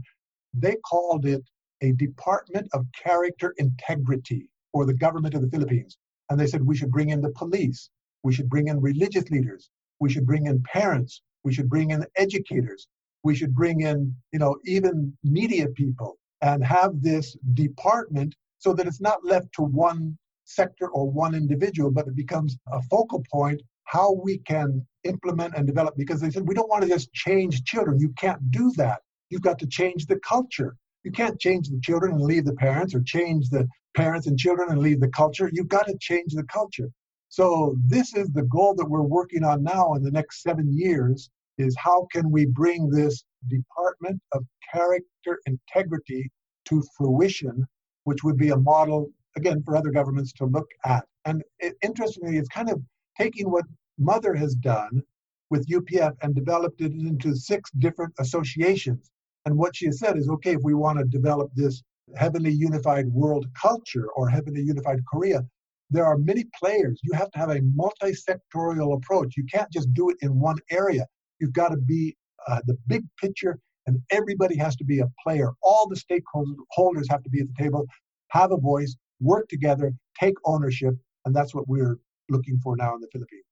they 0.54 0.78
called 0.90 1.26
it 1.26 1.44
a 1.82 1.92
Department 1.92 2.70
of 2.72 2.86
Character 2.94 3.54
Integrity 3.58 4.48
for 4.72 4.86
the 4.86 4.94
government 4.94 5.36
of 5.36 5.42
the 5.42 5.50
Philippines. 5.50 5.98
And 6.30 6.40
they 6.40 6.48
said 6.48 6.66
we 6.66 6.78
should 6.78 6.92
bring 6.92 7.10
in 7.10 7.20
the 7.20 7.32
police, 7.32 7.90
we 8.24 8.34
should 8.34 8.48
bring 8.48 8.70
in 8.70 8.80
religious 8.80 9.30
leaders, 9.30 9.70
we 10.00 10.10
should 10.10 10.26
bring 10.26 10.46
in 10.46 10.64
parents, 10.64 11.22
we 11.44 11.54
should 11.54 11.68
bring 11.68 11.92
in 11.92 12.06
educators, 12.16 12.88
we 13.24 13.36
should 13.36 13.56
bring 13.56 13.82
in, 13.82 14.16
you 14.32 14.40
know, 14.40 14.58
even 14.66 15.16
media 15.24 15.68
people 15.70 16.18
and 16.42 16.64
have 16.64 17.02
this 17.02 17.36
department 17.54 18.36
so 18.58 18.74
that 18.74 18.88
it's 18.88 19.02
not 19.02 19.26
left 19.26 19.48
to 19.54 19.64
one 19.64 20.18
sector 20.46 20.90
or 20.90 21.10
one 21.10 21.34
individual, 21.34 21.90
but 21.90 22.08
it 22.08 22.16
becomes 22.16 22.58
a 22.72 22.82
focal 22.84 23.24
point 23.32 23.62
how 23.86 24.14
we 24.24 24.38
can 24.40 24.86
implement 25.04 25.56
and 25.56 25.68
develop 25.68 25.96
because 25.98 26.20
they 26.20 26.30
said 26.30 26.48
we 26.48 26.56
don't 26.56 26.70
want 26.70 26.84
to 26.84 26.90
just 26.90 27.12
change 27.14 27.64
children. 27.64 28.00
You 28.00 28.14
can't 28.18 28.52
do 28.52 28.72
that. 28.78 29.02
You've 29.30 29.42
got 29.42 29.60
to 29.60 29.68
change 29.68 30.06
the 30.06 30.20
culture. 30.20 30.76
You 31.04 31.12
can't 31.12 31.40
change 31.40 31.70
the 31.70 31.80
children 31.82 32.14
and 32.14 32.22
leave 32.22 32.46
the 32.46 32.56
parents, 32.56 32.96
or 32.96 33.02
change 33.02 33.50
the 33.50 33.68
parents 33.96 34.28
and 34.28 34.38
children 34.38 34.70
and 34.70 34.80
leave 34.80 35.02
the 35.02 35.10
culture. 35.10 35.50
You've 35.52 35.68
got 35.68 35.88
to 35.88 35.98
change 36.00 36.34
the 36.34 36.44
culture. 36.44 36.90
So 37.30 37.76
this 37.86 38.16
is 38.16 38.30
the 38.30 38.44
goal 38.44 38.76
that 38.76 38.90
we're 38.90 39.02
working 39.02 39.44
on 39.44 39.64
now 39.64 39.96
in 39.96 40.04
the 40.04 40.12
next 40.12 40.44
seven 40.44 40.72
years 40.72 41.30
is 41.58 41.76
how 41.78 42.08
can 42.12 42.32
we 42.32 42.46
bring 42.46 42.90
this 42.90 43.24
department 43.48 44.22
of 44.32 44.46
character 44.72 45.40
integrity 45.46 46.30
to 46.66 46.84
fruition, 46.98 47.66
which 48.06 48.24
would 48.24 48.38
be 48.38 48.50
a 48.50 48.58
model, 48.58 49.10
again, 49.36 49.62
for 49.64 49.76
other 49.76 49.92
governments 49.92 50.34
to 50.34 50.46
look 50.46 50.68
at. 50.86 51.06
And 51.26 51.44
it, 51.60 51.76
interestingly, 51.84 52.38
it's 52.38 52.50
kind 52.50 52.70
of 52.70 52.82
taking 53.18 53.50
what 53.50 53.66
Mother 53.98 54.34
has 54.34 54.56
done 54.56 55.04
with 55.50 55.68
UPF 55.68 56.14
and 56.22 56.34
developed 56.34 56.82
it 56.82 56.94
into 56.94 57.36
six 57.36 57.70
different 57.80 58.14
associations. 58.20 59.12
And 59.46 59.58
what 59.58 59.76
she 59.76 59.86
has 59.86 60.00
said 60.00 60.18
is 60.18 60.30
okay, 60.30 60.54
if 60.54 60.62
we 60.64 60.74
want 60.74 61.00
to 61.00 61.06
develop 61.06 61.52
this 61.54 61.84
heavenly 62.16 62.52
unified 62.52 63.08
world 63.08 63.46
culture 63.60 64.08
or 64.16 64.30
heavenly 64.30 64.62
unified 64.62 65.00
Korea, 65.12 65.46
there 65.90 66.06
are 66.06 66.18
many 66.18 66.46
players. 66.60 67.00
You 67.04 67.14
have 67.14 67.30
to 67.32 67.40
have 67.40 67.52
a 67.52 67.62
multi 67.76 68.14
sectorial 68.14 68.96
approach. 68.96 69.38
You 69.38 69.46
can't 69.46 69.72
just 69.72 69.94
do 69.94 70.10
it 70.10 70.18
in 70.22 70.40
one 70.40 70.58
area. 70.72 71.06
You've 71.40 71.54
got 71.54 71.70
to 71.70 71.78
be 71.78 72.16
uh, 72.48 72.62
the 72.66 72.78
big 72.88 73.04
picture, 73.22 73.60
and 73.88 74.00
everybody 74.12 74.58
has 74.58 74.76
to 74.78 74.84
be 74.84 75.00
a 75.00 75.08
player. 75.24 75.52
All 75.62 75.88
the 75.90 75.96
stakeholders 75.96 77.06
have 77.10 77.24
to 77.24 77.30
be 77.30 77.42
at 77.42 77.48
the 77.48 77.64
table, 77.64 77.86
have 78.30 78.52
a 78.52 78.58
voice, 78.58 78.96
work 79.20 79.48
together, 79.50 79.94
take 80.20 80.36
ownership, 80.46 80.96
and 81.26 81.36
that's 81.36 81.54
what 81.54 81.68
we're 81.68 81.98
looking 82.30 82.60
for 82.64 82.76
now 82.76 82.96
in 82.96 83.02
the 83.02 83.08
Philippines. 83.12 83.44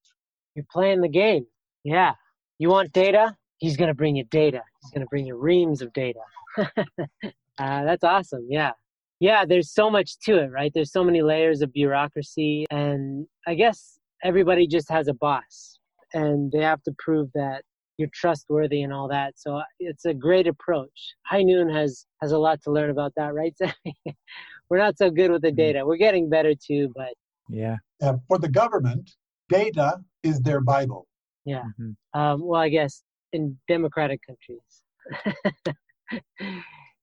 You're 0.55 0.65
playing 0.71 1.01
the 1.01 1.09
game. 1.09 1.45
Yeah. 1.83 2.13
You 2.59 2.69
want 2.69 2.91
data? 2.91 3.35
he's 3.61 3.77
going 3.77 3.87
to 3.87 3.93
bring 3.93 4.17
you 4.17 4.25
data. 4.25 4.61
He's 4.81 4.91
going 4.91 5.05
to 5.05 5.09
bring 5.09 5.25
you 5.25 5.37
reams 5.37 5.81
of 5.81 5.93
data. 5.93 6.19
uh, 6.57 6.65
that's 7.57 8.03
awesome. 8.03 8.45
Yeah. 8.49 8.71
Yeah, 9.19 9.45
there's 9.45 9.71
so 9.71 9.91
much 9.91 10.17
to 10.25 10.39
it, 10.39 10.47
right? 10.47 10.71
There's 10.73 10.91
so 10.91 11.03
many 11.03 11.21
layers 11.21 11.61
of 11.61 11.71
bureaucracy. 11.71 12.65
And 12.71 13.27
I 13.47 13.53
guess 13.53 13.99
everybody 14.23 14.65
just 14.67 14.89
has 14.89 15.07
a 15.07 15.13
boss 15.13 15.77
and 16.11 16.51
they 16.51 16.63
have 16.63 16.81
to 16.83 16.91
prove 16.97 17.29
that 17.35 17.61
you're 17.97 18.09
trustworthy 18.13 18.81
and 18.83 18.93
all 18.93 19.07
that. 19.09 19.33
So 19.37 19.57
uh, 19.57 19.63
it's 19.79 20.05
a 20.05 20.13
great 20.13 20.47
approach. 20.47 21.15
High 21.25 21.43
Noon 21.43 21.69
has 21.69 22.05
has 22.21 22.31
a 22.31 22.37
lot 22.37 22.61
to 22.63 22.71
learn 22.71 22.89
about 22.89 23.13
that, 23.15 23.33
right? 23.33 23.55
We're 24.69 24.77
not 24.77 24.97
so 24.97 25.09
good 25.09 25.31
with 25.31 25.41
the 25.41 25.49
mm-hmm. 25.49 25.57
data. 25.57 25.85
We're 25.85 25.97
getting 25.97 26.29
better 26.29 26.53
too, 26.55 26.91
but 26.95 27.13
yeah. 27.49 27.77
Uh, 28.01 28.13
for 28.27 28.37
the 28.39 28.49
government, 28.49 29.11
data 29.49 29.99
is 30.23 30.39
their 30.39 30.61
bible. 30.61 31.07
Yeah. 31.45 31.63
Mm-hmm. 31.79 32.19
Um, 32.19 32.41
well, 32.45 32.61
I 32.61 32.69
guess 32.69 33.03
in 33.33 33.57
democratic 33.67 34.21
countries. 34.25 35.75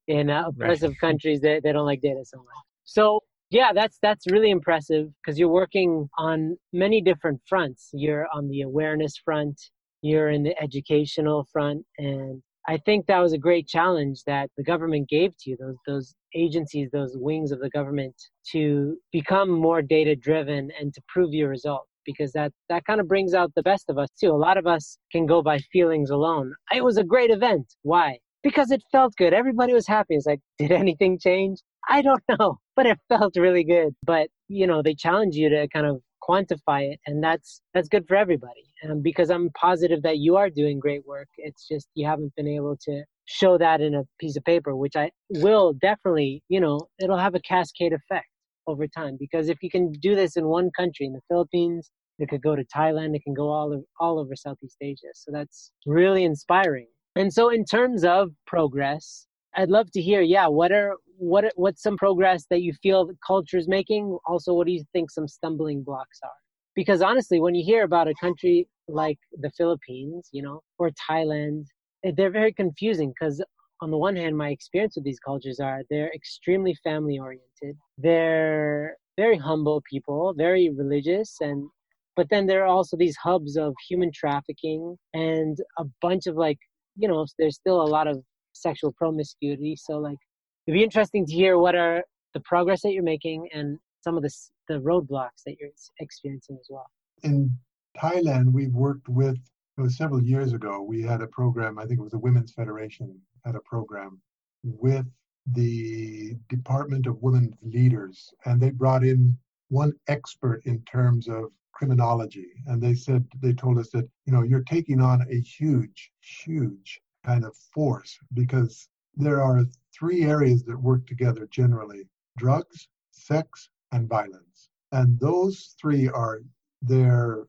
in 0.08 0.30
uh, 0.30 0.44
oppressive 0.48 0.90
right. 0.90 1.00
countries, 1.00 1.40
they, 1.40 1.60
they 1.62 1.72
don't 1.72 1.86
like 1.86 2.00
data 2.00 2.24
so 2.24 2.38
much. 2.38 2.64
So 2.84 3.20
yeah, 3.50 3.72
that's 3.74 3.98
that's 4.02 4.30
really 4.30 4.50
impressive 4.50 5.08
because 5.22 5.38
you're 5.38 5.48
working 5.48 6.08
on 6.18 6.56
many 6.72 7.00
different 7.00 7.40
fronts. 7.46 7.90
You're 7.92 8.26
on 8.32 8.48
the 8.48 8.62
awareness 8.62 9.16
front, 9.16 9.60
you're 10.02 10.30
in 10.30 10.42
the 10.42 10.60
educational 10.62 11.46
front, 11.52 11.84
and 11.98 12.42
I 12.68 12.76
think 12.76 13.06
that 13.06 13.20
was 13.20 13.32
a 13.32 13.38
great 13.38 13.66
challenge 13.66 14.24
that 14.26 14.50
the 14.58 14.62
government 14.62 15.08
gave 15.08 15.32
to 15.38 15.50
you, 15.50 15.56
those 15.58 15.76
those 15.86 16.14
agencies, 16.34 16.90
those 16.92 17.16
wings 17.16 17.50
of 17.50 17.60
the 17.60 17.70
government 17.70 18.14
to 18.52 18.98
become 19.10 19.50
more 19.50 19.80
data 19.80 20.14
driven 20.14 20.70
and 20.78 20.92
to 20.92 21.00
prove 21.08 21.32
your 21.32 21.48
results 21.48 21.88
because 22.04 22.32
that 22.32 22.52
that 22.68 22.84
kind 22.84 23.00
of 23.00 23.08
brings 23.08 23.32
out 23.32 23.52
the 23.54 23.62
best 23.62 23.88
of 23.88 23.96
us 23.96 24.10
too. 24.20 24.30
A 24.30 24.44
lot 24.48 24.58
of 24.58 24.66
us 24.66 24.98
can 25.10 25.24
go 25.24 25.42
by 25.42 25.58
feelings 25.72 26.10
alone. 26.10 26.52
It 26.74 26.84
was 26.84 26.98
a 26.98 27.04
great 27.04 27.30
event. 27.30 27.74
Why? 27.82 28.18
Because 28.42 28.70
it 28.70 28.82
felt 28.92 29.14
good. 29.16 29.32
Everybody 29.32 29.72
was 29.72 29.86
happy. 29.86 30.14
It's 30.14 30.26
like, 30.26 30.40
did 30.58 30.70
anything 30.84 31.18
change? 31.18 31.60
I 31.88 32.02
don't 32.02 32.22
know, 32.28 32.58
but 32.76 32.84
it 32.84 32.98
felt 33.08 33.34
really 33.36 33.64
good. 33.64 33.94
But 34.04 34.28
you 34.48 34.66
know, 34.66 34.82
they 34.82 34.94
challenge 34.94 35.36
you 35.36 35.48
to 35.48 35.68
kind 35.68 35.86
of 35.86 36.02
quantify 36.28 36.92
it 36.92 37.00
and 37.06 37.22
that's 37.22 37.60
that's 37.74 37.88
good 37.88 38.06
for 38.06 38.16
everybody. 38.16 38.64
And 38.82 39.02
because 39.02 39.30
i'm 39.30 39.50
positive 39.50 40.02
that 40.02 40.18
you 40.18 40.36
are 40.36 40.50
doing 40.50 40.78
great 40.78 41.04
work 41.06 41.28
it's 41.36 41.66
just 41.66 41.88
you 41.94 42.06
haven't 42.06 42.34
been 42.36 42.48
able 42.48 42.76
to 42.82 43.02
show 43.24 43.58
that 43.58 43.80
in 43.80 43.94
a 43.94 44.04
piece 44.20 44.36
of 44.36 44.44
paper 44.44 44.76
which 44.76 44.96
i 44.96 45.10
will 45.30 45.72
definitely 45.74 46.42
you 46.48 46.60
know 46.60 46.80
it'll 47.02 47.18
have 47.18 47.34
a 47.34 47.40
cascade 47.40 47.92
effect 47.92 48.28
over 48.68 48.86
time. 48.86 49.16
Because 49.18 49.48
if 49.48 49.62
you 49.62 49.70
can 49.70 49.90
do 49.92 50.14
this 50.14 50.36
in 50.36 50.46
one 50.46 50.70
country 50.76 51.06
in 51.06 51.12
the 51.12 51.20
philippines 51.28 51.90
it 52.20 52.28
could 52.28 52.42
go 52.42 52.54
to 52.54 52.64
thailand 52.64 53.16
it 53.16 53.22
can 53.24 53.34
go 53.34 53.48
all 53.48 53.72
over, 53.72 53.82
all 53.98 54.18
over 54.20 54.36
southeast 54.36 54.76
asia. 54.80 55.08
So 55.14 55.32
that's 55.32 55.72
really 55.86 56.24
inspiring. 56.24 56.86
And 57.16 57.32
so 57.32 57.48
in 57.48 57.64
terms 57.64 58.04
of 58.04 58.30
progress 58.46 59.26
I'd 59.54 59.70
love 59.70 59.90
to 59.92 60.02
hear. 60.02 60.20
Yeah, 60.20 60.46
what 60.46 60.72
are 60.72 60.96
what 61.16 61.44
what's 61.56 61.82
some 61.82 61.96
progress 61.96 62.46
that 62.50 62.62
you 62.62 62.72
feel 62.82 63.06
the 63.06 63.16
culture 63.26 63.56
is 63.58 63.68
making? 63.68 64.18
Also, 64.26 64.54
what 64.54 64.66
do 64.66 64.72
you 64.72 64.84
think 64.92 65.10
some 65.10 65.28
stumbling 65.28 65.82
blocks 65.82 66.20
are? 66.22 66.30
Because 66.74 67.02
honestly, 67.02 67.40
when 67.40 67.54
you 67.54 67.64
hear 67.64 67.82
about 67.84 68.08
a 68.08 68.14
country 68.20 68.68
like 68.86 69.18
the 69.32 69.50
Philippines, 69.56 70.28
you 70.32 70.42
know, 70.42 70.62
or 70.78 70.90
Thailand, 71.10 71.64
eh, 72.04 72.12
they're 72.16 72.30
very 72.30 72.52
confusing 72.52 73.12
because 73.18 73.42
on 73.80 73.90
the 73.90 73.96
one 73.96 74.16
hand, 74.16 74.36
my 74.36 74.50
experience 74.50 74.96
with 74.96 75.04
these 75.04 75.20
cultures 75.20 75.60
are 75.60 75.82
they're 75.90 76.12
extremely 76.14 76.74
family 76.84 77.18
oriented. 77.18 77.76
They're 77.96 78.96
very 79.16 79.36
humble 79.36 79.82
people, 79.90 80.34
very 80.36 80.70
religious, 80.70 81.36
and 81.40 81.68
but 82.16 82.26
then 82.30 82.46
there 82.46 82.64
are 82.64 82.66
also 82.66 82.96
these 82.96 83.16
hubs 83.16 83.56
of 83.56 83.74
human 83.88 84.10
trafficking 84.12 84.96
and 85.14 85.56
a 85.78 85.84
bunch 86.02 86.26
of 86.26 86.36
like, 86.36 86.58
you 86.96 87.06
know, 87.06 87.24
there's 87.38 87.56
still 87.56 87.80
a 87.80 87.86
lot 87.86 88.08
of 88.08 88.22
sexual 88.60 88.92
promiscuity. 88.92 89.76
So 89.76 89.98
like 89.98 90.18
it'd 90.66 90.76
be 90.76 90.84
interesting 90.84 91.26
to 91.26 91.32
hear 91.32 91.58
what 91.58 91.74
are 91.74 92.02
the 92.34 92.40
progress 92.40 92.82
that 92.82 92.92
you're 92.92 93.02
making 93.02 93.48
and 93.52 93.78
some 94.02 94.16
of 94.16 94.22
the 94.22 94.30
the 94.68 94.80
roadblocks 94.80 95.42
that 95.46 95.56
you're 95.58 95.70
experiencing 95.98 96.58
as 96.60 96.66
well. 96.70 96.86
In 97.22 97.50
Thailand, 97.96 98.52
we've 98.52 98.74
worked 98.74 99.08
with 99.08 99.38
it 99.76 99.80
was 99.80 99.96
several 99.96 100.22
years 100.22 100.52
ago. 100.52 100.82
We 100.82 101.02
had 101.02 101.22
a 101.22 101.26
program. 101.28 101.78
I 101.78 101.86
think 101.86 102.00
it 102.00 102.02
was 102.02 102.12
the 102.12 102.18
Women's 102.18 102.52
Federation 102.52 103.16
had 103.44 103.54
a 103.54 103.60
program 103.60 104.20
with 104.64 105.06
the 105.52 106.34
Department 106.48 107.06
of 107.06 107.22
Women's 107.22 107.54
Leaders, 107.62 108.34
and 108.44 108.60
they 108.60 108.70
brought 108.70 109.04
in 109.04 109.38
one 109.68 109.92
expert 110.08 110.62
in 110.64 110.82
terms 110.82 111.28
of 111.28 111.52
criminology, 111.72 112.48
and 112.66 112.82
they 112.82 112.94
said 112.94 113.24
they 113.40 113.52
told 113.52 113.78
us 113.78 113.90
that 113.90 114.08
you 114.26 114.32
know 114.32 114.42
you're 114.42 114.64
taking 114.64 115.00
on 115.00 115.22
a 115.30 115.40
huge, 115.40 116.10
huge 116.20 117.00
kind 117.28 117.44
of 117.44 117.54
force 117.74 118.18
because 118.32 118.88
there 119.16 119.42
are 119.42 119.64
three 119.96 120.22
areas 120.24 120.64
that 120.64 120.86
work 120.90 121.06
together 121.06 121.46
generally 121.50 122.02
drugs, 122.38 122.88
sex, 123.10 123.68
and 123.92 124.08
violence. 124.08 124.70
And 124.92 125.20
those 125.20 125.74
three 125.80 126.08
are 126.08 126.40
they're 126.80 127.44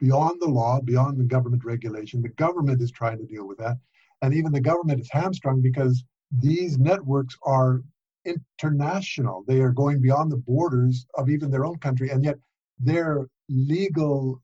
beyond 0.00 0.40
the 0.40 0.48
law, 0.48 0.80
beyond 0.80 1.18
the 1.18 1.24
government 1.24 1.64
regulation. 1.64 2.20
The 2.20 2.36
government 2.46 2.82
is 2.82 2.90
trying 2.90 3.18
to 3.18 3.32
deal 3.34 3.46
with 3.46 3.58
that. 3.58 3.78
And 4.20 4.34
even 4.34 4.52
the 4.52 4.60
government 4.60 5.00
is 5.00 5.08
hamstrung 5.10 5.62
because 5.62 6.04
these 6.40 6.78
networks 6.78 7.36
are 7.44 7.82
international. 8.24 9.44
They 9.46 9.60
are 9.60 9.70
going 9.82 10.02
beyond 10.02 10.30
the 10.30 10.44
borders 10.52 11.06
of 11.14 11.30
even 11.30 11.50
their 11.50 11.64
own 11.64 11.78
country, 11.78 12.10
and 12.10 12.22
yet 12.24 12.38
their 12.78 13.26
legal 13.48 14.40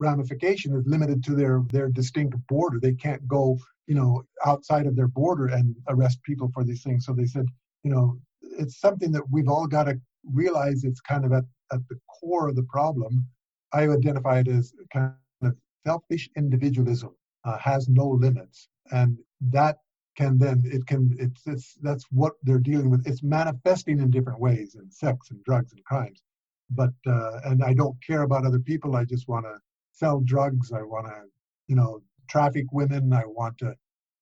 ramification 0.00 0.74
is 0.76 0.86
limited 0.86 1.22
to 1.24 1.34
their 1.34 1.62
their 1.70 1.88
distinct 1.88 2.36
border. 2.48 2.78
They 2.80 2.94
can't 2.94 3.26
go 3.28 3.58
you 3.86 3.94
know, 3.94 4.24
outside 4.46 4.86
of 4.86 4.96
their 4.96 5.08
border 5.08 5.46
and 5.48 5.74
arrest 5.88 6.22
people 6.22 6.50
for 6.52 6.64
these 6.64 6.82
things. 6.82 7.04
So 7.04 7.12
they 7.12 7.26
said, 7.26 7.46
you 7.82 7.90
know, 7.90 8.18
it's 8.40 8.80
something 8.80 9.12
that 9.12 9.28
we've 9.30 9.48
all 9.48 9.66
got 9.66 9.84
to 9.84 10.00
realize 10.32 10.84
it's 10.84 11.00
kind 11.00 11.24
of 11.24 11.32
at, 11.32 11.44
at 11.72 11.80
the 11.88 11.98
core 12.08 12.48
of 12.48 12.56
the 12.56 12.62
problem. 12.64 13.26
I 13.72 13.88
identify 13.88 14.40
it 14.40 14.48
as 14.48 14.72
kind 14.92 15.12
of 15.42 15.54
selfish 15.86 16.30
individualism 16.36 17.14
uh, 17.44 17.58
has 17.58 17.88
no 17.88 18.06
limits. 18.08 18.68
And 18.92 19.18
that 19.40 19.78
can 20.16 20.38
then, 20.38 20.62
it 20.64 20.86
can, 20.86 21.14
it's, 21.18 21.46
it's, 21.46 21.74
that's 21.82 22.04
what 22.10 22.34
they're 22.42 22.58
dealing 22.58 22.88
with. 22.88 23.06
It's 23.06 23.22
manifesting 23.22 23.98
in 23.98 24.10
different 24.10 24.40
ways 24.40 24.76
in 24.76 24.90
sex 24.90 25.30
and 25.30 25.42
drugs 25.44 25.72
and 25.72 25.84
crimes. 25.84 26.22
But, 26.70 26.94
uh, 27.06 27.40
and 27.44 27.62
I 27.62 27.74
don't 27.74 27.96
care 28.06 28.22
about 28.22 28.46
other 28.46 28.60
people. 28.60 28.96
I 28.96 29.04
just 29.04 29.28
want 29.28 29.44
to 29.44 29.58
sell 29.94 30.20
drugs. 30.20 30.72
I 30.72 30.82
want 30.82 31.06
to, 31.06 31.22
you 31.68 31.76
know, 31.76 32.02
traffic 32.28 32.66
women, 32.72 33.12
I 33.12 33.24
want 33.26 33.58
to 33.58 33.74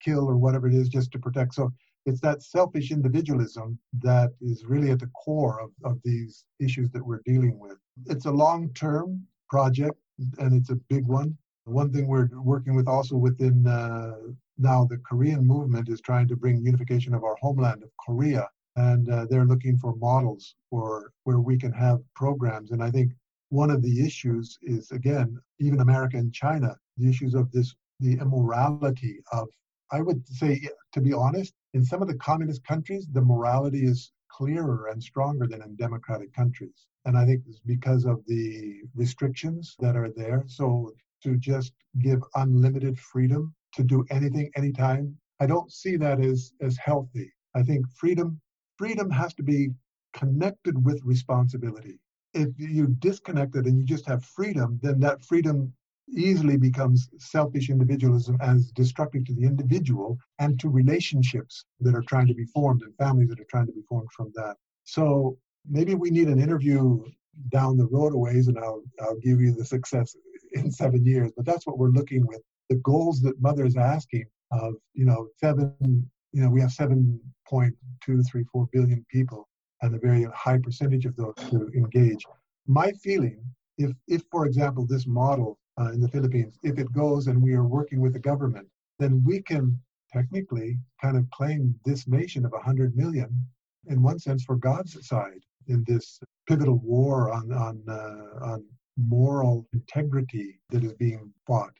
kill 0.03 0.29
or 0.29 0.37
whatever 0.37 0.69
it 0.69 0.75
is 0.75 0.89
just 0.89 1.11
to 1.13 1.19
protect. 1.19 1.55
So 1.55 1.73
it's 2.05 2.21
that 2.21 2.43
selfish 2.43 2.91
individualism 2.91 3.79
that 4.01 4.31
is 4.41 4.65
really 4.65 4.91
at 4.91 5.01
the 5.01 5.11
core 5.25 5.61
of, 5.61 5.71
of 5.85 5.99
these 6.05 6.45
issues 6.61 6.91
that 6.91 7.05
we're 7.05 7.23
dealing 7.25 7.59
with. 7.59 7.79
It's 8.07 8.27
a 8.27 8.31
long 8.31 8.73
term 8.75 9.27
project 9.49 9.97
and 10.39 10.55
it's 10.55 10.71
a 10.71 10.77
big 10.89 11.07
one. 11.07 11.37
One 11.65 11.93
thing 11.93 12.09
we're 12.09 12.29
working 12.33 12.75
with 12.75 12.89
also 12.89 13.17
within 13.17 13.67
uh, 13.67 14.15
now 14.59 14.85
the 14.85 14.99
Korean 14.99 15.47
movement 15.47 15.89
is 15.89 16.01
trying 16.01 16.27
to 16.29 16.37
bring 16.37 16.65
unification 16.65 17.15
of 17.15 17.23
our 17.23 17.37
homeland 17.41 17.83
of 17.83 17.91
Korea. 18.05 18.49
And 18.75 19.09
uh, 19.11 19.27
they're 19.29 19.45
looking 19.45 19.79
for 19.79 19.95
models 19.97 20.55
for 20.71 21.13
where 21.25 21.41
we 21.41 21.57
can 21.59 21.73
have 21.73 22.01
programs. 22.15 22.73
And 22.73 22.83
I 22.83 22.91
think 22.91 23.13
one 23.53 23.71
of 23.71 23.83
the 23.83 24.05
issues 24.05 24.59
is, 24.63 24.91
again, 24.93 25.39
even 25.61 25.81
America 25.81 26.17
and 26.17 26.33
China, 26.33 26.75
the 26.97 27.07
issues 27.07 27.35
of 27.35 27.53
this 27.53 27.75
the 28.01 28.15
immorality 28.15 29.21
of, 29.31 29.47
I 29.93 30.01
would 30.01 30.27
say, 30.27 30.67
to 30.95 31.01
be 31.03 31.13
honest, 31.13 31.53
in 31.75 31.85
some 31.85 32.01
of 32.01 32.09
the 32.09 32.17
communist 32.17 32.65
countries, 32.65 33.07
the 33.13 33.21
morality 33.21 33.85
is 33.85 34.11
clearer 34.31 34.89
and 34.91 35.03
stronger 35.03 35.47
than 35.47 35.63
in 35.63 35.77
democratic 35.77 36.33
countries. 36.33 36.87
And 37.05 37.17
I 37.17 37.27
think 37.27 37.43
it's 37.47 37.61
because 37.61 38.07
of 38.07 38.25
the 38.27 38.81
restrictions 38.95 39.77
that 39.81 39.97
are 39.97 40.11
there. 40.11 40.45
So 40.47 40.95
to 41.23 41.37
just 41.37 41.75
give 42.01 42.23
unlimited 42.35 42.99
freedom 42.99 43.55
to 43.75 43.85
do 43.85 44.05
anything 44.11 44.51
anytime, 44.57 45.15
I 45.41 45.47
don't 45.47 45.71
see 45.71 45.97
that 45.97 46.21
as, 46.21 46.55
as 46.63 46.79
healthy. 46.79 47.31
I 47.55 47.63
think 47.63 47.87
freedom 47.91 48.41
freedom 48.79 49.11
has 49.11 49.35
to 49.35 49.43
be 49.43 49.69
connected 50.15 50.83
with 50.85 51.01
responsibility. 51.05 51.99
If 52.35 52.49
you 52.59 52.89
disconnect 52.99 53.57
it 53.57 53.67
and 53.67 53.79
you 53.79 53.85
just 53.85 54.07
have 54.07 54.25
freedom, 54.25 54.79
then 54.83 55.01
that 55.01 55.25
freedom 55.25 55.73
easily 56.09 56.57
becomes 56.57 57.09
selfish 57.19 57.71
individualism 57.71 58.37
as 58.41 58.71
destructive 58.73 59.25
to 59.27 59.35
the 59.35 59.45
individual 59.45 60.19
and 60.39 60.59
to 60.61 60.69
relationships 60.69 61.65
that 61.81 61.95
are 61.95 62.03
trying 62.03 62.27
to 62.27 62.35
be 62.35 62.45
formed 62.47 62.83
and 62.83 62.95
families 62.97 63.29
that 63.29 63.41
are 63.41 63.47
trying 63.51 63.67
to 63.67 63.73
be 63.73 63.83
formed 63.89 64.11
from 64.15 64.33
that. 64.35 64.57
So 64.85 65.37
maybe 65.69 65.95
we 65.95 66.11
need 66.11 66.29
an 66.29 66.41
interview 66.41 67.05
down 67.51 67.77
the 67.77 67.87
road 67.87 68.13
a 68.13 68.19
ways 68.19 68.49
and 68.49 68.59
I'll, 68.59 68.83
I'll 69.01 69.19
give 69.21 69.41
you 69.41 69.53
the 69.55 69.65
success 69.65 70.15
in 70.53 70.71
seven 70.71 71.05
years. 71.05 71.33
But 71.37 71.47
that's 71.47 71.67
what 71.67 71.79
we're 71.79 71.89
looking 71.89 72.27
with. 72.27 72.41
The 72.69 72.77
goals 72.77 73.21
that 73.23 73.41
Mother 73.41 73.65
is 73.65 73.77
asking 73.77 74.27
of, 74.51 74.75
you 74.95 75.07
know, 75.07 75.29
seven, 75.39 76.11
you 76.33 76.43
know, 76.43 76.51
we 76.51 76.61
have 76.61 76.71
7.234 76.71 78.67
billion 78.73 79.05
people 79.11 79.49
and 79.83 79.95
a 79.95 79.99
very 79.99 80.25
high 80.35 80.59
percentage 80.59 81.05
of 81.05 81.17
those 81.17 81.35
to 81.51 81.71
engage. 81.75 82.25
My 82.67 82.93
feeling, 82.93 83.45
if, 83.79 83.91
if 84.09 84.23
for 84.31 84.47
example, 84.47 84.87
this 84.87 85.07
model 85.07 85.59
uh, 85.81 85.93
in 85.93 86.01
the 86.01 86.09
Philippines, 86.09 86.59
if 86.63 86.79
it 86.79 86.93
goes 86.93 87.27
and 87.27 87.43
we 87.43 87.55
are 87.55 87.65
working 87.65 88.01
with 88.01 88.13
the 88.13 88.19
government, 88.19 88.69
then 88.99 89.23
we 89.25 89.43
can 89.43 89.79
technically 90.13 90.79
kind 91.01 91.17
of 91.17 91.29
claim 91.31 91.75
this 91.85 92.07
nation 92.07 92.45
of 92.45 92.53
100 92.53 92.97
million 92.97 93.47
in 93.89 94.03
one 94.03 94.19
sense 94.19 94.45
for 94.45 94.57
God's 94.57 95.07
side 95.07 95.43
in 95.69 95.85
this 95.87 96.21
pivotal 96.49 96.79
war 96.79 97.33
on 97.33 97.53
on 97.53 97.83
uh, 97.89 98.45
on 98.45 98.65
moral 98.97 99.67
integrity 99.73 100.61
that 100.71 100.85
is 100.85 100.93
being 100.95 101.33
fought. 101.47 101.73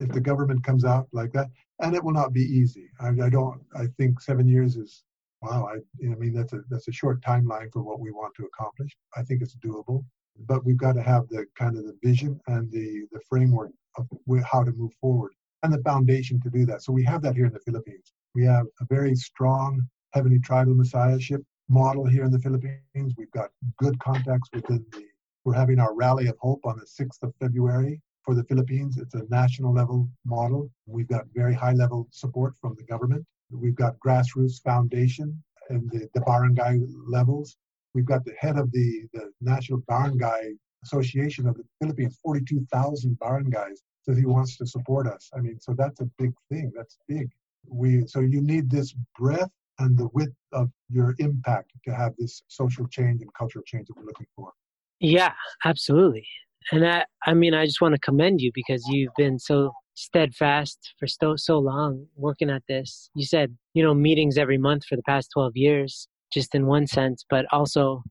If 0.00 0.10
the 0.10 0.20
government 0.20 0.62
comes 0.62 0.84
out 0.84 1.08
like 1.12 1.32
that, 1.32 1.48
and 1.80 1.94
it 1.94 2.04
will 2.04 2.12
not 2.12 2.32
be 2.32 2.42
easy. 2.42 2.88
I, 3.00 3.08
I 3.08 3.30
don't. 3.30 3.60
I 3.74 3.86
think 3.96 4.20
seven 4.20 4.46
years 4.46 4.76
is 4.76 5.02
wow. 5.42 5.68
I, 5.72 5.76
I 6.06 6.14
mean 6.16 6.32
that's 6.34 6.52
a 6.52 6.60
that's 6.70 6.88
a 6.88 6.92
short 6.92 7.20
timeline 7.22 7.72
for 7.72 7.82
what 7.82 8.00
we 8.00 8.10
want 8.10 8.34
to 8.36 8.44
accomplish. 8.44 8.96
I 9.16 9.22
think 9.22 9.42
it's 9.42 9.56
doable 9.56 10.04
but 10.46 10.64
we've 10.64 10.78
got 10.78 10.92
to 10.92 11.02
have 11.02 11.28
the 11.28 11.46
kind 11.56 11.76
of 11.76 11.84
the 11.84 11.96
vision 12.02 12.40
and 12.46 12.70
the 12.70 13.06
the 13.12 13.20
framework 13.28 13.70
of 13.96 14.06
how 14.44 14.62
to 14.62 14.72
move 14.72 14.92
forward 15.00 15.32
and 15.62 15.72
the 15.72 15.82
foundation 15.82 16.40
to 16.40 16.50
do 16.50 16.64
that. 16.66 16.82
So 16.82 16.92
we 16.92 17.04
have 17.04 17.22
that 17.22 17.34
here 17.34 17.46
in 17.46 17.52
the 17.52 17.60
Philippines. 17.60 18.12
We 18.34 18.44
have 18.44 18.66
a 18.80 18.86
very 18.88 19.14
strong 19.16 19.82
heavenly 20.12 20.38
tribal 20.38 20.74
messiahship 20.74 21.42
model 21.68 22.06
here 22.06 22.24
in 22.24 22.30
the 22.30 22.38
Philippines. 22.38 23.14
We've 23.16 23.30
got 23.32 23.50
good 23.78 23.98
contacts 23.98 24.48
within 24.52 24.84
the. 24.92 25.04
We're 25.44 25.54
having 25.54 25.80
our 25.80 25.94
rally 25.94 26.26
of 26.28 26.36
hope 26.38 26.60
on 26.64 26.78
the 26.78 26.84
6th 26.84 27.22
of 27.22 27.32
February 27.40 28.00
for 28.22 28.34
the 28.34 28.44
Philippines. 28.44 28.98
It's 28.98 29.14
a 29.14 29.24
national 29.30 29.72
level 29.72 30.08
model. 30.26 30.70
We've 30.86 31.08
got 31.08 31.24
very 31.34 31.54
high 31.54 31.72
level 31.72 32.06
support 32.10 32.54
from 32.60 32.74
the 32.76 32.84
government. 32.84 33.24
We've 33.50 33.74
got 33.74 33.98
grassroots 34.04 34.62
foundation 34.62 35.42
and 35.70 35.90
the, 35.90 36.08
the 36.14 36.20
barangay 36.22 36.80
levels. 37.06 37.56
We've 37.94 38.06
got 38.06 38.24
the 38.24 38.34
head 38.38 38.58
of 38.58 38.70
the, 38.72 39.06
the 39.12 39.30
National 39.40 39.78
Barangay 39.88 40.54
Association 40.84 41.46
of 41.48 41.56
the 41.56 41.64
Philippines, 41.80 42.18
42,000 42.22 43.18
barangays, 43.18 43.78
says 44.02 44.16
he 44.16 44.26
wants 44.26 44.56
to 44.58 44.66
support 44.66 45.06
us. 45.06 45.30
I 45.36 45.40
mean, 45.40 45.58
so 45.60 45.74
that's 45.76 46.00
a 46.00 46.08
big 46.18 46.32
thing. 46.50 46.72
That's 46.76 46.98
big. 47.08 47.28
We 47.66 48.06
so 48.06 48.20
you 48.20 48.40
need 48.40 48.70
this 48.70 48.94
breadth 49.18 49.50
and 49.78 49.96
the 49.96 50.08
width 50.12 50.34
of 50.52 50.70
your 50.88 51.14
impact 51.18 51.72
to 51.84 51.94
have 51.94 52.14
this 52.18 52.42
social 52.48 52.86
change 52.86 53.20
and 53.22 53.32
cultural 53.34 53.64
change 53.66 53.88
that 53.88 53.96
we're 53.96 54.06
looking 54.06 54.26
for. 54.34 54.52
Yeah, 55.00 55.32
absolutely. 55.64 56.26
And 56.72 56.86
I, 56.86 57.04
I 57.26 57.34
mean, 57.34 57.54
I 57.54 57.64
just 57.64 57.80
want 57.80 57.94
to 57.94 58.00
commend 58.00 58.40
you 58.40 58.50
because 58.54 58.84
you've 58.88 59.12
been 59.16 59.38
so 59.38 59.72
steadfast 59.98 60.94
for 60.98 61.08
so, 61.08 61.34
so 61.34 61.58
long 61.58 62.06
working 62.14 62.50
at 62.50 62.62
this. 62.68 63.10
You 63.14 63.26
said, 63.26 63.56
you 63.74 63.82
know, 63.82 63.94
meetings 63.94 64.38
every 64.38 64.58
month 64.58 64.84
for 64.84 64.94
the 64.94 65.02
past 65.02 65.30
12 65.32 65.56
years, 65.56 66.08
just 66.32 66.54
in 66.54 66.66
one 66.66 66.86
sense, 66.86 67.24
but 67.28 67.46
also 67.50 68.04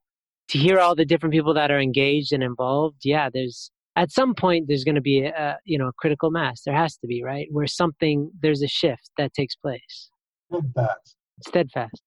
to 0.49 0.57
hear 0.57 0.79
all 0.79 0.95
the 0.95 1.05
different 1.05 1.33
people 1.33 1.53
that 1.53 1.71
are 1.71 1.79
engaged 1.79 2.33
and 2.33 2.43
involved. 2.43 2.97
Yeah, 3.03 3.29
there's, 3.33 3.71
at 3.95 4.11
some 4.11 4.35
point, 4.35 4.67
there's 4.67 4.83
going 4.83 4.95
to 4.95 5.01
be 5.01 5.21
a, 5.21 5.57
you 5.63 5.77
know, 5.77 5.87
a 5.87 5.93
critical 5.93 6.29
mass. 6.29 6.61
There 6.65 6.75
has 6.75 6.97
to 6.97 7.07
be, 7.07 7.23
right? 7.23 7.47
Where 7.51 7.67
something, 7.67 8.31
there's 8.41 8.61
a 8.61 8.67
shift 8.67 9.09
that 9.17 9.33
takes 9.33 9.55
place. 9.55 10.09
Steadfast. 10.51 11.15
Steadfast. 11.47 12.01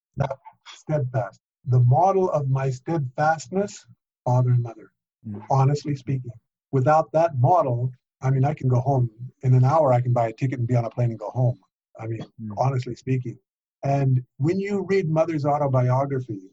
steadfast. 0.66 1.40
The 1.66 1.80
model 1.80 2.30
of 2.30 2.50
my 2.50 2.68
steadfastness, 2.68 3.86
father 4.26 4.50
and 4.50 4.62
mother, 4.62 4.90
mm. 5.26 5.42
honestly 5.50 5.96
speaking. 5.96 6.32
Without 6.70 7.10
that 7.12 7.38
model, 7.38 7.90
I 8.22 8.30
mean, 8.30 8.44
I 8.44 8.54
can 8.54 8.68
go 8.68 8.80
home 8.80 9.10
in 9.42 9.54
an 9.54 9.64
hour. 9.64 9.92
I 9.92 10.00
can 10.00 10.12
buy 10.12 10.28
a 10.28 10.32
ticket 10.32 10.58
and 10.58 10.68
be 10.68 10.76
on 10.76 10.84
a 10.84 10.90
plane 10.90 11.10
and 11.10 11.18
go 11.18 11.30
home. 11.30 11.58
I 11.98 12.06
mean, 12.06 12.20
mm. 12.40 12.54
honestly 12.58 12.94
speaking. 12.94 13.38
And 13.82 14.22
when 14.36 14.60
you 14.60 14.84
read 14.88 15.08
Mother's 15.08 15.46
autobiography, 15.46 16.50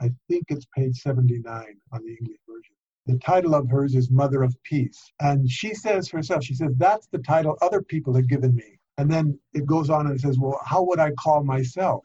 I 0.00 0.12
think 0.28 0.44
it's 0.48 0.66
page 0.76 0.96
79 1.00 1.44
on 1.92 2.04
the 2.04 2.16
English 2.20 2.38
version. 2.48 2.74
The 3.06 3.18
title 3.18 3.54
of 3.54 3.68
hers 3.68 3.94
is 3.94 4.10
Mother 4.10 4.42
of 4.42 4.54
Peace. 4.62 5.12
And 5.20 5.50
she 5.50 5.74
says 5.74 6.08
herself, 6.08 6.44
she 6.44 6.54
says, 6.54 6.72
that's 6.76 7.08
the 7.08 7.18
title 7.18 7.56
other 7.62 7.82
people 7.82 8.14
have 8.14 8.28
given 8.28 8.54
me. 8.54 8.78
And 8.98 9.10
then 9.10 9.38
it 9.54 9.66
goes 9.66 9.90
on 9.90 10.06
and 10.06 10.20
says, 10.20 10.38
well, 10.38 10.60
how 10.64 10.82
would 10.84 11.00
I 11.00 11.12
call 11.12 11.42
myself? 11.42 12.04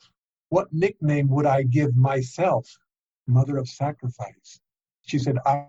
What 0.49 0.71
nickname 0.71 1.27
would 1.29 1.45
I 1.45 1.63
give 1.63 1.95
myself? 1.95 2.67
Mother 3.27 3.57
of 3.57 3.67
Sacrifice. 3.67 4.59
She 5.01 5.19
said, 5.19 5.37
I, 5.45 5.65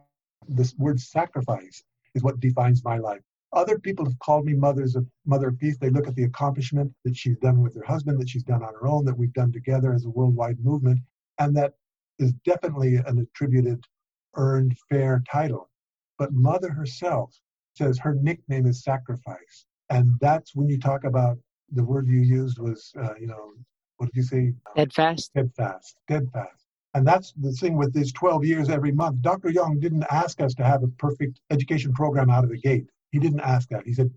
this 0.49 0.75
word 0.77 1.01
sacrifice 1.01 1.83
is 2.15 2.23
what 2.23 2.41
defines 2.41 2.85
my 2.85 2.99
life. 2.99 3.23
Other 3.55 3.79
people 3.79 4.05
have 4.05 4.19
called 4.19 4.45
me 4.45 4.55
mothers 4.55 4.97
of 4.97 5.07
mother 5.25 5.49
of 5.49 5.59
peace. 5.59 5.79
They 5.79 5.91
look 5.91 6.09
at 6.09 6.17
the 6.17 6.25
accomplishment 6.25 6.93
that 7.05 7.17
she's 7.17 7.37
done 7.39 7.63
with 7.63 7.75
her 7.77 7.85
husband, 7.85 8.21
that 8.21 8.29
she's 8.29 8.43
done 8.43 8.65
on 8.65 8.75
her 8.75 8.87
own, 8.89 9.05
that 9.05 9.17
we've 9.17 9.33
done 9.33 9.53
together 9.53 9.95
as 9.95 10.05
a 10.05 10.11
worldwide 10.11 10.59
movement, 10.59 10.99
and 11.39 11.57
that 11.57 11.75
is 12.19 12.33
definitely 12.45 12.97
an 12.97 13.19
attributed, 13.19 13.85
earned, 14.35 14.77
fair 14.91 15.23
title. 15.31 15.71
But 16.19 16.33
mother 16.33 16.71
herself 16.71 17.33
says 17.75 17.99
her 17.99 18.15
nickname 18.15 18.67
is 18.67 18.83
sacrifice, 18.83 19.67
and 19.89 20.11
that's 20.21 20.55
when 20.55 20.69
you 20.69 20.79
talk 20.79 21.05
about 21.05 21.39
the 21.73 21.85
word 21.85 22.09
you 22.09 22.21
used 22.21 22.59
was, 22.59 22.93
uh, 23.01 23.15
you 23.21 23.27
know, 23.29 23.53
what 23.99 24.07
did 24.07 24.17
you 24.17 24.23
say? 24.23 24.53
Steadfast. 24.73 25.27
Steadfast. 25.27 25.97
Steadfast. 26.09 26.65
And 26.95 27.07
that's 27.07 27.33
the 27.41 27.53
thing 27.53 27.77
with 27.77 27.93
these 27.93 28.13
12 28.13 28.45
years 28.45 28.69
every 28.69 28.93
month. 28.93 29.21
Dr. 29.21 29.51
Young 29.51 29.81
didn't 29.81 30.05
ask 30.11 30.41
us 30.41 30.55
to 30.55 30.65
have 30.65 30.83
a 30.83 30.89
perfect 30.89 31.41
education 31.51 31.93
program 31.93 32.31
out 32.31 32.45
of 32.45 32.51
the 32.51 32.59
gate. 32.59 32.87
He 33.15 33.21
didn't 33.21 33.43
ask 33.43 33.69
that. 33.69 33.87
He 33.87 33.93
said, 33.93 34.11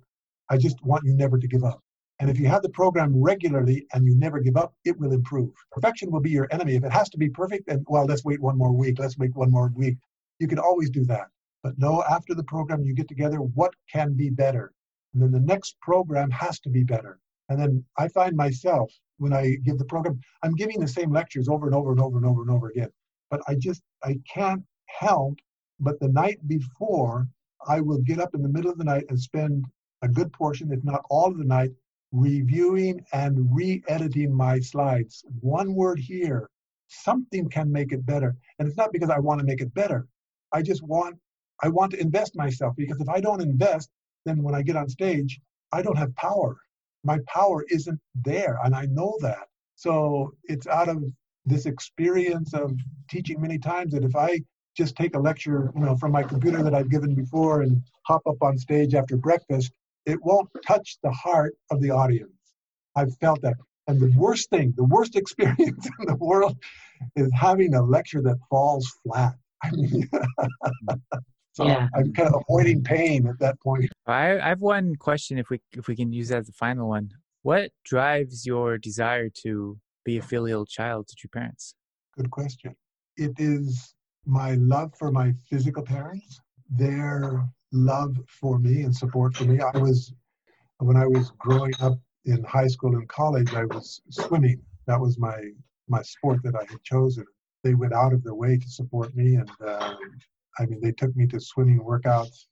I 0.50 0.58
just 0.58 0.84
want 0.84 1.06
you 1.06 1.14
never 1.14 1.38
to 1.38 1.48
give 1.48 1.64
up. 1.64 1.80
And 2.18 2.32
if 2.32 2.40
you 2.40 2.48
have 2.48 2.64
the 2.64 2.70
program 2.70 3.16
regularly 3.16 3.86
and 3.94 4.04
you 4.08 4.16
never 4.16 4.40
give 4.40 4.58
up, 4.58 4.74
it 4.86 4.98
will 4.98 5.12
improve. 5.12 5.52
Perfection 5.72 6.10
will 6.10 6.20
be 6.20 6.32
your 6.32 6.48
enemy. 6.52 6.74
If 6.74 6.84
it 6.84 6.92
has 6.92 7.08
to 7.12 7.18
be 7.20 7.30
perfect, 7.30 7.68
then, 7.68 7.86
well, 7.88 8.06
let's 8.06 8.26
wait 8.26 8.42
one 8.42 8.58
more 8.58 8.72
week. 8.72 8.98
Let's 8.98 9.16
wait 9.20 9.36
one 9.36 9.52
more 9.52 9.72
week. 9.76 9.98
You 10.40 10.48
can 10.48 10.58
always 10.58 10.90
do 10.90 11.06
that. 11.06 11.28
But 11.62 11.78
no, 11.78 12.04
after 12.10 12.34
the 12.34 12.44
program, 12.46 12.84
you 12.84 12.96
get 12.96 13.08
together, 13.08 13.38
what 13.38 13.76
can 13.94 14.14
be 14.14 14.32
better? 14.32 14.74
And 15.14 15.22
then 15.22 15.32
the 15.32 15.42
next 15.42 15.80
program 15.80 16.32
has 16.32 16.60
to 16.62 16.70
be 16.72 16.84
better. 16.84 17.20
And 17.50 17.62
then 17.62 17.86
I 18.00 18.08
find 18.08 18.36
myself 18.36 18.92
when 19.18 19.32
I 19.32 19.58
give 19.64 19.78
the 19.78 19.86
program, 19.86 20.20
I'm 20.42 20.56
giving 20.56 20.80
the 20.80 20.88
same 20.88 21.12
lectures 21.12 21.48
over 21.48 21.68
and 21.68 21.76
over 21.76 21.92
and 21.92 22.02
over 22.02 22.18
and 22.18 22.26
over 22.26 22.42
and 22.42 22.50
over 22.50 22.70
again. 22.70 22.90
But 23.30 23.42
I 23.48 23.54
just, 23.54 23.84
I 24.04 24.20
can't 24.34 24.64
help 24.88 25.38
but 25.80 26.00
the 26.00 26.08
night 26.08 26.40
before, 26.48 27.28
I 27.68 27.82
will 27.82 28.00
get 28.00 28.20
up 28.20 28.34
in 28.36 28.42
the 28.42 28.50
middle 28.50 28.72
of 28.72 28.78
the 28.78 28.84
night 28.84 29.06
and 29.10 29.20
spend 29.20 29.66
a 30.02 30.08
good 30.08 30.32
portion, 30.34 30.72
if 30.72 30.84
not 30.84 31.04
all 31.10 31.28
of 31.28 31.38
the 31.38 31.44
night, 31.44 31.72
reviewing 32.12 33.04
and 33.14 33.54
re 33.54 33.84
editing 33.88 34.34
my 34.34 34.60
slides. 34.60 35.26
One 35.42 35.76
word 35.76 36.00
here, 36.00 36.50
something 36.88 37.50
can 37.50 37.72
make 37.72 37.92
it 37.92 38.06
better. 38.06 38.36
And 38.60 38.68
it's 38.68 38.78
not 38.78 38.94
because 38.94 39.10
I 39.10 39.20
want 39.20 39.40
to 39.40 39.46
make 39.46 39.62
it 39.62 39.74
better. 39.74 40.08
I 40.54 40.62
just 40.62 40.84
want, 40.84 41.18
I 41.62 41.70
want 41.70 41.92
to 41.92 42.00
invest 42.00 42.36
myself 42.36 42.76
because 42.78 43.02
if 43.02 43.10
I 43.10 43.20
don't 43.20 43.42
invest, 43.42 43.90
then 44.26 44.44
when 44.44 44.56
I 44.56 44.62
get 44.62 44.76
on 44.76 44.88
stage, 44.88 45.40
I 45.72 45.82
don't 45.82 45.98
have 45.98 46.16
power 46.16 46.58
my 47.08 47.20
power 47.28 47.66
isn't 47.70 48.00
there 48.16 48.60
and 48.64 48.76
i 48.76 48.86
know 48.88 49.18
that 49.22 49.48
so 49.76 50.34
it's 50.44 50.68
out 50.68 50.90
of 50.90 51.04
this 51.46 51.66
experience 51.66 52.54
of 52.54 52.74
teaching 53.10 53.40
many 53.42 53.58
times 53.58 53.94
that 53.94 54.04
if 54.04 54.16
i 54.16 54.40
just 54.78 54.96
take 54.96 55.16
a 55.16 55.20
lecture 55.20 55.72
you 55.76 55.82
know 55.82 55.96
from 55.96 56.12
my 56.12 56.24
computer 56.24 56.62
that 56.64 56.74
i've 56.74 56.90
given 56.90 57.16
before 57.16 57.62
and 57.62 57.82
hop 58.06 58.22
up 58.28 58.38
on 58.42 58.58
stage 58.58 58.94
after 58.94 59.18
breakfast 59.18 59.72
it 60.06 60.20
won't 60.24 60.50
touch 60.66 60.98
the 61.04 61.12
heart 61.12 61.56
of 61.72 61.82
the 61.82 61.90
audience 61.90 62.32
i've 62.96 63.16
felt 63.18 63.42
that 63.42 63.56
and 63.88 64.00
the 64.00 64.14
worst 64.18 64.50
thing 64.50 64.74
the 64.78 64.84
worst 64.84 65.16
experience 65.24 65.90
in 66.00 66.06
the 66.06 66.16
world 66.16 66.56
is 67.16 67.30
having 67.34 67.74
a 67.74 67.82
lecture 67.82 68.22
that 68.22 68.38
falls 68.50 68.88
flat 69.04 69.36
i 69.64 69.72
mean 69.72 70.10
So 71.58 71.66
yeah. 71.66 71.88
I'm 71.96 72.14
kind 72.14 72.30
of 72.32 72.44
avoiding 72.48 72.84
pain 72.84 73.26
at 73.26 73.40
that 73.40 73.60
point. 73.62 73.90
I, 74.06 74.38
I 74.38 74.50
have 74.50 74.62
one 74.62 74.96
question 74.96 75.40
if 75.40 75.50
we 75.50 75.60
if 75.72 75.88
we 75.88 75.96
can 75.96 76.14
use 76.14 76.30
that 76.30 76.38
as 76.38 76.46
the 76.46 76.54
final 76.54 76.88
one. 76.88 77.10
What 77.42 77.72
drives 77.84 78.46
your 78.46 78.78
desire 78.78 79.30
to 79.42 79.80
be 80.06 80.20
a 80.20 80.22
filial 80.22 80.68
child 80.68 81.08
to 81.08 81.16
your 81.24 81.30
parents? 81.34 81.74
Good 82.16 82.30
question. 82.30 82.76
It 83.16 83.34
is 83.40 83.96
my 84.28 84.56
love 84.56 84.94
for 85.00 85.10
my 85.10 85.34
physical 85.50 85.82
parents, 85.82 86.42
their 86.70 87.48
love 87.72 88.18
for 88.28 88.60
me 88.60 88.82
and 88.82 88.94
support 88.94 89.36
for 89.36 89.46
me. 89.46 89.60
I 89.62 89.78
was 89.78 90.14
when 90.80 90.98
I 90.98 91.08
was 91.08 91.32
growing 91.40 91.74
up 91.80 91.98
in 92.26 92.44
high 92.44 92.68
school 92.68 92.96
and 92.96 93.08
college, 93.08 93.54
I 93.54 93.66
was 93.66 94.02
swimming. 94.10 94.62
That 94.86 95.00
was 95.00 95.18
my 95.18 95.38
my 95.88 96.02
sport 96.02 96.44
that 96.44 96.56
I 96.56 96.66
had 96.70 96.84
chosen. 96.84 97.26
They 97.64 97.74
went 97.74 97.94
out 97.94 98.14
of 98.14 98.24
their 98.24 98.36
way 98.36 98.58
to 98.58 98.70
support 98.70 99.16
me, 99.16 99.36
and 99.36 99.50
uh, 99.66 99.96
I 100.60 100.66
mean, 100.66 100.82
they 100.82 100.92
took 100.92 101.16
me 101.16 101.26
to 101.28 101.40
swimming 101.40 101.80
workouts 101.80 102.48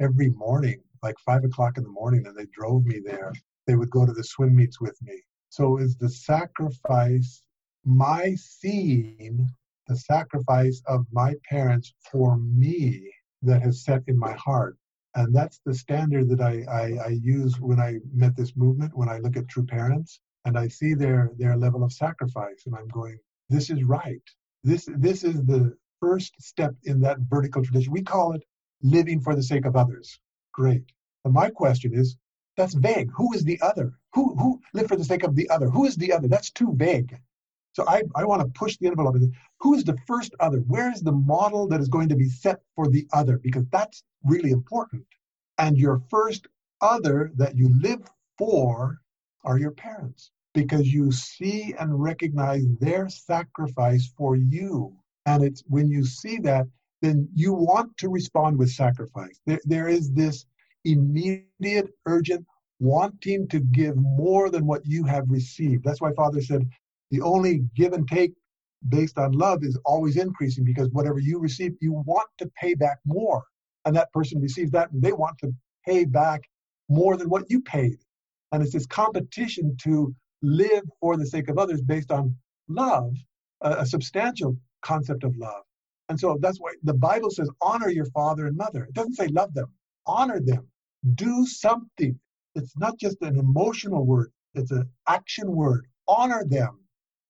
every 0.00 0.30
morning, 0.30 0.80
like 1.02 1.14
five 1.24 1.44
o'clock 1.44 1.76
in 1.76 1.84
the 1.84 1.90
morning, 1.90 2.26
and 2.26 2.36
they 2.36 2.46
drove 2.52 2.84
me 2.86 3.00
there. 3.04 3.32
They 3.66 3.76
would 3.76 3.90
go 3.90 4.06
to 4.06 4.12
the 4.12 4.24
swim 4.24 4.56
meets 4.56 4.80
with 4.80 5.00
me. 5.02 5.20
So 5.50 5.78
is 5.78 5.96
the 5.96 6.08
sacrifice, 6.08 7.42
my 7.84 8.34
seeing 8.34 9.48
the 9.88 9.96
sacrifice 9.96 10.80
of 10.86 11.06
my 11.12 11.34
parents 11.48 11.94
for 12.10 12.36
me 12.38 13.10
that 13.42 13.62
has 13.62 13.84
set 13.84 14.02
in 14.06 14.18
my 14.18 14.32
heart. 14.32 14.76
And 15.14 15.34
that's 15.34 15.60
the 15.64 15.74
standard 15.74 16.28
that 16.28 16.40
I, 16.40 16.64
I, 16.70 17.06
I 17.06 17.18
use 17.20 17.58
when 17.60 17.80
I 17.80 17.98
met 18.12 18.36
this 18.36 18.56
movement, 18.56 18.96
when 18.96 19.08
I 19.08 19.18
look 19.18 19.36
at 19.36 19.48
true 19.48 19.66
parents 19.66 20.20
and 20.44 20.56
I 20.58 20.68
see 20.68 20.94
their, 20.94 21.32
their 21.38 21.56
level 21.56 21.82
of 21.82 21.92
sacrifice. 21.92 22.62
And 22.66 22.74
I'm 22.76 22.88
going, 22.88 23.18
this 23.48 23.70
is 23.70 23.82
right. 23.84 24.22
This, 24.62 24.88
this 24.96 25.24
is 25.24 25.42
the, 25.44 25.76
first 26.00 26.34
step 26.40 26.74
in 26.84 27.00
that 27.00 27.18
vertical 27.28 27.62
tradition. 27.62 27.92
We 27.92 28.02
call 28.02 28.32
it 28.32 28.42
living 28.82 29.20
for 29.20 29.34
the 29.34 29.42
sake 29.42 29.64
of 29.64 29.76
others. 29.76 30.18
Great. 30.52 30.84
But 31.24 31.32
my 31.32 31.50
question 31.50 31.94
is, 31.94 32.16
that's 32.56 32.74
vague. 32.74 33.10
Who 33.14 33.32
is 33.34 33.44
the 33.44 33.60
other? 33.60 33.92
Who 34.14 34.34
who 34.36 34.60
live 34.74 34.88
for 34.88 34.96
the 34.96 35.04
sake 35.04 35.22
of 35.22 35.36
the 35.36 35.48
other? 35.50 35.68
Who 35.68 35.84
is 35.84 35.96
the 35.96 36.12
other? 36.12 36.28
That's 36.28 36.50
too 36.50 36.72
vague. 36.74 37.16
So 37.78 37.84
I, 37.86 38.02
I 38.16 38.24
want 38.24 38.42
to 38.42 38.58
push 38.58 38.76
the 38.76 38.88
envelope. 38.88 39.14
Who 39.60 39.74
is 39.74 39.84
the 39.84 39.96
first 40.04 40.34
other? 40.40 40.58
Where 40.58 40.90
is 40.90 41.00
the 41.00 41.12
model 41.12 41.68
that 41.68 41.80
is 41.80 41.88
going 41.88 42.08
to 42.08 42.16
be 42.16 42.28
set 42.28 42.58
for 42.74 42.88
the 42.88 43.06
other? 43.12 43.38
Because 43.38 43.66
that's 43.70 44.02
really 44.24 44.50
important. 44.50 45.04
And 45.58 45.78
your 45.78 46.02
first 46.10 46.48
other 46.80 47.30
that 47.36 47.56
you 47.56 47.68
live 47.80 48.00
for 48.36 48.98
are 49.44 49.60
your 49.60 49.70
parents 49.70 50.32
because 50.54 50.92
you 50.92 51.12
see 51.12 51.72
and 51.78 52.02
recognize 52.02 52.64
their 52.80 53.08
sacrifice 53.08 54.12
for 54.18 54.34
you. 54.34 54.92
And 55.26 55.44
it's 55.44 55.62
when 55.68 55.88
you 55.88 56.04
see 56.04 56.38
that, 56.38 56.66
then 57.00 57.28
you 57.32 57.52
want 57.52 57.96
to 57.98 58.08
respond 58.08 58.58
with 58.58 58.72
sacrifice. 58.72 59.38
There, 59.46 59.60
there 59.64 59.86
is 59.86 60.10
this 60.10 60.46
immediate, 60.84 61.90
urgent 62.06 62.44
wanting 62.80 63.46
to 63.48 63.60
give 63.60 63.94
more 63.96 64.50
than 64.50 64.66
what 64.66 64.84
you 64.84 65.04
have 65.04 65.30
received. 65.30 65.84
That's 65.84 66.00
why 66.00 66.12
Father 66.14 66.40
said 66.40 66.68
the 67.10 67.20
only 67.22 67.64
give 67.74 67.92
and 67.92 68.06
take 68.08 68.32
based 68.88 69.18
on 69.18 69.32
love 69.32 69.64
is 69.64 69.78
always 69.84 70.16
increasing 70.16 70.64
because 70.64 70.88
whatever 70.90 71.18
you 71.18 71.38
receive, 71.38 71.72
you 71.80 71.92
want 72.06 72.28
to 72.38 72.50
pay 72.60 72.74
back 72.74 72.98
more. 73.06 73.44
And 73.84 73.96
that 73.96 74.12
person 74.12 74.40
receives 74.40 74.70
that 74.72 74.90
and 74.92 75.02
they 75.02 75.12
want 75.12 75.38
to 75.38 75.52
pay 75.86 76.04
back 76.04 76.42
more 76.88 77.16
than 77.16 77.28
what 77.28 77.50
you 77.50 77.60
paid. 77.62 77.98
And 78.52 78.62
it's 78.62 78.72
this 78.72 78.86
competition 78.86 79.76
to 79.82 80.14
live 80.42 80.82
for 81.00 81.16
the 81.16 81.26
sake 81.26 81.48
of 81.48 81.58
others 81.58 81.82
based 81.82 82.10
on 82.12 82.34
love, 82.68 83.14
a, 83.62 83.78
a 83.78 83.86
substantial 83.86 84.56
concept 84.82 85.24
of 85.24 85.36
love. 85.36 85.62
And 86.08 86.18
so 86.18 86.38
that's 86.40 86.58
why 86.58 86.72
the 86.82 86.94
Bible 86.94 87.30
says, 87.30 87.50
honor 87.60 87.90
your 87.90 88.06
father 88.06 88.46
and 88.46 88.56
mother. 88.56 88.84
It 88.84 88.94
doesn't 88.94 89.14
say 89.14 89.28
love 89.28 89.52
them, 89.54 89.66
honor 90.06 90.40
them. 90.40 90.66
Do 91.14 91.46
something. 91.46 92.18
It's 92.54 92.76
not 92.76 92.98
just 92.98 93.18
an 93.22 93.38
emotional 93.38 94.06
word, 94.06 94.30
it's 94.54 94.70
an 94.70 94.88
action 95.08 95.54
word. 95.54 95.86
Honor 96.06 96.44
them. 96.46 96.80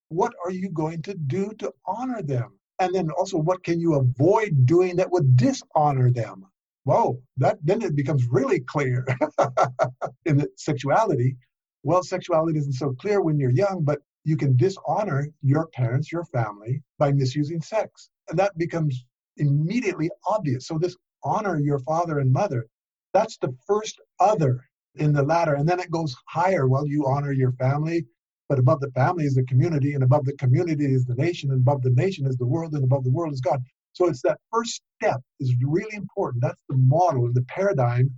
What 0.09 0.33
are 0.45 0.51
you 0.51 0.71
going 0.71 1.03
to 1.03 1.15
do 1.15 1.53
to 1.59 1.73
honor 1.87 2.23
them? 2.23 2.59
And 2.81 2.95
then 2.95 3.11
also, 3.11 3.39
what 3.39 3.65
can 3.65 3.81
you 3.81 3.95
avoid 3.95 4.67
doing 4.67 4.97
that 4.97 5.11
would 5.11 5.37
dishonor 5.37 6.11
them? 6.11 6.47
Whoa, 6.85 7.21
that 7.37 7.59
then 7.63 7.83
it 7.83 7.97
becomes 7.97 8.27
really 8.31 8.61
clear 8.61 9.05
in 10.25 10.39
the 10.39 10.49
sexuality. 10.57 11.37
Well, 11.83 12.03
sexuality 12.03 12.59
isn't 12.59 12.73
so 12.75 12.93
clear 12.93 13.21
when 13.21 13.39
you're 13.39 13.51
young, 13.51 13.83
but 13.85 14.01
you 14.25 14.37
can 14.37 14.57
dishonor 14.57 15.29
your 15.43 15.67
parents, 15.69 16.11
your 16.13 16.25
family 16.25 16.83
by 16.99 17.13
misusing 17.13 17.61
sex. 17.61 18.11
And 18.29 18.39
that 18.39 18.57
becomes 18.57 19.05
immediately 19.37 20.11
obvious. 20.27 20.67
So, 20.67 20.79
this 20.79 20.97
honor 21.25 21.59
your 21.59 21.81
father 21.81 22.21
and 22.21 22.33
mother, 22.33 22.67
that's 23.13 23.37
the 23.39 23.55
first 23.67 24.01
other 24.21 24.65
in 24.95 25.13
the 25.13 25.23
ladder. 25.23 25.55
And 25.55 25.69
then 25.69 25.81
it 25.81 25.91
goes 25.91 26.15
higher. 26.29 26.69
Well, 26.69 26.87
you 26.87 27.07
honor 27.07 27.33
your 27.33 27.53
family, 27.53 28.07
but 28.49 28.59
above 28.59 28.81
the 28.81 28.91
family 28.93 29.25
is 29.25 29.35
the 29.35 29.45
community, 29.45 29.95
and 29.95 30.03
above 30.03 30.25
the 30.25 30.37
community 30.37 30.87
is 30.87 31.05
the 31.05 31.15
nation, 31.15 31.51
and 31.51 31.61
above 31.61 31.83
the 31.83 31.91
nation 31.91 32.27
is 32.27 32.37
the 32.37 32.47
world, 32.47 32.75
and 32.75 32.85
above 32.85 33.05
the 33.05 33.11
world 33.11 33.33
is 33.33 33.41
God. 33.41 33.63
So 33.93 34.07
it's 34.07 34.23
that 34.23 34.39
first 34.53 34.83
step 35.01 35.21
is 35.41 35.55
really 35.63 35.95
important. 35.95 36.43
That's 36.43 36.63
the 36.69 36.77
model, 36.77 37.27
and 37.27 37.35
the 37.35 37.43
paradigm 37.43 38.11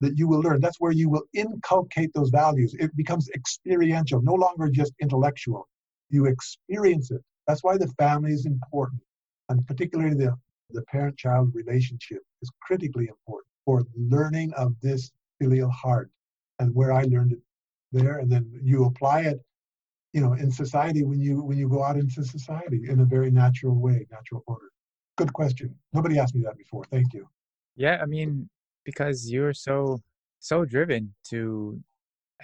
that 0.00 0.18
you 0.18 0.26
will 0.28 0.40
learn. 0.40 0.60
That's 0.60 0.80
where 0.80 0.92
you 0.92 1.08
will 1.08 1.24
inculcate 1.34 2.12
those 2.14 2.30
values. 2.30 2.74
It 2.78 2.94
becomes 2.96 3.28
experiential, 3.30 4.22
no 4.22 4.34
longer 4.34 4.68
just 4.70 4.92
intellectual. 5.00 5.68
You 6.08 6.26
experience 6.26 7.10
it. 7.10 7.22
That's 7.46 7.62
why 7.62 7.76
the 7.76 7.88
family 7.98 8.32
is 8.32 8.46
important, 8.46 9.00
and 9.48 9.66
particularly 9.66 10.14
the, 10.14 10.34
the 10.70 10.82
parent 10.82 11.16
child 11.16 11.52
relationship 11.54 12.22
is 12.42 12.50
critically 12.60 13.08
important 13.08 13.46
for 13.64 13.84
learning 13.96 14.52
of 14.54 14.74
this 14.80 15.10
filial 15.38 15.70
heart 15.70 16.10
and 16.58 16.74
where 16.74 16.92
I 16.92 17.02
learned 17.04 17.32
it 17.32 17.40
there. 17.92 18.18
And 18.18 18.30
then 18.30 18.50
you 18.62 18.84
apply 18.84 19.22
it 19.22 19.40
you 20.12 20.20
know 20.20 20.32
in 20.34 20.50
society 20.50 21.02
when 21.04 21.20
you 21.20 21.42
when 21.42 21.58
you 21.58 21.68
go 21.68 21.82
out 21.82 21.96
into 21.96 22.24
society 22.24 22.88
in 22.88 23.00
a 23.00 23.04
very 23.04 23.30
natural 23.30 23.74
way 23.74 24.06
natural 24.10 24.42
order. 24.46 24.70
Good 25.16 25.32
question. 25.32 25.74
Nobody 25.92 26.18
asked 26.18 26.34
me 26.34 26.42
that 26.44 26.56
before. 26.56 26.84
Thank 26.90 27.12
you. 27.12 27.28
Yeah 27.76 27.98
i 28.02 28.06
mean 28.06 28.48
because 28.84 29.30
you're 29.30 29.54
so 29.54 30.00
so 30.40 30.64
driven 30.64 31.14
to 31.30 31.80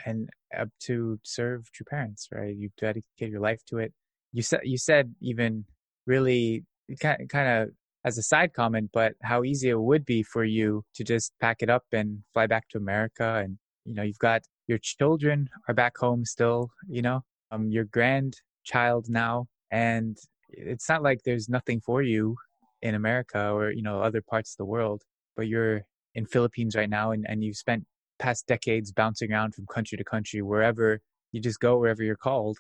and 0.05 0.29
uh, 0.57 0.67
to 0.81 1.19
serve 1.23 1.71
true 1.73 1.87
parents 1.89 2.29
right? 2.33 2.55
You 2.55 2.69
dedicate 2.79 3.31
your 3.31 3.41
life 3.41 3.61
to 3.69 3.79
it. 3.79 3.93
You 4.33 4.43
said 4.43 4.61
you 4.63 4.79
said 4.79 5.15
even 5.21 5.65
really 6.07 6.65
kind 6.99 7.29
of 7.33 7.71
as 8.05 8.17
a 8.17 8.23
side 8.23 8.53
comment 8.55 8.91
but 8.93 9.15
how 9.23 9.43
easy 9.43 9.69
it 9.69 9.81
would 9.81 10.05
be 10.05 10.23
for 10.23 10.45
you 10.45 10.85
to 10.95 11.03
just 11.03 11.33
pack 11.41 11.57
it 11.61 11.69
up 11.69 11.83
and 11.93 12.23
fly 12.33 12.47
back 12.47 12.69
to 12.69 12.79
america 12.79 13.43
and 13.43 13.59
you 13.85 13.93
know 13.95 14.03
you've 14.03 14.19
got 14.21 14.43
your 14.69 14.79
children 14.79 15.49
are 15.69 15.75
back 15.75 15.97
home 15.99 16.25
still 16.25 16.71
you 16.89 17.03
know 17.03 17.21
um, 17.51 17.71
your 17.71 17.85
grandchild 17.85 19.09
now, 19.09 19.47
and 19.71 20.17
it's 20.51 20.89
not 20.89 21.03
like 21.03 21.21
there's 21.25 21.49
nothing 21.49 21.81
for 21.81 22.03
you 22.03 22.37
in 22.83 22.95
America 22.95 23.51
or 23.51 23.71
you 23.71 23.83
know 23.83 24.01
other 24.01 24.23
parts 24.23 24.53
of 24.53 24.59
the 24.59 24.65
world, 24.65 25.03
but 25.37 25.49
you're 25.49 25.83
in 26.15 26.27
Philippines 26.27 26.75
right 26.75 26.91
now, 26.91 27.13
and, 27.13 27.27
and 27.29 27.45
you've 27.45 27.57
spent 27.57 27.85
past 28.19 28.47
decades 28.47 28.93
bouncing 28.93 29.33
around 29.33 29.55
from 29.55 29.67
country 29.67 29.99
to 29.99 30.05
country, 30.05 30.43
wherever 30.43 31.01
you 31.33 31.41
just 31.41 31.61
go, 31.61 31.79
wherever 31.79 32.03
you're 32.03 32.17
called. 32.17 32.57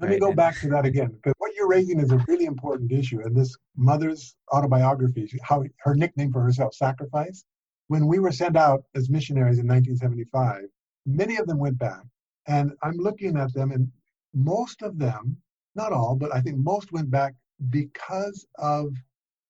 Let 0.00 0.08
right? 0.08 0.14
me 0.14 0.20
go 0.20 0.28
and, 0.28 0.36
back 0.36 0.60
to 0.60 0.68
that 0.68 0.84
again, 0.84 1.08
because 1.08 1.34
what 1.38 1.52
you're 1.56 1.68
raising 1.68 1.98
is 2.00 2.12
a 2.12 2.22
really 2.28 2.44
important 2.44 2.92
issue. 2.92 3.20
And 3.20 3.34
this 3.34 3.56
mother's 3.76 4.36
autobiography, 4.52 5.28
how 5.42 5.64
her 5.80 5.94
nickname 5.94 6.32
for 6.32 6.42
herself, 6.42 6.74
Sacrifice. 6.74 7.44
When 7.88 8.06
we 8.06 8.18
were 8.18 8.32
sent 8.32 8.56
out 8.56 8.84
as 8.94 9.08
missionaries 9.08 9.58
in 9.58 9.66
1975, 9.66 10.64
many 11.06 11.36
of 11.36 11.46
them 11.46 11.58
went 11.58 11.78
back, 11.78 12.02
and 12.46 12.72
I'm 12.82 12.98
looking 12.98 13.38
at 13.38 13.52
them, 13.54 13.72
and 13.72 13.90
most 14.34 14.82
of 14.82 14.98
them, 14.98 15.36
not 15.74 15.92
all, 15.92 16.16
but 16.16 16.34
I 16.34 16.40
think 16.40 16.58
most 16.58 16.92
went 16.92 17.10
back 17.10 17.34
because 17.70 18.46
of 18.58 18.94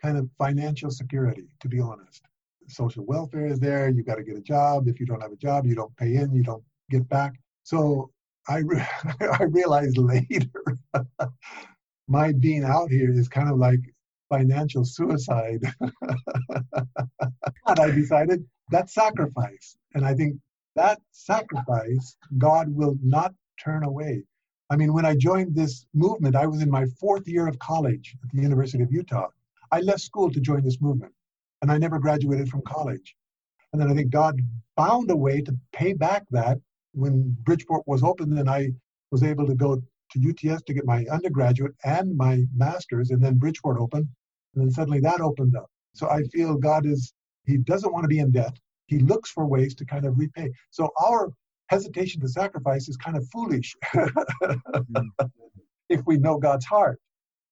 kind 0.03 0.17
of 0.17 0.29
financial 0.39 0.91
security, 0.91 1.49
to 1.61 1.69
be 1.69 1.81
honest. 1.81 2.23
Social 2.69 3.05
welfare 3.05 3.47
is 3.47 3.59
there. 3.59 3.89
You've 3.89 4.07
got 4.07 4.17
to 4.17 4.23
get 4.23 4.37
a 4.37 4.43
job. 4.43 4.89
If 4.89 5.01
you 5.01 5.07
don't 5.07 5.23
have 5.23 5.33
a 5.33 5.37
job, 5.37 5.67
you 5.67 5.75
don't 5.75 5.97
pay 5.97 6.17
in, 6.17 6.33
you 6.33 6.43
don't 6.43 6.63
get 6.91 7.09
back. 7.09 7.33
So 7.65 8.11
I, 8.49 8.59
re- 8.59 8.87
I 9.21 9.45
realized 9.45 9.99
later 9.99 10.51
my 12.09 12.33
being 12.33 12.65
out 12.65 12.91
here 12.91 13.11
is 13.11 13.29
kind 13.29 13.51
of 13.51 13.59
like 13.59 13.81
financial 14.29 14.85
suicide. 14.85 15.63
and 17.67 17.79
I 17.79 17.91
decided 17.91 18.45
that 18.71 18.91
sacrifice. 18.91 19.77
And 19.95 20.05
I 20.05 20.15
think 20.15 20.37
that 20.77 21.01
sacrifice 21.13 22.17
God 22.37 22.69
will 22.69 22.97
not 23.03 23.35
turn 23.63 23.85
away. 23.85 24.23
I 24.71 24.77
mean, 24.77 24.93
when 24.93 25.07
I 25.07 25.15
joined 25.15 25.55
this 25.55 25.87
movement, 25.95 26.37
I 26.37 26.47
was 26.47 26.61
in 26.61 26.71
my 26.71 26.85
fourth 27.01 27.27
year 27.27 27.47
of 27.47 27.59
college 27.59 28.15
at 28.23 28.31
the 28.31 28.43
University 28.43 28.83
of 28.83 28.93
Utah. 28.93 29.29
I 29.73 29.81
left 29.81 30.01
school 30.01 30.31
to 30.31 30.41
join 30.41 30.63
this 30.63 30.81
movement, 30.81 31.13
and 31.63 31.73
I 31.73 31.79
never 31.79 31.99
graduated 31.99 32.49
from 32.51 32.63
college. 32.63 33.17
And 33.73 33.81
then 33.81 33.91
I 33.91 33.95
think 33.95 34.11
God 34.11 34.41
found 34.77 35.11
a 35.11 35.17
way 35.17 35.41
to 35.41 35.57
pay 35.73 35.95
back 35.95 36.25
that 36.31 36.59
when 36.93 37.37
Bridgeport 37.45 37.85
was 37.87 38.03
open, 38.03 38.37
and 38.37 38.49
I 38.51 38.73
was 39.11 39.23
able 39.23 39.47
to 39.47 39.55
go 39.55 39.83
to 40.11 40.29
UTS 40.31 40.63
to 40.63 40.75
get 40.75 40.85
my 40.85 41.05
undergraduate 41.11 41.75
and 41.85 42.15
my 42.17 42.45
master's, 42.55 43.11
and 43.11 43.23
then 43.23 43.39
Bridgeport 43.39 43.79
opened, 43.79 44.09
and 44.55 44.65
then 44.65 44.71
suddenly 44.71 45.01
that 45.01 45.21
opened 45.21 45.57
up. 45.57 45.71
So 45.95 46.09
I 46.11 46.23
feel 46.25 46.57
God 46.57 46.85
is, 46.85 47.15
He 47.47 47.57
doesn't 47.57 47.93
want 47.93 48.05
to 48.05 48.09
be 48.09 48.19
in 48.19 48.31
debt. 48.31 48.59
He 48.87 48.99
looks 48.99 49.31
for 49.31 49.47
ways 49.47 49.75
to 49.77 49.87
kind 49.87 50.05
of 50.05 50.19
repay. 50.19 50.51
So 50.71 50.91
our 51.03 51.31
hesitation 51.69 52.21
to 52.21 52.29
sacrifice 52.29 52.89
is 52.89 52.97
kind 52.97 53.17
of 53.17 53.27
foolish 53.31 53.75
mm-hmm. 53.95 55.27
if 55.89 56.01
we 56.07 56.17
know 56.19 56.39
God's 56.39 56.67
heart. 56.67 56.99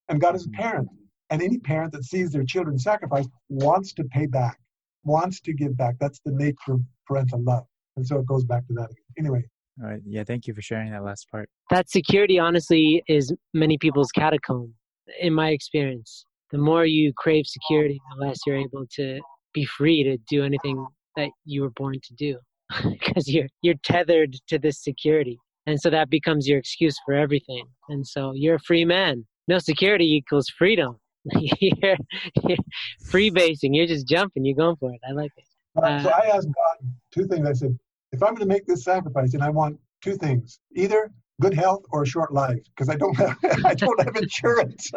And 0.08 0.20
God 0.20 0.34
is 0.34 0.46
a 0.46 0.48
mm-hmm. 0.48 0.62
parent. 0.62 0.88
And 1.30 1.42
any 1.42 1.58
parent 1.58 1.92
that 1.92 2.04
sees 2.04 2.30
their 2.30 2.44
children 2.44 2.78
sacrifice 2.78 3.26
wants 3.48 3.92
to 3.94 4.04
pay 4.04 4.26
back, 4.26 4.58
wants 5.04 5.40
to 5.40 5.52
give 5.52 5.76
back. 5.76 5.96
That's 5.98 6.20
the 6.24 6.32
nature 6.32 6.74
of 6.74 6.80
parental 7.06 7.42
love. 7.42 7.64
And 7.96 8.06
so 8.06 8.18
it 8.18 8.26
goes 8.26 8.44
back 8.44 8.66
to 8.68 8.74
that. 8.74 8.90
Anyway. 9.18 9.42
All 9.82 9.88
right. 9.88 10.00
Yeah. 10.06 10.24
Thank 10.24 10.46
you 10.46 10.54
for 10.54 10.62
sharing 10.62 10.92
that 10.92 11.02
last 11.02 11.26
part. 11.30 11.48
That 11.70 11.90
security, 11.90 12.38
honestly, 12.38 13.02
is 13.08 13.34
many 13.52 13.76
people's 13.76 14.10
catacomb, 14.12 14.72
in 15.20 15.34
my 15.34 15.50
experience. 15.50 16.24
The 16.52 16.58
more 16.58 16.86
you 16.86 17.12
crave 17.16 17.46
security, 17.46 18.00
the 18.16 18.26
less 18.26 18.38
you're 18.46 18.56
able 18.56 18.86
to 18.94 19.20
be 19.52 19.64
free 19.64 20.04
to 20.04 20.16
do 20.30 20.44
anything 20.44 20.86
that 21.16 21.30
you 21.44 21.62
were 21.62 21.70
born 21.70 21.96
to 22.02 22.14
do 22.14 22.38
because 22.82 23.28
you're 23.28 23.48
you're 23.62 23.74
tethered 23.82 24.36
to 24.48 24.58
this 24.58 24.82
security 24.82 25.38
and 25.66 25.80
so 25.80 25.90
that 25.90 26.08
becomes 26.10 26.46
your 26.46 26.58
excuse 26.58 26.96
for 27.04 27.12
everything. 27.12 27.64
And 27.88 28.06
so 28.06 28.32
you're 28.34 28.54
a 28.54 28.60
free 28.60 28.84
man. 28.84 29.26
No 29.48 29.58
security 29.58 30.14
equals 30.14 30.48
freedom. 30.48 30.98
You're, 31.60 31.96
you're 32.44 32.58
free 33.04 33.30
basing. 33.30 33.74
You're 33.74 33.88
just 33.88 34.06
jumping. 34.06 34.44
You're 34.44 34.54
going 34.54 34.76
for 34.76 34.92
it. 34.92 35.00
I 35.08 35.10
like 35.10 35.32
it. 35.36 35.44
Uh, 35.76 36.04
so 36.04 36.08
i 36.10 36.28
asked 36.28 36.46
god 36.46 36.88
two 37.10 37.26
things. 37.26 37.44
I 37.44 37.52
said 37.52 37.76
if 38.12 38.22
i'm 38.22 38.34
going 38.34 38.48
to 38.48 38.54
make 38.54 38.64
this 38.64 38.84
sacrifice 38.84 39.34
and 39.34 39.42
i 39.42 39.50
want 39.50 39.76
two 40.00 40.16
things 40.16 40.60
either 40.76 41.10
good 41.40 41.52
health 41.52 41.82
or 41.90 42.04
a 42.04 42.06
short 42.06 42.32
life 42.32 42.62
because 42.68 42.88
i 42.88 42.94
don't 42.94 43.14
have 43.16 43.36
i 43.64 43.74
don't 43.74 44.00
have 44.00 44.14
insurance. 44.16 44.90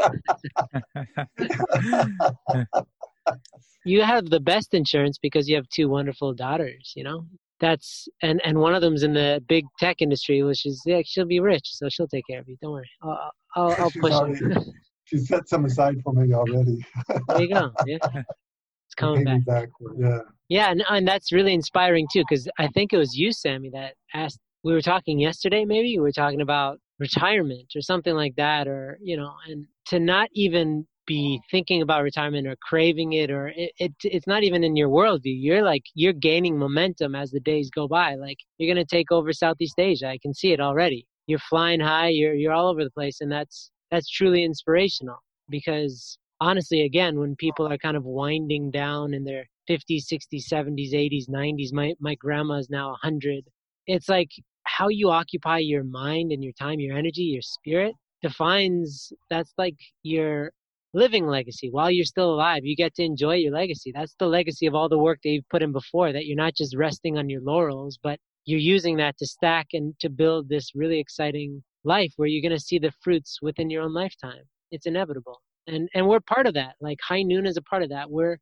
You 3.86 4.04
have 4.04 4.30
the 4.30 4.40
best 4.40 4.76
insurance 4.76 5.18
because 5.20 5.50
you 5.50 5.56
have 5.56 5.68
two 5.70 5.90
wonderful 5.90 6.36
daughters 6.36 6.94
you 6.96 7.04
know 7.04 7.26
that's 7.60 8.08
and 8.22 8.42
and 8.44 8.58
one 8.60 8.74
of 8.74 8.82
them's 8.82 9.04
in 9.04 9.14
the 9.14 9.44
big 9.48 9.66
tech 9.80 9.98
industry, 10.02 10.44
which 10.44 10.66
is 10.66 10.82
yeah, 10.86 11.02
she'll 11.06 11.26
be 11.26 11.40
rich, 11.40 11.66
so 11.66 11.90
she'll 11.90 12.08
take 12.08 12.26
care 12.30 12.40
of 12.40 12.48
you. 12.48 12.58
Don't 12.62 12.74
worry, 12.74 12.90
I'll 13.04 13.32
I'll, 13.56 13.76
I'll 13.80 13.92
push 13.92 14.14
already, 14.14 14.56
she 15.06 15.18
set 15.18 15.48
some 15.50 15.66
aside 15.66 15.98
for 16.04 16.14
me 16.14 16.34
already. 16.34 16.86
there 17.28 17.42
you 17.42 17.54
go. 17.54 17.72
Yeah, 17.86 17.98
it's 18.14 18.96
coming 18.96 19.24
back. 19.24 19.46
back. 19.46 19.70
Yeah. 19.98 20.20
Yeah, 20.50 20.72
and 20.72 20.84
and 20.90 21.08
that's 21.08 21.32
really 21.32 21.54
inspiring 21.54 22.08
too, 22.12 22.24
because 22.28 22.48
I 22.58 22.68
think 22.68 22.92
it 22.92 22.98
was 22.98 23.16
you, 23.16 23.32
Sammy, 23.32 23.70
that 23.72 23.94
asked. 24.14 24.40
We 24.64 24.74
were 24.74 24.82
talking 24.82 25.20
yesterday, 25.20 25.64
maybe 25.64 25.98
we 25.98 26.02
were 26.02 26.12
talking 26.12 26.42
about 26.42 26.80
retirement 27.00 27.72
or 27.76 27.82
something 27.82 28.14
like 28.14 28.36
that, 28.36 28.68
or 28.68 28.98
you 29.02 29.16
know, 29.16 29.32
and 29.48 29.66
to 29.88 30.00
not 30.00 30.30
even 30.34 30.86
be 31.10 31.42
thinking 31.50 31.82
about 31.82 32.04
retirement 32.04 32.48
or 32.48 32.56
craving 32.62 33.14
it 33.14 33.32
or 33.32 33.48
it, 33.50 33.72
it, 33.80 33.94
it's 34.04 34.28
not 34.28 34.44
even 34.44 34.64
in 34.64 34.76
your 34.76 34.90
worldview 34.90 35.36
you're 35.48 35.64
like 35.64 35.84
you're 35.96 36.14
gaining 36.14 36.58
momentum 36.58 37.16
as 37.16 37.32
the 37.32 37.40
days 37.40 37.70
go 37.72 37.88
by 37.88 38.14
like 38.14 38.38
you're 38.58 38.74
going 38.74 38.86
to 38.86 38.96
take 38.96 39.12
over 39.12 39.34
southeast 39.34 39.80
asia 39.80 40.08
i 40.08 40.20
can 40.22 40.34
see 40.34 40.52
it 40.52 40.60
already 40.60 41.08
you're 41.26 41.48
flying 41.50 41.80
high 41.80 42.10
you're 42.10 42.36
you're 42.36 42.54
all 42.54 42.70
over 42.70 42.84
the 42.84 42.92
place 42.92 43.22
and 43.22 43.32
that's 43.32 43.72
that's 43.90 44.08
truly 44.10 44.44
inspirational 44.44 45.18
because 45.50 46.20
honestly 46.40 46.82
again 46.82 47.20
when 47.20 47.36
people 47.38 47.68
are 47.68 47.78
kind 47.78 47.98
of 47.98 48.04
winding 48.06 48.70
down 48.70 49.14
in 49.16 49.24
they're 49.24 49.48
50s, 49.70 50.06
60s, 50.12 50.52
70s, 50.52 50.94
80s, 50.94 51.30
90s. 51.30 51.72
My 51.72 51.94
my 52.00 52.16
grandma 52.16 52.56
is 52.56 52.70
now 52.72 52.90
100. 52.90 53.44
It's 53.86 54.10
like 54.10 54.32
how 54.64 54.88
you 54.88 55.12
occupy 55.12 55.60
your 55.60 55.84
mind 55.84 56.32
and 56.32 56.44
your 56.44 56.54
time, 56.54 56.80
your 56.80 56.98
energy, 56.98 57.24
your 57.24 57.44
spirit 57.44 57.94
defines 58.22 59.14
that's 59.30 59.54
like 59.58 59.78
your 60.04 60.52
living 60.94 61.28
legacy. 61.28 61.70
While 61.70 61.92
you're 61.92 62.06
still 62.06 62.34
alive 62.34 62.66
you 62.66 62.76
get 62.76 62.96
to 62.96 63.04
enjoy 63.04 63.36
your 63.36 63.54
legacy. 63.54 63.92
That's 63.94 64.16
the 64.20 64.28
legacy 64.28 64.66
of 64.66 64.76
all 64.76 64.90
the 64.90 64.98
work 64.98 65.20
that 65.24 65.30
you've 65.30 65.50
put 65.50 65.64
in 65.64 65.72
before 65.72 66.12
that 66.12 66.26
you're 66.26 66.36
not 66.36 66.56
just 66.56 66.76
resting 66.76 67.18
on 67.18 67.30
your 67.30 67.42
laurels 67.42 68.00
but 68.02 68.20
you're 68.46 68.60
using 68.60 68.98
that 68.98 69.18
to 69.18 69.28
stack 69.28 69.68
and 69.74 69.94
to 70.00 70.10
build 70.10 70.50
this 70.50 70.72
really 70.74 71.00
exciting 71.00 71.64
life 71.84 72.14
where 72.18 72.28
you're 72.28 72.42
going 72.42 72.58
to 72.58 72.64
see 72.64 72.80
the 72.80 72.92
fruits 73.04 73.40
within 73.42 73.70
your 73.70 73.84
own 73.84 73.94
lifetime. 73.94 74.44
It's 74.72 74.86
inevitable. 74.86 75.42
And 75.68 75.90
and 75.94 76.08
we're 76.08 76.20
part 76.20 76.48
of 76.48 76.54
that. 76.56 76.76
Like 76.82 77.00
high 77.02 77.22
noon 77.22 77.46
is 77.46 77.58
a 77.58 77.62
part 77.62 77.84
of 77.84 77.90
that. 77.90 78.10
We're 78.10 78.38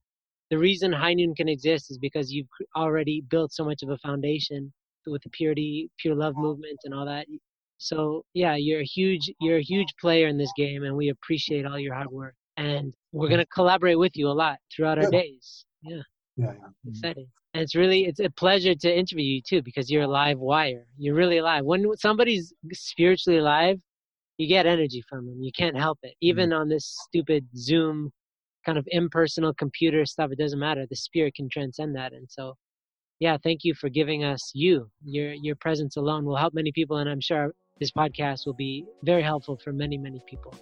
the 0.49 0.57
reason 0.57 0.93
high 0.93 1.13
noon 1.13 1.35
can 1.35 1.49
exist 1.49 1.91
is 1.91 1.97
because 1.97 2.31
you've 2.31 2.47
already 2.75 3.21
built 3.29 3.51
so 3.51 3.65
much 3.65 3.83
of 3.83 3.89
a 3.89 3.97
foundation 3.97 4.71
with 5.05 5.21
the 5.23 5.29
purity 5.29 5.89
pure 5.99 6.15
love 6.15 6.35
movement 6.37 6.79
and 6.83 6.93
all 6.93 7.05
that 7.05 7.27
so 7.77 8.23
yeah 8.33 8.55
you're 8.55 8.81
a 8.81 8.85
huge 8.85 9.31
you're 9.39 9.57
a 9.57 9.63
huge 9.63 9.93
player 9.99 10.27
in 10.27 10.37
this 10.37 10.51
game 10.57 10.83
and 10.83 10.95
we 10.95 11.09
appreciate 11.09 11.65
all 11.65 11.77
your 11.77 11.93
hard 11.93 12.09
work 12.09 12.33
and 12.57 12.93
we're 13.11 13.29
going 13.29 13.39
to 13.39 13.45
collaborate 13.45 13.99
with 13.99 14.17
you 14.17 14.27
a 14.27 14.33
lot 14.33 14.57
throughout 14.75 14.97
our 14.97 15.09
days. 15.09 15.65
Yeah. 15.81 16.01
Yeah, 16.35 16.51
yeah. 16.53 16.91
exciting. 16.91 17.27
And 17.53 17.63
it's 17.63 17.75
really 17.75 18.05
it's 18.05 18.19
a 18.19 18.29
pleasure 18.29 18.75
to 18.75 18.95
interview 18.95 19.25
you 19.25 19.41
too 19.47 19.61
because 19.61 19.89
you're 19.89 20.03
a 20.03 20.07
live 20.07 20.39
wire. 20.39 20.85
You're 20.97 21.15
really 21.15 21.37
alive. 21.37 21.63
When 21.65 21.95
somebody's 21.97 22.53
spiritually 22.73 23.39
alive 23.39 23.79
you 24.37 24.47
get 24.47 24.67
energy 24.67 25.03
from 25.09 25.25
them. 25.25 25.41
You 25.41 25.51
can't 25.57 25.75
help 25.75 25.97
it. 26.03 26.13
Even 26.21 26.49
mm-hmm. 26.49 26.61
on 26.61 26.69
this 26.69 26.95
stupid 27.07 27.47
zoom 27.55 28.11
kind 28.63 28.77
of 28.77 28.87
impersonal 28.91 29.53
computer 29.53 30.05
stuff 30.05 30.31
it 30.31 30.37
doesn't 30.37 30.59
matter. 30.59 30.85
The 30.87 30.95
spirit 30.95 31.35
can 31.35 31.49
transcend 31.49 31.95
that 31.95 32.13
and 32.13 32.27
so 32.29 32.55
yeah 33.19 33.37
thank 33.43 33.63
you 33.63 33.73
for 33.73 33.89
giving 33.89 34.23
us 34.23 34.51
you. 34.53 34.89
Your 35.03 35.33
your 35.33 35.55
presence 35.55 35.95
alone 35.95 36.25
will 36.25 36.35
help 36.35 36.53
many 36.53 36.71
people 36.71 36.97
and 36.97 37.09
i'm 37.09 37.21
sure 37.21 37.51
this 37.79 37.91
podcast 37.91 38.45
will 38.45 38.53
be 38.53 38.85
very 39.03 39.21
helpful 39.21 39.57
for 39.57 39.71
many 39.71 39.97
many 39.97 40.21
people. 40.27 40.53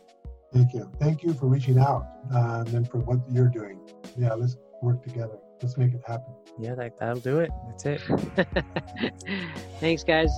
Thank 0.53 0.74
you. 0.74 0.89
Thank 0.99 1.24
you 1.24 1.34
for 1.34 1.47
reaching 1.47 1.78
out 1.78 2.05
um, 2.34 2.68
and 2.76 2.89
for 2.89 2.99
what 2.99 3.20
you're 3.30 3.49
doing. 3.49 3.80
Yeah 4.18 4.34
let's 4.34 4.57
work 4.82 5.03
together. 5.03 5.38
Let's 5.61 5.78
make 5.78 5.93
it 5.93 6.01
happen. 6.05 6.34
Yeah 6.59 6.76
that, 6.76 6.97
that'll 6.99 7.20
do 7.20 7.39
it. 7.39 7.51
That's 7.68 7.86
it. 7.86 8.01
Thanks 9.80 10.03
guys. 10.03 10.30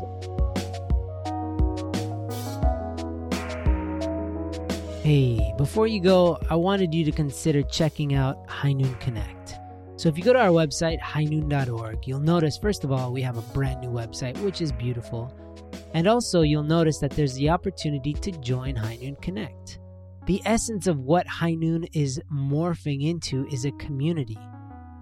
Hey, 5.08 5.54
before 5.58 5.88
you 5.88 6.02
go, 6.02 6.38
I 6.50 6.56
wanted 6.58 6.94
you 6.94 7.06
to 7.06 7.14
consider 7.14 7.64
checking 7.64 8.14
out 8.14 8.46
High 8.50 8.74
Noon 8.74 8.94
Connect. 8.96 9.56
So 9.96 10.10
if 10.10 10.18
you 10.18 10.24
go 10.24 10.34
to 10.34 10.40
our 10.40 10.50
website, 10.50 11.00
highnoon.org, 11.00 12.06
you'll 12.06 12.20
notice, 12.20 12.58
first 12.58 12.84
of 12.84 12.92
all, 12.92 13.14
we 13.14 13.22
have 13.22 13.38
a 13.38 13.42
brand 13.54 13.80
new 13.80 13.90
website, 13.90 14.38
which 14.40 14.60
is 14.60 14.74
beautiful. 14.74 15.34
And 15.94 16.08
also, 16.08 16.42
you'll 16.42 16.64
notice 16.64 16.98
that 17.00 17.12
there's 17.12 17.36
the 17.36 17.50
opportunity 17.50 18.14
to 18.14 18.32
join 18.32 18.76
High 18.76 18.98
Noon 18.98 19.16
Connect. 19.18 19.80
The 20.26 20.42
essence 20.46 20.88
of 20.88 21.00
what 21.00 21.26
High 21.26 21.56
Noon 21.56 21.86
is 21.94 22.22
morphing 22.32 23.08
into 23.08 23.48
is 23.48 23.66
a 23.66 23.72
community. 23.74 24.38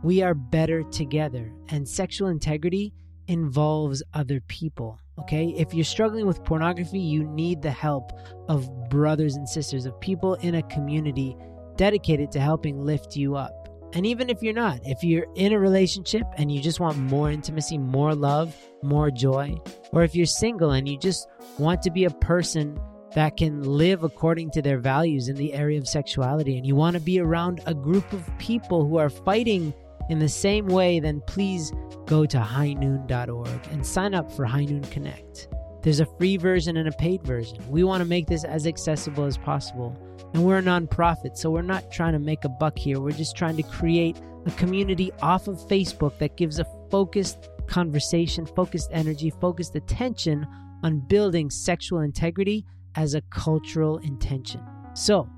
We 0.04 0.22
are 0.22 0.36
better 0.36 0.84
together, 0.84 1.52
and 1.70 1.88
sexual 1.88 2.28
integrity 2.28 2.94
involves 3.28 4.04
other 4.14 4.40
people. 4.42 5.00
Okay? 5.20 5.56
If 5.58 5.74
you're 5.74 5.84
struggling 5.84 6.28
with 6.28 6.44
pornography, 6.44 7.00
you 7.00 7.24
need 7.24 7.62
the 7.62 7.72
help 7.72 8.12
of 8.48 8.70
brothers 8.90 9.36
and 9.36 9.50
sisters, 9.50 9.86
of 9.86 10.00
people 10.00 10.36
in 10.36 10.56
a 10.56 10.64
community 10.64 11.36
dedicated 11.76 12.32
to 12.32 12.40
helping 12.40 12.86
lift 12.86 13.16
you 13.16 13.36
up. 13.36 13.65
And 13.96 14.06
even 14.06 14.30
if 14.30 14.44
you're 14.44 14.54
not, 14.54 14.82
if 14.84 15.04
you're 15.04 15.26
in 15.36 15.54
a 15.54 15.60
relationship 15.60 16.24
and 16.38 16.52
you 16.52 16.62
just 16.62 16.82
want 16.82 16.98
more 16.98 17.32
intimacy, 17.32 17.78
more 17.78 18.14
love, 18.14 18.54
more 18.84 19.10
joy, 19.10 19.56
or 19.94 20.04
if 20.04 20.14
you're 20.14 20.26
single 20.26 20.72
and 20.72 20.88
you 20.88 20.98
just 20.98 21.28
want 21.58 21.82
to 21.84 21.90
be 21.90 22.04
a 22.04 22.10
person 22.10 22.78
that 23.14 23.38
can 23.38 23.64
live 23.64 24.04
according 24.04 24.52
to 24.52 24.62
their 24.62 24.80
values 24.80 25.30
in 25.30 25.38
the 25.38 25.54
area 25.54 25.80
of 25.80 25.88
sexuality 25.88 26.58
and 26.58 26.68
you 26.68 26.76
want 26.76 26.96
to 26.96 27.00
be 27.00 27.22
around 27.22 27.62
a 27.66 27.74
group 27.74 28.12
of 28.12 28.30
people 28.38 28.86
who 28.86 28.98
are 28.98 29.10
fighting 29.10 29.74
in 30.10 30.20
the 30.20 30.28
same 30.28 30.68
way, 30.68 31.00
then 31.00 31.22
please 31.26 31.72
go 32.06 32.26
to 32.26 32.38
highnoon.org 32.38 33.68
and 33.72 33.86
sign 33.86 34.14
up 34.14 34.30
for 34.30 34.44
High 34.44 34.66
Noon 34.66 34.84
Connect. 34.84 35.48
There's 35.82 36.02
a 36.02 36.06
free 36.18 36.36
version 36.36 36.78
and 36.78 36.90
a 36.90 36.92
paid 36.92 37.24
version. 37.24 37.60
We 37.70 37.84
want 37.84 38.02
to 38.02 38.06
make 38.06 38.28
this 38.28 38.44
as 38.44 38.68
accessible 38.68 39.24
as 39.24 39.38
possible. 39.38 39.98
And 40.34 40.44
we're 40.44 40.58
a 40.58 40.64
nonprofit, 40.64 41.38
so 41.38 41.50
we're 41.50 41.62
not 41.62 41.92
trying 41.92 42.14
to 42.14 42.20
make 42.20 42.44
a 42.44 42.50
buck 42.50 42.78
here. 42.78 43.00
We're 43.00 43.12
just 43.12 43.36
trying 43.36 43.58
to 43.58 43.64
create 43.64 44.18
a 44.46 44.52
community 44.52 45.12
off 45.22 45.48
of 45.48 45.58
Facebook 45.68 46.18
that 46.20 46.36
gives 46.38 46.60
a 46.60 46.66
focused 46.92 47.50
conversation, 47.68 48.46
focused 48.46 48.90
energy, 48.92 49.30
focused 49.30 49.76
attention 49.76 50.46
on 50.84 51.00
building 51.00 51.50
sexual 51.50 52.02
integrity 52.02 52.66
as 52.96 53.14
a 53.16 53.22
cultural 53.22 53.98
intention. 54.00 54.62
So 54.94 55.30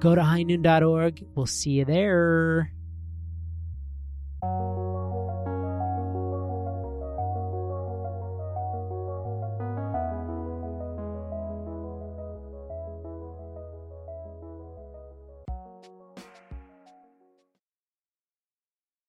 go 0.00 0.14
to 0.14 0.20
highnoon.org. 0.20 1.24
We'll 1.34 1.46
see 1.46 1.70
you 1.70 1.84
there. 1.84 2.72